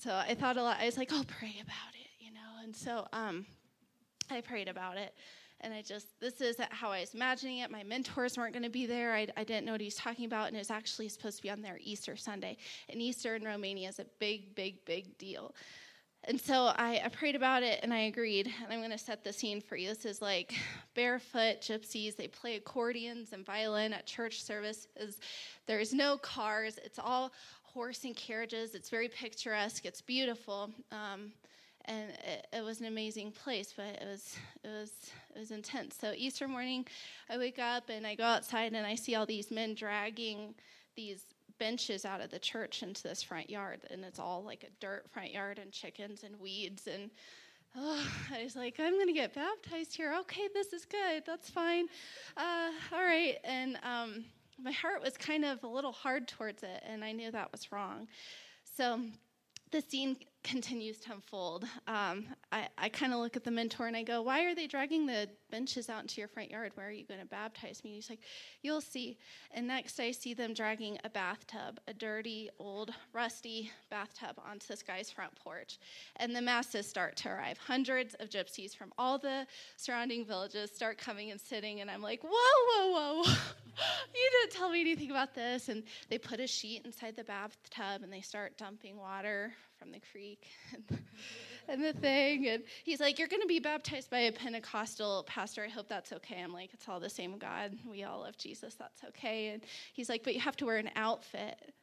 So 0.01 0.13
I 0.13 0.35
thought 0.35 0.57
a 0.57 0.63
lot. 0.63 0.79
I 0.81 0.87
was 0.87 0.99
like, 0.99 1.13
I'll 1.13 1.25
pray 1.25 1.55
about 1.61 1.95
it 1.95 2.03
you 2.23 2.33
know? 2.33 2.65
and 2.65 2.75
so 2.75 3.07
um, 3.13 3.45
I 4.31 4.41
prayed 4.41 4.69
about 4.69 4.97
it. 4.97 5.15
And 5.61 5.73
I 5.73 5.81
just, 5.81 6.19
this 6.21 6.41
is 6.41 6.57
how 6.71 6.91
I 6.91 7.01
was 7.01 7.15
imagining 7.15 7.59
it. 7.59 7.71
My 7.71 7.85
mentors 7.85 8.37
weren't 8.37 8.53
going 8.53 8.65
to 8.65 8.71
be 8.71 8.85
there. 8.85 9.15
I, 9.15 9.29
I 9.37 9.45
didn't 9.45 9.65
know 9.65 9.71
what 9.71 9.81
he 9.81 9.87
was 9.87 9.95
talking 9.95 10.25
about. 10.25 10.49
And 10.49 10.57
it 10.57 10.59
was 10.59 10.73
actually 10.73 11.09
supposed 11.09 11.37
to 11.37 11.43
be 11.43 11.51
on 11.51 11.63
their 11.63 11.79
Easter 11.81 12.17
Sunday. 12.17 12.57
And 12.89 13.01
Easter 13.01 13.37
in 13.37 13.45
Romania 13.45 13.89
is 13.89 14.01
a 14.01 14.07
big, 14.19 14.57
big, 14.57 14.85
big 14.85 15.17
deal. 15.19 15.55
And 16.25 16.41
so 16.41 16.73
I, 16.77 17.03
I, 17.05 17.09
prayed 17.09 17.35
about 17.35 17.65
it 17.65 17.81
and 17.83 17.93
I 17.93 18.03
agreed. 18.03 18.47
And 18.63 18.73
I'm 18.73 18.79
going 18.79 18.93
to 18.93 18.99
set 18.99 19.25
the 19.25 19.33
scene 19.33 19.61
for 19.61 19.77
you. 19.77 19.89
This 19.89 20.05
is 20.05 20.23
like 20.23 20.55
barefoot 20.95 21.61
gypsies. 21.61 22.15
They 22.15 22.29
play 22.29 22.55
accordions 22.55 23.33
and 23.33 23.45
violin 23.45 23.93
at 23.93 24.07
church 24.07 24.43
services. 24.43 25.19
There's 25.67 25.93
no 25.93 26.17
cars. 26.19 26.79
It's 26.85 27.01
all 27.01 27.33
horse 27.63 28.05
and 28.05 28.15
carriages. 28.15 28.77
It's 28.77 28.89
very 28.89 29.09
picturesque. 29.09 29.85
It's 29.85 30.01
beautiful. 30.01 30.71
Um, 30.93 31.33
and 31.87 32.11
it, 32.11 32.47
it, 32.53 32.63
was 32.63 32.79
an 32.79 32.87
amazing 32.87 33.33
place 33.33 33.75
but 33.77 33.87
it 33.87 34.07
was 34.07 34.37
it 34.63 34.69
was 34.69 34.93
it 35.35 35.39
was 35.41 35.51
intense 35.51 35.97
so 36.01 36.13
easter 36.17 36.47
morning 36.47 36.87
i 37.29 37.37
wake 37.37 37.59
up 37.59 37.89
and 37.89 38.07
i 38.07 38.15
go 38.15 38.23
outside 38.23 38.73
and 38.73 38.87
i 38.87 38.95
see 38.95 39.17
all 39.17 39.27
these 39.27 39.51
men 39.51 39.75
dragging 39.75 40.55
these 40.95 41.25
benches 41.63 42.05
out 42.05 42.21
of 42.21 42.29
the 42.29 42.41
church 42.41 42.83
into 42.83 43.05
this 43.05 43.23
front 43.23 43.49
yard 43.49 43.83
and 43.93 44.05
it's 44.05 44.19
all 44.19 44.43
like 44.43 44.65
a 44.65 44.71
dirt 44.81 45.09
front 45.13 45.33
yard 45.33 45.61
and 45.61 45.71
chickens 45.71 46.25
and 46.25 46.35
weeds 46.41 46.89
and 46.89 47.09
oh, 47.77 48.05
i 48.33 48.43
was 48.43 48.57
like 48.57 48.81
i'm 48.81 48.95
going 48.95 49.07
to 49.07 49.13
get 49.13 49.33
baptized 49.33 49.95
here. 49.95 50.13
Okay 50.19 50.49
this 50.55 50.73
is 50.73 50.85
good. 50.85 51.23
That's 51.25 51.49
fine. 51.49 51.87
Uh, 52.37 52.71
all 52.93 53.05
right. 53.05 53.37
And 53.45 53.79
um, 53.85 54.25
my 54.61 54.73
heart 54.73 55.05
was 55.05 55.17
kind 55.17 55.45
of 55.45 55.63
a 55.63 55.69
little 55.69 55.93
hard 55.93 56.27
towards 56.27 56.65
it 56.65 56.83
and 56.85 57.05
i 57.05 57.13
knew 57.13 57.31
that 57.31 57.53
was 57.53 57.71
wrong. 57.71 58.09
So 58.65 59.01
the 59.71 59.83
scene 59.83 60.17
continues 60.43 60.99
to 60.99 61.13
unfold. 61.13 61.65
Um, 61.87 62.27
I, 62.51 62.69
I 62.77 62.89
kind 62.89 63.13
of 63.13 63.21
look 63.21 63.37
at 63.37 63.45
the 63.45 63.51
mentor 63.51 63.87
and 63.87 63.97
I 63.97 64.03
go, 64.03 64.23
Why 64.23 64.45
are 64.45 64.55
they 64.55 64.67
dragging 64.67 65.07
the 65.07 65.29
benches 65.51 65.89
out 65.89 66.03
into 66.03 66.21
your 66.21 66.29
front 66.29 66.51
yard? 66.51 66.73
Where 66.75 66.89
are 66.89 66.93
you 66.93 67.05
going 67.05 67.21
to 67.21 67.27
baptize 67.27 67.83
me? 67.85 67.91
And 67.91 67.95
he's 67.97 68.11
like, 68.11 68.21
You'll 68.63 68.81
see. 68.81 69.19
And 69.53 69.67
next, 69.67 70.01
I 70.01 70.11
see 70.11 70.35
them 70.35 70.55
dragging 70.55 70.99
a 71.05 71.11
bathtub, 71.11 71.79
a 71.87 71.95
dirty, 71.95 72.51
old, 72.59 72.93
rusty 73.13 73.71
bathtub 73.91 74.39
onto 74.45 74.67
this 74.67 74.83
guy's 74.83 75.11
front 75.11 75.35
porch. 75.37 75.79
And 76.17 76.35
the 76.35 76.43
masses 76.43 76.89
start 76.89 77.17
to 77.19 77.29
arrive. 77.29 77.59
Hundreds 77.59 78.15
of 78.15 78.29
gypsies 78.29 78.75
from 78.77 78.93
all 78.99 79.19
the 79.19 79.47
surrounding 79.77 80.25
villages 80.25 80.71
start 80.71 80.99
coming 80.99 81.31
and 81.31 81.41
sitting. 81.41 81.81
And 81.81 81.91
I'm 81.91 82.03
like, 82.03 82.23
Whoa, 82.23 82.31
whoa, 82.31 82.91
whoa. 82.91 83.23
you 84.15 84.31
didn't 84.41 84.53
tell 84.53 84.71
me 84.71 84.81
anything 84.81 85.11
about 85.11 85.35
this. 85.35 85.69
And 85.69 85.85
they 86.09 86.19
put 86.19 86.41
a 86.41 86.47
sheet 86.47 86.83
inside 86.85 87.17
the 87.17 87.25
bathtub 87.25 88.03
and 88.03 88.13
they 88.13 88.21
start 88.21 88.59
dumping 88.59 88.97
water 88.97 89.53
from 89.83 89.91
the 89.91 90.01
creek 90.13 90.47
and, 90.73 90.99
and 91.69 91.83
the 91.83 91.93
thing. 91.93 92.47
And 92.49 92.63
he's 92.85 93.01
like, 93.01 93.19
You're 93.19 93.29
going 93.29 93.43
to 93.43 93.49
be 93.49 93.59
baptized 93.59 94.11
by 94.11 94.21
a 94.21 94.33
Pentecostal 94.33 95.25
pastor. 95.27 95.65
I 95.65 95.69
hope 95.69 95.89
that's 95.89 96.13
okay. 96.13 96.41
I'm 96.41 96.53
like, 96.53 96.71
It's 96.73 96.89
all 96.89 97.01
the 97.01 97.11
same 97.11 97.37
God. 97.39 97.77
We 97.89 98.05
all 98.05 98.21
love 98.21 98.37
Jesus. 98.37 98.75
That's 98.75 99.03
okay. 99.05 99.49
And 99.49 99.63
he's 99.93 100.09
like, 100.09 100.23
But 100.23 100.35
you 100.35 100.41
have 100.41 100.57
to 100.59 100.67
wear 100.67 100.77
an 100.77 100.91
outfit. 100.95 101.75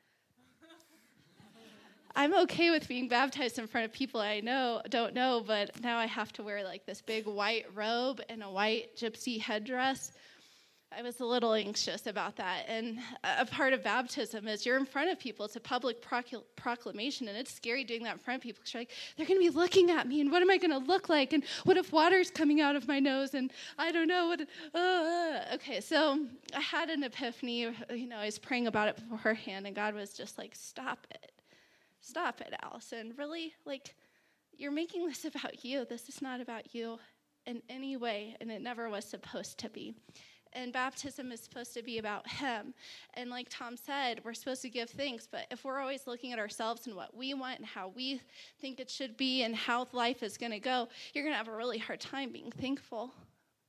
I'm 2.15 2.33
okay 2.43 2.71
with 2.71 2.87
being 2.87 3.09
baptized 3.09 3.59
in 3.59 3.67
front 3.67 3.85
of 3.85 3.91
people 3.91 4.21
I 4.21 4.39
know 4.39 4.81
don't 4.89 5.13
know, 5.13 5.43
but 5.45 5.81
now 5.81 5.97
I 5.97 6.05
have 6.05 6.31
to 6.33 6.43
wear 6.43 6.63
like 6.63 6.85
this 6.85 7.01
big 7.01 7.25
white 7.25 7.65
robe 7.75 8.21
and 8.29 8.41
a 8.43 8.49
white 8.49 8.95
gypsy 8.95 9.41
headdress 9.41 10.13
I 10.91 11.03
was 11.03 11.19
a 11.19 11.25
little 11.25 11.53
anxious 11.53 12.07
about 12.07 12.35
that. 12.37 12.65
And 12.67 12.97
a 13.23 13.45
part 13.45 13.73
of 13.73 13.83
baptism 13.83 14.47
is 14.47 14.65
you're 14.65 14.77
in 14.77 14.85
front 14.85 15.11
of 15.11 15.19
people. 15.19 15.45
It's 15.45 15.55
a 15.55 15.59
public 15.59 16.01
procl- 16.01 16.43
proclamation, 16.55 17.27
and 17.27 17.37
it's 17.37 17.53
scary 17.53 17.83
doing 17.83 18.03
that 18.03 18.13
in 18.13 18.17
front 18.17 18.39
of 18.39 18.43
people 18.43 18.61
because 18.61 18.73
you're 18.73 18.81
like, 18.81 18.91
they're 19.15 19.25
going 19.27 19.39
to 19.39 19.51
be 19.51 19.55
looking 19.55 19.91
at 19.91 20.07
me, 20.07 20.19
and 20.19 20.31
what 20.31 20.41
am 20.41 20.49
I 20.49 20.57
going 20.57 20.71
to 20.71 20.79
look 20.79 21.07
like? 21.07 21.31
And 21.31 21.43
what 21.63 21.77
if 21.77 21.93
water's 21.93 22.31
coming 22.31 22.59
out 22.59 22.75
of 22.75 22.87
my 22.87 22.99
nose? 22.99 23.35
And 23.35 23.51
I 23.77 23.91
don't 23.91 24.07
know 24.07 24.27
what. 24.27 24.41
Uh, 24.73 25.55
okay, 25.55 25.79
so 25.79 26.25
I 26.55 26.59
had 26.59 26.89
an 26.89 27.03
epiphany. 27.03 27.67
You 27.91 28.07
know, 28.07 28.17
I 28.17 28.25
was 28.25 28.39
praying 28.39 28.65
about 28.65 28.87
it 28.87 29.09
beforehand, 29.09 29.67
and 29.67 29.75
God 29.75 29.93
was 29.93 30.13
just 30.13 30.37
like, 30.39 30.55
stop 30.55 31.05
it. 31.11 31.31
Stop 32.01 32.41
it, 32.41 32.53
Allison. 32.63 33.13
Really? 33.15 33.53
Like, 33.65 33.93
you're 34.57 34.71
making 34.71 35.05
this 35.07 35.25
about 35.25 35.63
you. 35.63 35.85
This 35.85 36.09
is 36.09 36.21
not 36.21 36.41
about 36.41 36.73
you 36.73 36.97
in 37.45 37.61
any 37.69 37.95
way, 37.95 38.35
and 38.41 38.51
it 38.51 38.61
never 38.61 38.89
was 38.89 39.05
supposed 39.05 39.59
to 39.59 39.69
be 39.69 39.93
and 40.53 40.73
baptism 40.73 41.31
is 41.31 41.39
supposed 41.39 41.73
to 41.73 41.83
be 41.83 41.99
about 41.99 42.27
him 42.27 42.73
and 43.13 43.29
like 43.29 43.47
tom 43.49 43.77
said 43.77 44.19
we're 44.23 44.33
supposed 44.33 44.61
to 44.61 44.69
give 44.69 44.89
thanks 44.89 45.27
but 45.31 45.45
if 45.51 45.63
we're 45.63 45.79
always 45.79 46.07
looking 46.07 46.33
at 46.33 46.39
ourselves 46.39 46.87
and 46.87 46.95
what 46.95 47.15
we 47.15 47.33
want 47.33 47.59
and 47.59 47.67
how 47.67 47.89
we 47.95 48.21
think 48.59 48.79
it 48.79 48.89
should 48.89 49.15
be 49.15 49.43
and 49.43 49.55
how 49.55 49.87
life 49.91 50.23
is 50.23 50.37
going 50.37 50.51
to 50.51 50.59
go 50.59 50.87
you're 51.13 51.23
going 51.23 51.33
to 51.33 51.37
have 51.37 51.47
a 51.47 51.55
really 51.55 51.77
hard 51.77 51.99
time 51.99 52.31
being 52.31 52.51
thankful 52.51 53.13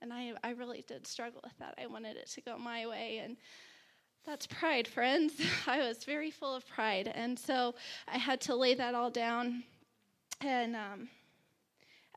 And 0.02 0.12
I, 0.12 0.32
I 0.42 0.50
really 0.50 0.84
did 0.86 1.06
struggle 1.06 1.40
with 1.44 1.56
that. 1.58 1.74
I 1.80 1.86
wanted 1.86 2.16
it 2.16 2.28
to 2.30 2.40
go 2.40 2.56
my 2.56 2.86
way. 2.86 3.20
And 3.22 3.36
that's 4.26 4.46
pride, 4.46 4.88
friends. 4.88 5.34
I 5.66 5.78
was 5.78 6.04
very 6.04 6.30
full 6.30 6.54
of 6.54 6.66
pride. 6.66 7.12
And 7.14 7.38
so 7.38 7.74
I 8.08 8.18
had 8.18 8.40
to 8.42 8.54
lay 8.54 8.74
that 8.74 8.94
all 8.94 9.10
down 9.10 9.64
and 10.40 10.74
um, 10.74 11.08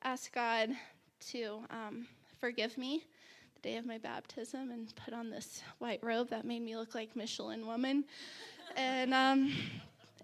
ask 0.04 0.34
God 0.34 0.70
to 1.32 1.60
um, 1.70 2.08
forgive 2.40 2.78
me 2.78 3.04
day 3.64 3.78
of 3.78 3.86
my 3.86 3.98
baptism 3.98 4.72
and 4.72 4.94
put 4.96 5.14
on 5.14 5.30
this 5.30 5.64
white 5.80 6.04
robe 6.04 6.30
that 6.30 6.46
made 6.46 6.62
me 6.62 6.76
look 6.76 6.94
like 6.94 7.16
Michelin 7.16 7.66
woman. 7.66 8.04
and 8.76 9.14
um, 9.14 9.54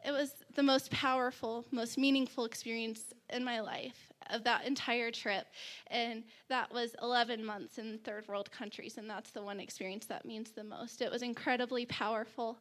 it 0.06 0.12
was 0.12 0.34
the 0.56 0.62
most 0.64 0.92
powerful, 0.92 1.66
most 1.72 1.98
meaningful 1.98 2.46
experience 2.46 3.14
in 3.30 3.44
my 3.44 3.62
life 3.62 4.12
of 4.30 4.44
that 4.44 4.66
entire 4.66 5.10
trip. 5.10 5.48
And 5.88 6.24
that 6.50 6.72
was 6.72 6.96
11 7.02 7.44
months 7.44 7.78
in 7.78 7.98
third 8.00 8.28
world 8.28 8.52
countries, 8.52 8.98
and 8.98 9.10
that's 9.10 9.32
the 9.32 9.42
one 9.42 9.60
experience 9.60 10.06
that 10.08 10.26
means 10.26 10.52
the 10.52 10.64
most. 10.64 11.02
It 11.02 11.10
was 11.10 11.22
incredibly 11.22 11.86
powerful 11.86 12.60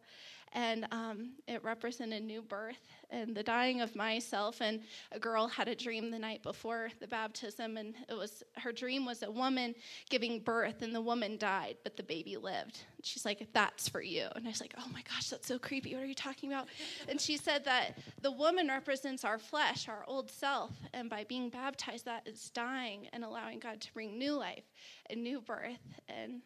and 0.53 0.87
um, 0.93 1.31
it 1.47 1.63
represented 1.63 2.23
new 2.23 2.43
birth 2.43 2.77
and 3.11 3.35
the 3.35 3.43
dying 3.43 3.81
of 3.81 3.95
myself. 3.97 4.61
And 4.61 4.81
a 5.13 5.19
girl 5.19 5.47
had 5.47 5.69
a 5.69 5.75
dream 5.75 6.11
the 6.11 6.19
night 6.19 6.43
before 6.43 6.91
the 7.01 7.07
baptism, 7.07 7.77
and 7.77 7.95
it 8.09 8.15
was 8.15 8.43
her 8.57 8.73
dream 8.73 9.05
was 9.05 9.23
a 9.23 9.31
woman 9.31 9.75
giving 10.11 10.41
birth, 10.41 10.83
and 10.83 10.95
the 10.95 11.01
woman 11.01 11.37
died, 11.37 11.77
but 11.85 11.97
the 11.97 12.03
baby 12.03 12.37
lived. 12.37 12.81
she's 13.03 13.25
like, 13.25 13.47
"That's 13.53 13.89
for 13.89 14.03
you." 14.03 14.27
And 14.35 14.47
I 14.47 14.51
was 14.51 14.61
like, 14.61 14.75
"Oh 14.79 14.89
my 14.93 15.03
gosh, 15.03 15.29
that's 15.29 15.47
so 15.47 15.59
creepy. 15.59 15.95
What 15.95 16.03
are 16.03 16.07
you 16.07 16.15
talking 16.15 16.53
about?" 16.53 16.69
And 17.09 17.21
she 17.21 17.37
said 17.37 17.65
that 17.65 17.99
the 18.21 18.33
woman 18.33 18.69
represents 18.69 19.25
our 19.25 19.39
flesh, 19.39 19.89
our 19.89 20.05
old 20.07 20.31
self, 20.31 20.73
and 20.93 21.09
by 21.09 21.25
being 21.25 21.49
baptized, 21.49 22.05
that 22.07 22.27
is 22.27 22.51
dying 22.51 23.09
and 23.13 23.25
allowing 23.25 23.59
God 23.59 23.81
to 23.81 23.93
bring 23.93 24.19
new 24.19 24.33
life 24.33 24.65
and 25.11 25.23
new 25.23 25.41
birth 25.41 25.79
and 26.09 26.43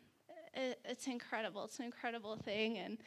it's 0.54 1.06
incredible. 1.06 1.64
It's 1.64 1.78
an 1.78 1.86
incredible 1.86 2.36
thing, 2.36 2.78
and 2.78 2.98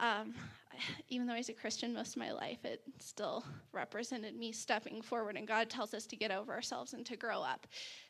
um, 0.00 0.34
even 1.08 1.26
though 1.26 1.34
I 1.34 1.38
was 1.38 1.48
a 1.48 1.54
Christian 1.54 1.94
most 1.94 2.16
of 2.16 2.18
my 2.18 2.32
life, 2.32 2.64
it 2.64 2.82
still 2.98 3.44
represented 3.72 4.36
me 4.36 4.52
stepping 4.52 5.02
forward. 5.02 5.36
And 5.36 5.46
God 5.46 5.70
tells 5.70 5.94
us 5.94 6.06
to 6.06 6.16
get 6.16 6.30
over 6.30 6.52
ourselves 6.52 6.92
and 6.92 7.04
to 7.06 7.16
grow 7.16 7.42
up 7.42 7.66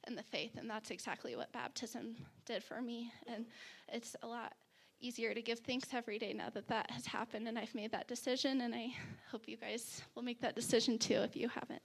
in 0.06 0.14
the 0.14 0.22
faith. 0.22 0.52
And 0.56 0.68
that's 0.68 0.90
exactly 0.90 1.36
what 1.36 1.52
baptism 1.52 2.16
did 2.44 2.62
for 2.62 2.80
me. 2.80 3.12
And 3.26 3.46
it's 3.88 4.16
a 4.22 4.26
lot 4.26 4.54
easier 5.00 5.34
to 5.34 5.42
give 5.42 5.58
thanks 5.60 5.88
every 5.92 6.18
day 6.18 6.32
now 6.32 6.48
that 6.50 6.68
that 6.68 6.90
has 6.90 7.04
happened 7.04 7.46
and 7.46 7.58
I've 7.58 7.74
made 7.74 7.92
that 7.92 8.08
decision. 8.08 8.62
And 8.62 8.74
I 8.74 8.94
hope 9.30 9.46
you 9.46 9.56
guys 9.56 10.02
will 10.14 10.22
make 10.22 10.40
that 10.40 10.54
decision 10.54 10.98
too 10.98 11.16
if 11.16 11.36
you 11.36 11.48
haven't. 11.48 11.82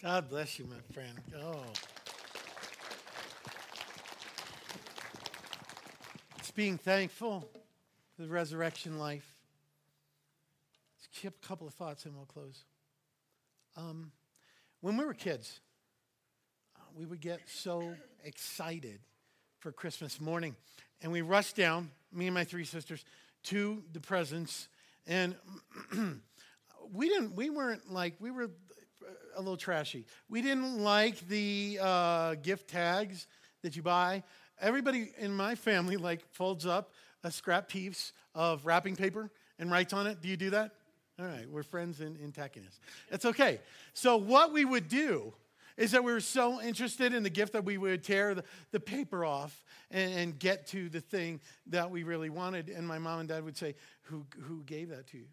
God 0.00 0.28
bless 0.30 0.58
you, 0.58 0.64
my 0.64 0.94
friend. 0.94 1.20
Oh. 1.36 1.64
It's 6.38 6.52
being 6.52 6.78
thankful 6.78 7.50
the 8.18 8.28
resurrection 8.28 8.98
life. 8.98 9.34
Keep 11.12 11.34
a 11.42 11.46
couple 11.46 11.66
of 11.66 11.74
thoughts 11.74 12.04
and 12.04 12.14
we'll 12.14 12.26
close. 12.26 12.64
Um, 13.76 14.12
when 14.80 14.96
we 14.96 15.04
were 15.04 15.14
kids, 15.14 15.60
uh, 16.76 16.80
we 16.96 17.06
would 17.06 17.20
get 17.20 17.40
so 17.46 17.94
excited 18.24 19.00
for 19.58 19.72
Christmas 19.72 20.20
morning. 20.20 20.54
And 21.00 21.10
we 21.12 21.22
rushed 21.22 21.56
down, 21.56 21.90
me 22.12 22.26
and 22.26 22.34
my 22.34 22.44
three 22.44 22.64
sisters, 22.64 23.04
to 23.44 23.82
the 23.92 24.00
presents. 24.00 24.68
And 25.06 25.34
we 26.92 27.08
didn't, 27.08 27.34
we 27.34 27.50
weren't 27.50 27.90
like, 27.90 28.14
we 28.20 28.30
were 28.30 28.50
a 29.36 29.40
little 29.40 29.56
trashy. 29.56 30.04
We 30.28 30.42
didn't 30.42 30.82
like 30.82 31.26
the 31.28 31.78
uh, 31.80 32.34
gift 32.34 32.68
tags 32.68 33.26
that 33.62 33.76
you 33.76 33.82
buy. 33.82 34.24
Everybody 34.60 35.12
in 35.18 35.34
my 35.34 35.54
family 35.54 35.96
like 35.96 36.20
folds 36.32 36.66
up 36.66 36.92
a 37.24 37.30
scrap 37.30 37.68
piece 37.68 38.12
of 38.34 38.64
wrapping 38.64 38.96
paper 38.96 39.30
and 39.58 39.70
writes 39.70 39.92
on 39.92 40.06
it? 40.06 40.20
Do 40.20 40.28
you 40.28 40.36
do 40.36 40.50
that? 40.50 40.72
All 41.18 41.26
right, 41.26 41.50
we're 41.50 41.64
friends 41.64 42.00
in, 42.00 42.16
in 42.16 42.30
tackiness. 42.30 42.78
It's 43.10 43.24
okay. 43.24 43.60
So, 43.92 44.16
what 44.16 44.52
we 44.52 44.64
would 44.64 44.88
do 44.88 45.32
is 45.76 45.92
that 45.92 46.04
we 46.04 46.12
were 46.12 46.20
so 46.20 46.60
interested 46.60 47.12
in 47.12 47.22
the 47.22 47.30
gift 47.30 47.52
that 47.54 47.64
we 47.64 47.76
would 47.76 48.04
tear 48.04 48.34
the, 48.34 48.44
the 48.72 48.80
paper 48.80 49.24
off 49.24 49.64
and, 49.90 50.12
and, 50.12 50.38
get 50.38 50.66
to 50.66 50.88
the 50.88 51.00
thing 51.00 51.40
that 51.68 51.90
we 51.90 52.02
really 52.02 52.30
wanted. 52.30 52.68
And 52.68 52.86
my 52.86 52.98
mom 52.98 53.20
and 53.20 53.28
dad 53.28 53.44
would 53.44 53.56
say, 53.56 53.74
Who, 54.02 54.26
who 54.42 54.62
gave 54.64 54.90
that 54.90 55.06
to 55.08 55.18
you? 55.18 55.26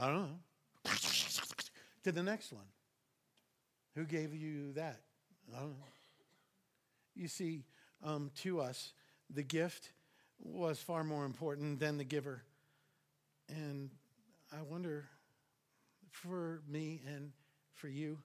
I 0.00 0.06
don't 0.06 0.22
know. 0.22 0.90
to 2.04 2.12
the 2.12 2.22
next 2.22 2.52
one. 2.52 2.64
Who 3.94 4.04
gave 4.04 4.34
you 4.34 4.72
that? 4.72 5.00
I 5.54 5.60
don't 5.60 5.70
know. 5.70 5.86
You 7.14 7.28
see, 7.28 7.64
um, 8.02 8.30
to 8.42 8.60
us, 8.60 8.92
the 9.32 9.42
gift 9.42 9.92
was 10.42 10.80
far 10.80 11.04
more 11.04 11.24
important 11.24 11.78
than 11.78 11.98
the 11.98 12.04
giver. 12.04 12.42
And 13.48 13.90
I 14.52 14.62
wonder 14.62 15.04
for 16.10 16.62
me 16.68 17.02
and 17.06 17.32
for 17.74 17.88
you, 17.88 18.18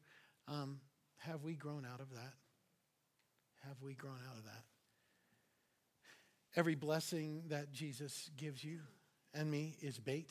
um, 0.47 0.79
have 1.17 1.43
we 1.43 1.53
grown 1.53 1.85
out 1.85 1.99
of 1.99 2.09
that? 2.11 2.33
Have 3.67 3.81
we 3.81 3.93
grown 3.93 4.19
out 4.29 4.37
of 4.37 4.43
that? 4.45 4.63
Every 6.55 6.75
blessing 6.75 7.43
that 7.49 7.71
Jesus 7.71 8.29
gives 8.37 8.63
you 8.63 8.79
and 9.33 9.49
me 9.49 9.75
is 9.81 9.99
bait 9.99 10.29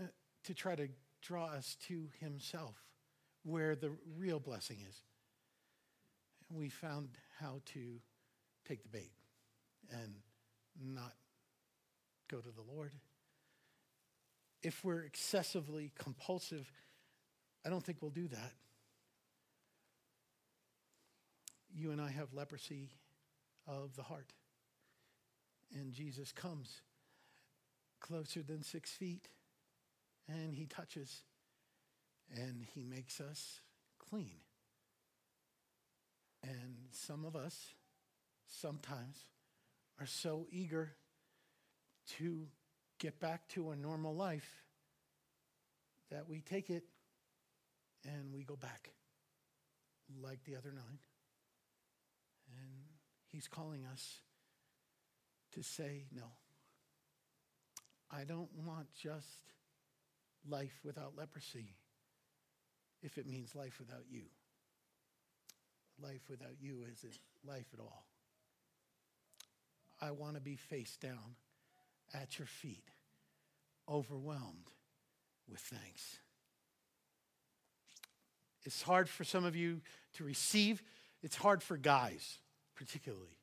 uh, 0.00 0.04
to 0.44 0.54
try 0.54 0.74
to 0.74 0.88
draw 1.22 1.46
us 1.46 1.76
to 1.88 2.08
himself, 2.20 2.76
where 3.42 3.74
the 3.74 3.90
real 4.16 4.38
blessing 4.38 4.78
is. 4.88 5.02
We 6.50 6.68
found 6.68 7.08
how 7.40 7.60
to 7.72 7.80
take 8.68 8.82
the 8.82 8.88
bait 8.88 9.10
and 9.90 10.14
not 10.82 11.14
go 12.30 12.38
to 12.38 12.48
the 12.50 12.74
Lord. 12.74 12.92
If 14.62 14.84
we're 14.84 15.02
excessively 15.02 15.92
compulsive, 15.98 16.70
I 17.64 17.70
don't 17.70 17.84
think 17.84 17.98
we'll 18.00 18.10
do 18.10 18.28
that. 18.28 18.52
You 21.74 21.90
and 21.92 22.00
I 22.00 22.10
have 22.10 22.32
leprosy 22.32 22.90
of 23.66 23.94
the 23.96 24.02
heart. 24.02 24.32
And 25.74 25.92
Jesus 25.92 26.32
comes 26.32 26.80
closer 28.00 28.42
than 28.42 28.62
six 28.62 28.90
feet 28.90 29.28
and 30.28 30.54
he 30.54 30.66
touches 30.66 31.22
and 32.34 32.64
he 32.74 32.82
makes 32.82 33.20
us 33.20 33.60
clean. 34.10 34.38
And 36.42 36.76
some 36.90 37.24
of 37.24 37.34
us, 37.34 37.74
sometimes, 38.46 39.18
are 40.00 40.06
so 40.06 40.46
eager 40.50 40.92
to 42.18 42.46
get 42.98 43.18
back 43.20 43.48
to 43.48 43.70
a 43.70 43.76
normal 43.76 44.14
life 44.14 44.62
that 46.10 46.28
we 46.28 46.40
take 46.40 46.70
it 46.70 46.84
and 48.04 48.32
we 48.32 48.42
go 48.42 48.56
back 48.56 48.90
like 50.22 50.44
the 50.44 50.56
other 50.56 50.72
nine. 50.72 50.98
And 52.48 52.84
he's 53.26 53.48
calling 53.48 53.84
us 53.92 54.20
to 55.52 55.62
say, 55.62 56.06
no, 56.14 56.26
I 58.10 58.24
don't 58.24 58.50
want 58.54 58.86
just 58.94 59.26
life 60.48 60.78
without 60.84 61.14
leprosy 61.16 61.74
if 63.02 63.18
it 63.18 63.26
means 63.26 63.54
life 63.54 63.78
without 63.78 64.04
you. 64.10 64.22
Life 66.00 66.22
without 66.28 66.56
you 66.60 66.84
isn't 66.92 67.18
life 67.44 67.66
at 67.72 67.80
all. 67.80 68.06
I 70.00 70.10
want 70.10 70.34
to 70.34 70.40
be 70.40 70.56
face 70.56 70.96
down 70.96 71.36
at 72.14 72.38
your 72.38 72.46
feet, 72.46 72.90
overwhelmed 73.88 74.70
with 75.48 75.60
thanks. 75.60 76.18
It's 78.64 78.82
hard 78.82 79.08
for 79.08 79.24
some 79.24 79.44
of 79.44 79.54
you 79.54 79.80
to 80.14 80.24
receive. 80.24 80.82
It's 81.22 81.36
hard 81.36 81.62
for 81.62 81.76
guys, 81.76 82.38
particularly, 82.74 83.38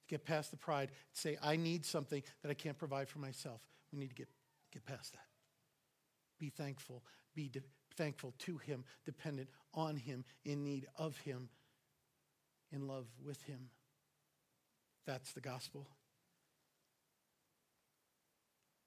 to 0.00 0.06
get 0.08 0.24
past 0.24 0.50
the 0.50 0.56
pride 0.56 0.90
and 0.90 0.96
say, 1.12 1.36
I 1.42 1.56
need 1.56 1.84
something 1.84 2.22
that 2.42 2.50
I 2.50 2.54
can't 2.54 2.78
provide 2.78 3.08
for 3.08 3.18
myself. 3.18 3.60
We 3.92 3.98
need 3.98 4.10
to 4.10 4.14
get, 4.14 4.28
get 4.72 4.86
past 4.86 5.12
that. 5.12 5.26
Be 6.38 6.48
thankful. 6.48 7.02
Be 7.34 7.48
de- 7.48 7.60
thankful 7.96 8.34
to 8.38 8.58
Him, 8.58 8.84
dependent 9.04 9.48
on 9.74 9.96
Him, 9.96 10.24
in 10.44 10.62
need 10.62 10.86
of 10.96 11.18
Him, 11.18 11.48
in 12.72 12.86
love 12.86 13.06
with 13.24 13.42
Him. 13.42 13.70
That's 15.06 15.32
the 15.32 15.40
gospel. 15.40 15.88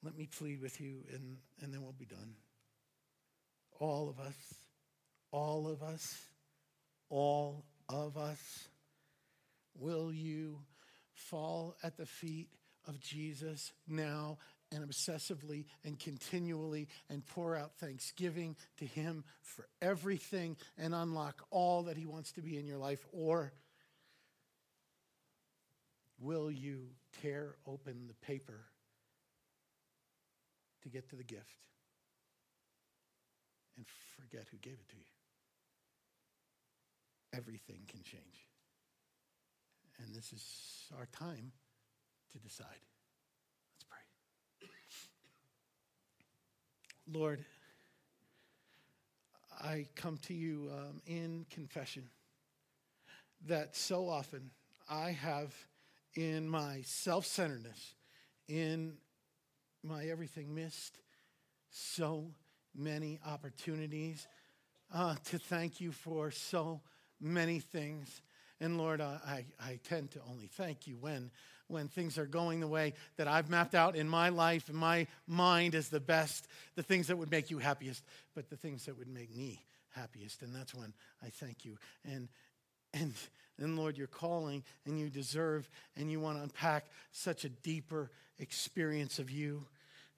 Let 0.04 0.18
me 0.18 0.28
plead 0.28 0.62
with 0.62 0.82
you, 0.82 1.04
and, 1.14 1.38
and 1.62 1.74
then 1.74 1.82
we'll 1.82 1.92
be 1.92 2.06
done. 2.06 2.34
All 3.80 4.10
of 4.10 4.20
us, 4.20 4.36
all 5.32 5.68
of 5.68 5.84
us, 5.84 6.26
all 7.10 7.66
of 7.88 8.18
us, 8.18 8.68
will 9.76 10.12
you 10.12 10.60
fall 11.14 11.76
at 11.84 11.98
the 11.98 12.06
feet 12.06 12.50
of 12.88 13.00
Jesus 13.00 13.72
now 13.88 14.38
and 14.72 14.88
obsessively 14.88 15.66
and 15.84 16.00
continually 16.00 16.88
and 17.10 17.26
pour 17.26 17.56
out 17.56 17.76
thanksgiving 17.78 18.56
to 18.78 18.86
Him 18.86 19.24
for 19.42 19.68
everything 19.82 20.58
and 20.78 20.96
unlock 20.96 21.44
all 21.52 21.84
that 21.84 21.98
He 21.98 22.06
wants 22.06 22.32
to 22.34 22.42
be 22.42 22.58
in 22.58 22.66
your 22.66 22.78
life? 22.78 23.06
Or 23.12 23.54
will 26.20 26.52
you 26.52 26.88
tear 27.22 27.56
open 27.68 28.08
the 28.08 28.26
paper 28.26 28.62
to 30.84 30.90
get 30.90 31.10
to 31.10 31.16
the 31.16 31.24
gift 31.24 31.56
and 33.78 33.86
forget 34.18 34.48
who 34.52 34.58
gave 34.58 34.74
it 34.74 34.90
to 34.90 34.98
you? 34.98 35.04
Everything 37.34 37.82
can 37.88 38.04
change. 38.04 38.48
And 40.04 40.14
this 40.14 40.34
is 40.34 40.92
our 40.98 41.06
time 41.08 41.52
to 42.32 42.40
decide. 42.40 42.68
Let's 43.76 43.86
pray. 43.90 44.00
Lord, 47.08 47.46
I 49.62 49.88
come 49.96 50.18
to 50.24 50.34
you 50.34 50.72
um, 50.74 51.02
in 51.06 51.46
confession 51.50 52.04
that 53.48 53.76
so 53.76 54.10
often 54.10 54.52
I 54.90 55.12
have, 55.12 55.54
in 56.16 56.48
my 56.48 56.82
self 56.84 57.26
centeredness, 57.26 57.96
in 58.48 58.98
my 59.84 60.06
everything, 60.06 60.54
missed 60.54 60.98
so 61.70 62.28
many 62.76 63.20
opportunities 63.26 64.28
uh, 64.94 65.16
to 65.26 65.40
thank 65.40 65.82
you 65.82 65.92
for 65.92 66.32
so 66.32 66.82
many 67.20 67.60
things. 67.60 68.22
And 68.60 68.78
Lord, 68.78 69.02
I, 69.02 69.46
I 69.60 69.80
tend 69.84 70.12
to 70.12 70.20
only 70.30 70.48
thank 70.48 70.86
you 70.86 70.98
when, 70.98 71.32
when 71.68 71.88
things 71.88 72.18
are 72.18 72.26
going 72.26 72.60
the 72.60 72.68
way 72.68 72.94
that 73.18 73.28
I've 73.28 73.50
mapped 73.50 73.74
out 73.74 73.96
in 73.96 74.08
my 74.08 74.30
life, 74.30 74.70
in 74.70 74.76
my 74.76 75.08
mind 75.26 75.74
as 75.74 75.90
the 75.90 76.00
best, 76.00 76.48
the 76.76 76.84
things 76.84 77.08
that 77.08 77.18
would 77.18 77.32
make 77.32 77.50
you 77.50 77.58
happiest, 77.58 78.04
but 78.36 78.50
the 78.50 78.58
things 78.58 78.86
that 78.86 78.98
would 78.98 79.08
make 79.08 79.36
me 79.36 79.66
happiest. 79.90 80.44
And 80.44 80.56
that's 80.56 80.76
when 80.76 80.94
I 81.24 81.30
thank 81.30 81.66
you. 81.66 81.78
And, 82.06 82.28
and, 82.94 83.14
and 83.62 83.78
Lord, 83.78 83.98
you're 83.98 84.08
calling 84.08 84.64
and 84.86 85.00
you 85.00 85.10
deserve 85.10 85.70
and 85.96 86.12
you 86.12 86.20
want 86.20 86.38
to 86.38 86.44
unpack 86.44 86.86
such 87.12 87.46
a 87.46 87.50
deeper 87.50 88.12
experience 88.40 89.20
of 89.20 89.30
you 89.30 89.66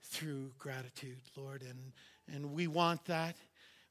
through 0.02 0.52
gratitude, 0.58 1.20
Lord. 1.36 1.62
And, 1.62 1.92
and 2.34 2.54
we 2.54 2.68
want 2.68 3.06
that. 3.06 3.36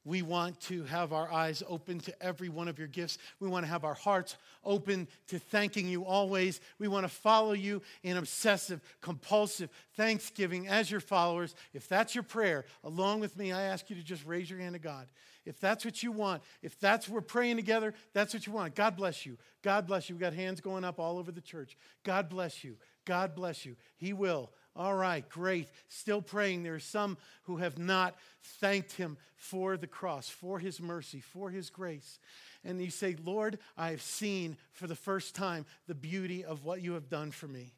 We 0.05 0.21
want 0.21 0.59
to 0.61 0.83
have 0.83 1.13
our 1.13 1.31
eyes 1.31 1.63
open 1.67 1.99
to 2.01 2.23
every 2.23 2.49
one 2.49 2.67
of 2.67 2.77
your 2.77 2.89
gifts. 2.89 3.17
We 3.39 3.47
want 3.47 3.63
to 3.65 3.71
have 3.71 3.85
our 3.85 3.93
hearts 3.93 4.35
open 4.65 5.07
to 5.27 5.39
thanking 5.39 5.87
you 5.87 6.03
always. 6.03 6.59
We 6.77 6.89
want 6.89 7.05
to 7.05 7.09
follow 7.09 7.53
you 7.53 7.81
in 8.03 8.17
obsessive, 8.17 8.81
compulsive 8.99 9.69
thanksgiving 9.95 10.67
as 10.67 10.91
your 10.91 10.99
followers. 10.99 11.55
If 11.73 11.87
that's 11.87 12.15
your 12.15 12.23
prayer, 12.23 12.65
along 12.83 13.21
with 13.21 13.37
me, 13.37 13.53
I 13.53 13.63
ask 13.63 13.89
you 13.89 13.95
to 13.95 14.03
just 14.03 14.25
raise 14.25 14.49
your 14.49 14.59
hand 14.59 14.73
to 14.73 14.79
God. 14.79 15.07
If 15.45 15.59
that's 15.59 15.83
what 15.83 16.01
you 16.01 16.11
want, 16.11 16.41
if 16.61 16.79
that's 16.79 17.09
we're 17.09 17.21
praying 17.21 17.57
together, 17.57 17.93
that's 18.13 18.33
what 18.33 18.47
you 18.47 18.53
want. 18.53 18.75
God 18.75 18.95
bless 18.95 19.25
you. 19.25 19.37
God 19.61 19.87
bless 19.87 20.09
you. 20.09 20.15
We've 20.15 20.21
got 20.21 20.33
hands 20.33 20.61
going 20.61 20.83
up 20.83 20.99
all 20.99 21.17
over 21.17 21.31
the 21.31 21.41
church. 21.41 21.77
God 22.03 22.29
bless 22.29 22.63
you. 22.63 22.77
God 23.05 23.35
bless 23.35 23.65
you. 23.65 23.75
He 23.97 24.13
will. 24.13 24.51
All 24.75 24.95
right, 24.95 25.27
great. 25.29 25.67
Still 25.89 26.21
praying. 26.21 26.63
There 26.63 26.75
are 26.75 26.79
some 26.79 27.17
who 27.43 27.57
have 27.57 27.77
not 27.77 28.15
thanked 28.41 28.93
him 28.93 29.17
for 29.35 29.77
the 29.77 29.87
cross, 29.87 30.29
for 30.29 30.59
his 30.59 30.81
mercy, 30.81 31.19
for 31.19 31.49
his 31.49 31.69
grace. 31.69 32.19
And 32.63 32.81
you 32.81 32.89
say, 32.89 33.15
Lord, 33.23 33.59
I 33.77 33.89
have 33.89 34.01
seen 34.01 34.57
for 34.71 34.87
the 34.87 34.95
first 34.95 35.35
time 35.35 35.65
the 35.87 35.93
beauty 35.93 36.43
of 36.43 36.63
what 36.63 36.81
you 36.81 36.93
have 36.93 37.09
done 37.09 37.31
for 37.31 37.47
me 37.47 37.73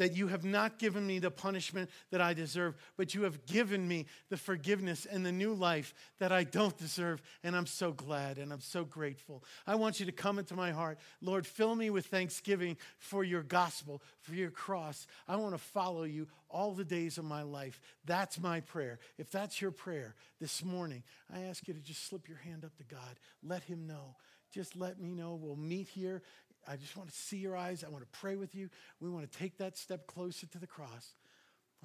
that 0.00 0.16
you 0.16 0.28
have 0.28 0.46
not 0.46 0.78
given 0.78 1.06
me 1.06 1.18
the 1.18 1.30
punishment 1.30 1.90
that 2.10 2.22
I 2.22 2.32
deserve, 2.32 2.74
but 2.96 3.14
you 3.14 3.24
have 3.24 3.44
given 3.44 3.86
me 3.86 4.06
the 4.30 4.36
forgiveness 4.38 5.04
and 5.04 5.26
the 5.26 5.30
new 5.30 5.52
life 5.52 5.92
that 6.18 6.32
I 6.32 6.42
don't 6.42 6.74
deserve. 6.78 7.20
And 7.44 7.54
I'm 7.54 7.66
so 7.66 7.92
glad 7.92 8.38
and 8.38 8.50
I'm 8.50 8.62
so 8.62 8.82
grateful. 8.82 9.44
I 9.66 9.74
want 9.74 10.00
you 10.00 10.06
to 10.06 10.12
come 10.12 10.38
into 10.38 10.56
my 10.56 10.70
heart. 10.70 10.98
Lord, 11.20 11.46
fill 11.46 11.74
me 11.74 11.90
with 11.90 12.06
thanksgiving 12.06 12.78
for 12.96 13.24
your 13.24 13.42
gospel, 13.42 14.00
for 14.22 14.32
your 14.32 14.50
cross. 14.50 15.06
I 15.28 15.36
want 15.36 15.52
to 15.52 15.58
follow 15.58 16.04
you 16.04 16.28
all 16.48 16.72
the 16.72 16.82
days 16.82 17.18
of 17.18 17.26
my 17.26 17.42
life. 17.42 17.78
That's 18.06 18.40
my 18.40 18.60
prayer. 18.60 19.00
If 19.18 19.30
that's 19.30 19.60
your 19.60 19.70
prayer 19.70 20.14
this 20.40 20.64
morning, 20.64 21.02
I 21.30 21.40
ask 21.42 21.68
you 21.68 21.74
to 21.74 21.80
just 21.80 22.08
slip 22.08 22.26
your 22.26 22.38
hand 22.38 22.64
up 22.64 22.74
to 22.78 22.84
God. 22.84 23.20
Let 23.42 23.64
him 23.64 23.86
know 23.86 24.16
just 24.52 24.74
let 24.74 25.00
me 25.00 25.14
know. 25.14 25.38
We'll 25.40 25.56
meet 25.56 25.88
here 25.88 26.22
I 26.68 26.76
just 26.76 26.96
want 26.96 27.10
to 27.10 27.16
see 27.16 27.38
your 27.38 27.56
eyes. 27.56 27.84
I 27.84 27.90
want 27.90 28.02
to 28.02 28.18
pray 28.18 28.36
with 28.36 28.54
you. 28.54 28.68
We 29.00 29.10
want 29.10 29.30
to 29.30 29.38
take 29.38 29.58
that 29.58 29.76
step 29.76 30.06
closer 30.06 30.46
to 30.48 30.58
the 30.58 30.66
cross. 30.66 31.14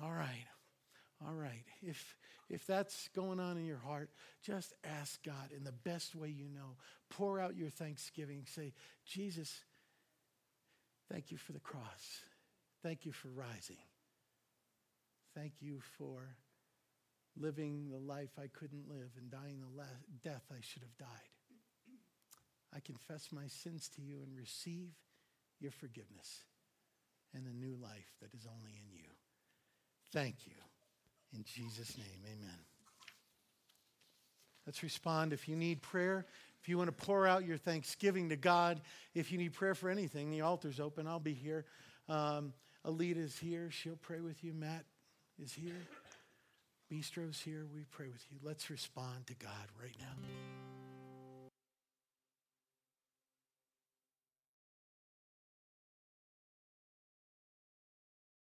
All 0.01 0.11
right. 0.11 0.45
All 1.25 1.33
right. 1.33 1.63
If 1.81 2.15
if 2.49 2.67
that's 2.67 3.09
going 3.15 3.39
on 3.39 3.57
in 3.57 3.65
your 3.65 3.79
heart, 3.79 4.09
just 4.43 4.73
ask 4.83 5.23
God 5.23 5.51
in 5.55 5.63
the 5.63 5.71
best 5.71 6.15
way 6.15 6.29
you 6.29 6.47
know. 6.47 6.77
Pour 7.09 7.39
out 7.39 7.55
your 7.55 7.69
thanksgiving. 7.69 8.43
Say, 8.45 8.73
Jesus, 9.05 9.63
thank 11.11 11.31
you 11.31 11.37
for 11.37 11.53
the 11.53 11.59
cross. 11.59 12.21
Thank 12.83 13.05
you 13.05 13.11
for 13.11 13.29
rising. 13.29 13.77
Thank 15.35 15.53
you 15.59 15.79
for 15.97 16.35
living 17.35 17.89
the 17.89 17.97
life 17.97 18.31
I 18.37 18.47
couldn't 18.47 18.87
live 18.87 19.09
and 19.17 19.31
dying 19.31 19.61
the 19.75 20.29
death 20.29 20.43
I 20.51 20.61
should 20.61 20.83
have 20.83 20.97
died. 20.97 21.34
I 22.75 22.79
confess 22.81 23.29
my 23.31 23.47
sins 23.47 23.89
to 23.95 24.01
you 24.01 24.17
and 24.21 24.35
receive 24.35 24.89
your 25.59 25.71
forgiveness 25.71 26.43
and 27.33 27.45
the 27.45 27.53
new 27.53 27.75
life 27.81 28.11
that 28.21 28.33
is 28.33 28.45
only 28.45 28.71
in 28.71 28.93
you. 28.93 29.09
Thank 30.11 30.45
you. 30.45 30.53
In 31.33 31.43
Jesus' 31.43 31.97
name, 31.97 32.21
amen. 32.25 32.59
Let's 34.65 34.83
respond. 34.83 35.31
If 35.31 35.47
you 35.47 35.55
need 35.55 35.81
prayer, 35.81 36.25
if 36.61 36.69
you 36.69 36.77
want 36.77 36.87
to 36.87 37.05
pour 37.05 37.27
out 37.27 37.45
your 37.45 37.57
thanksgiving 37.57 38.29
to 38.29 38.35
God, 38.35 38.81
if 39.13 39.31
you 39.31 39.37
need 39.37 39.53
prayer 39.53 39.75
for 39.75 39.89
anything, 39.89 40.31
the 40.31 40.41
altar's 40.41 40.79
open. 40.79 41.07
I'll 41.07 41.19
be 41.19 41.33
here. 41.33 41.65
Um, 42.09 42.53
Alita's 42.85 43.37
here. 43.37 43.69
She'll 43.71 43.97
pray 43.97 44.21
with 44.21 44.43
you. 44.43 44.53
Matt 44.53 44.85
is 45.41 45.53
here. 45.53 45.81
Bistro's 46.89 47.39
here. 47.39 47.65
We 47.73 47.83
pray 47.91 48.07
with 48.07 48.25
you. 48.31 48.37
Let's 48.43 48.69
respond 48.69 49.27
to 49.27 49.35
God 49.35 49.67
right 49.81 49.95
now. 49.99 50.74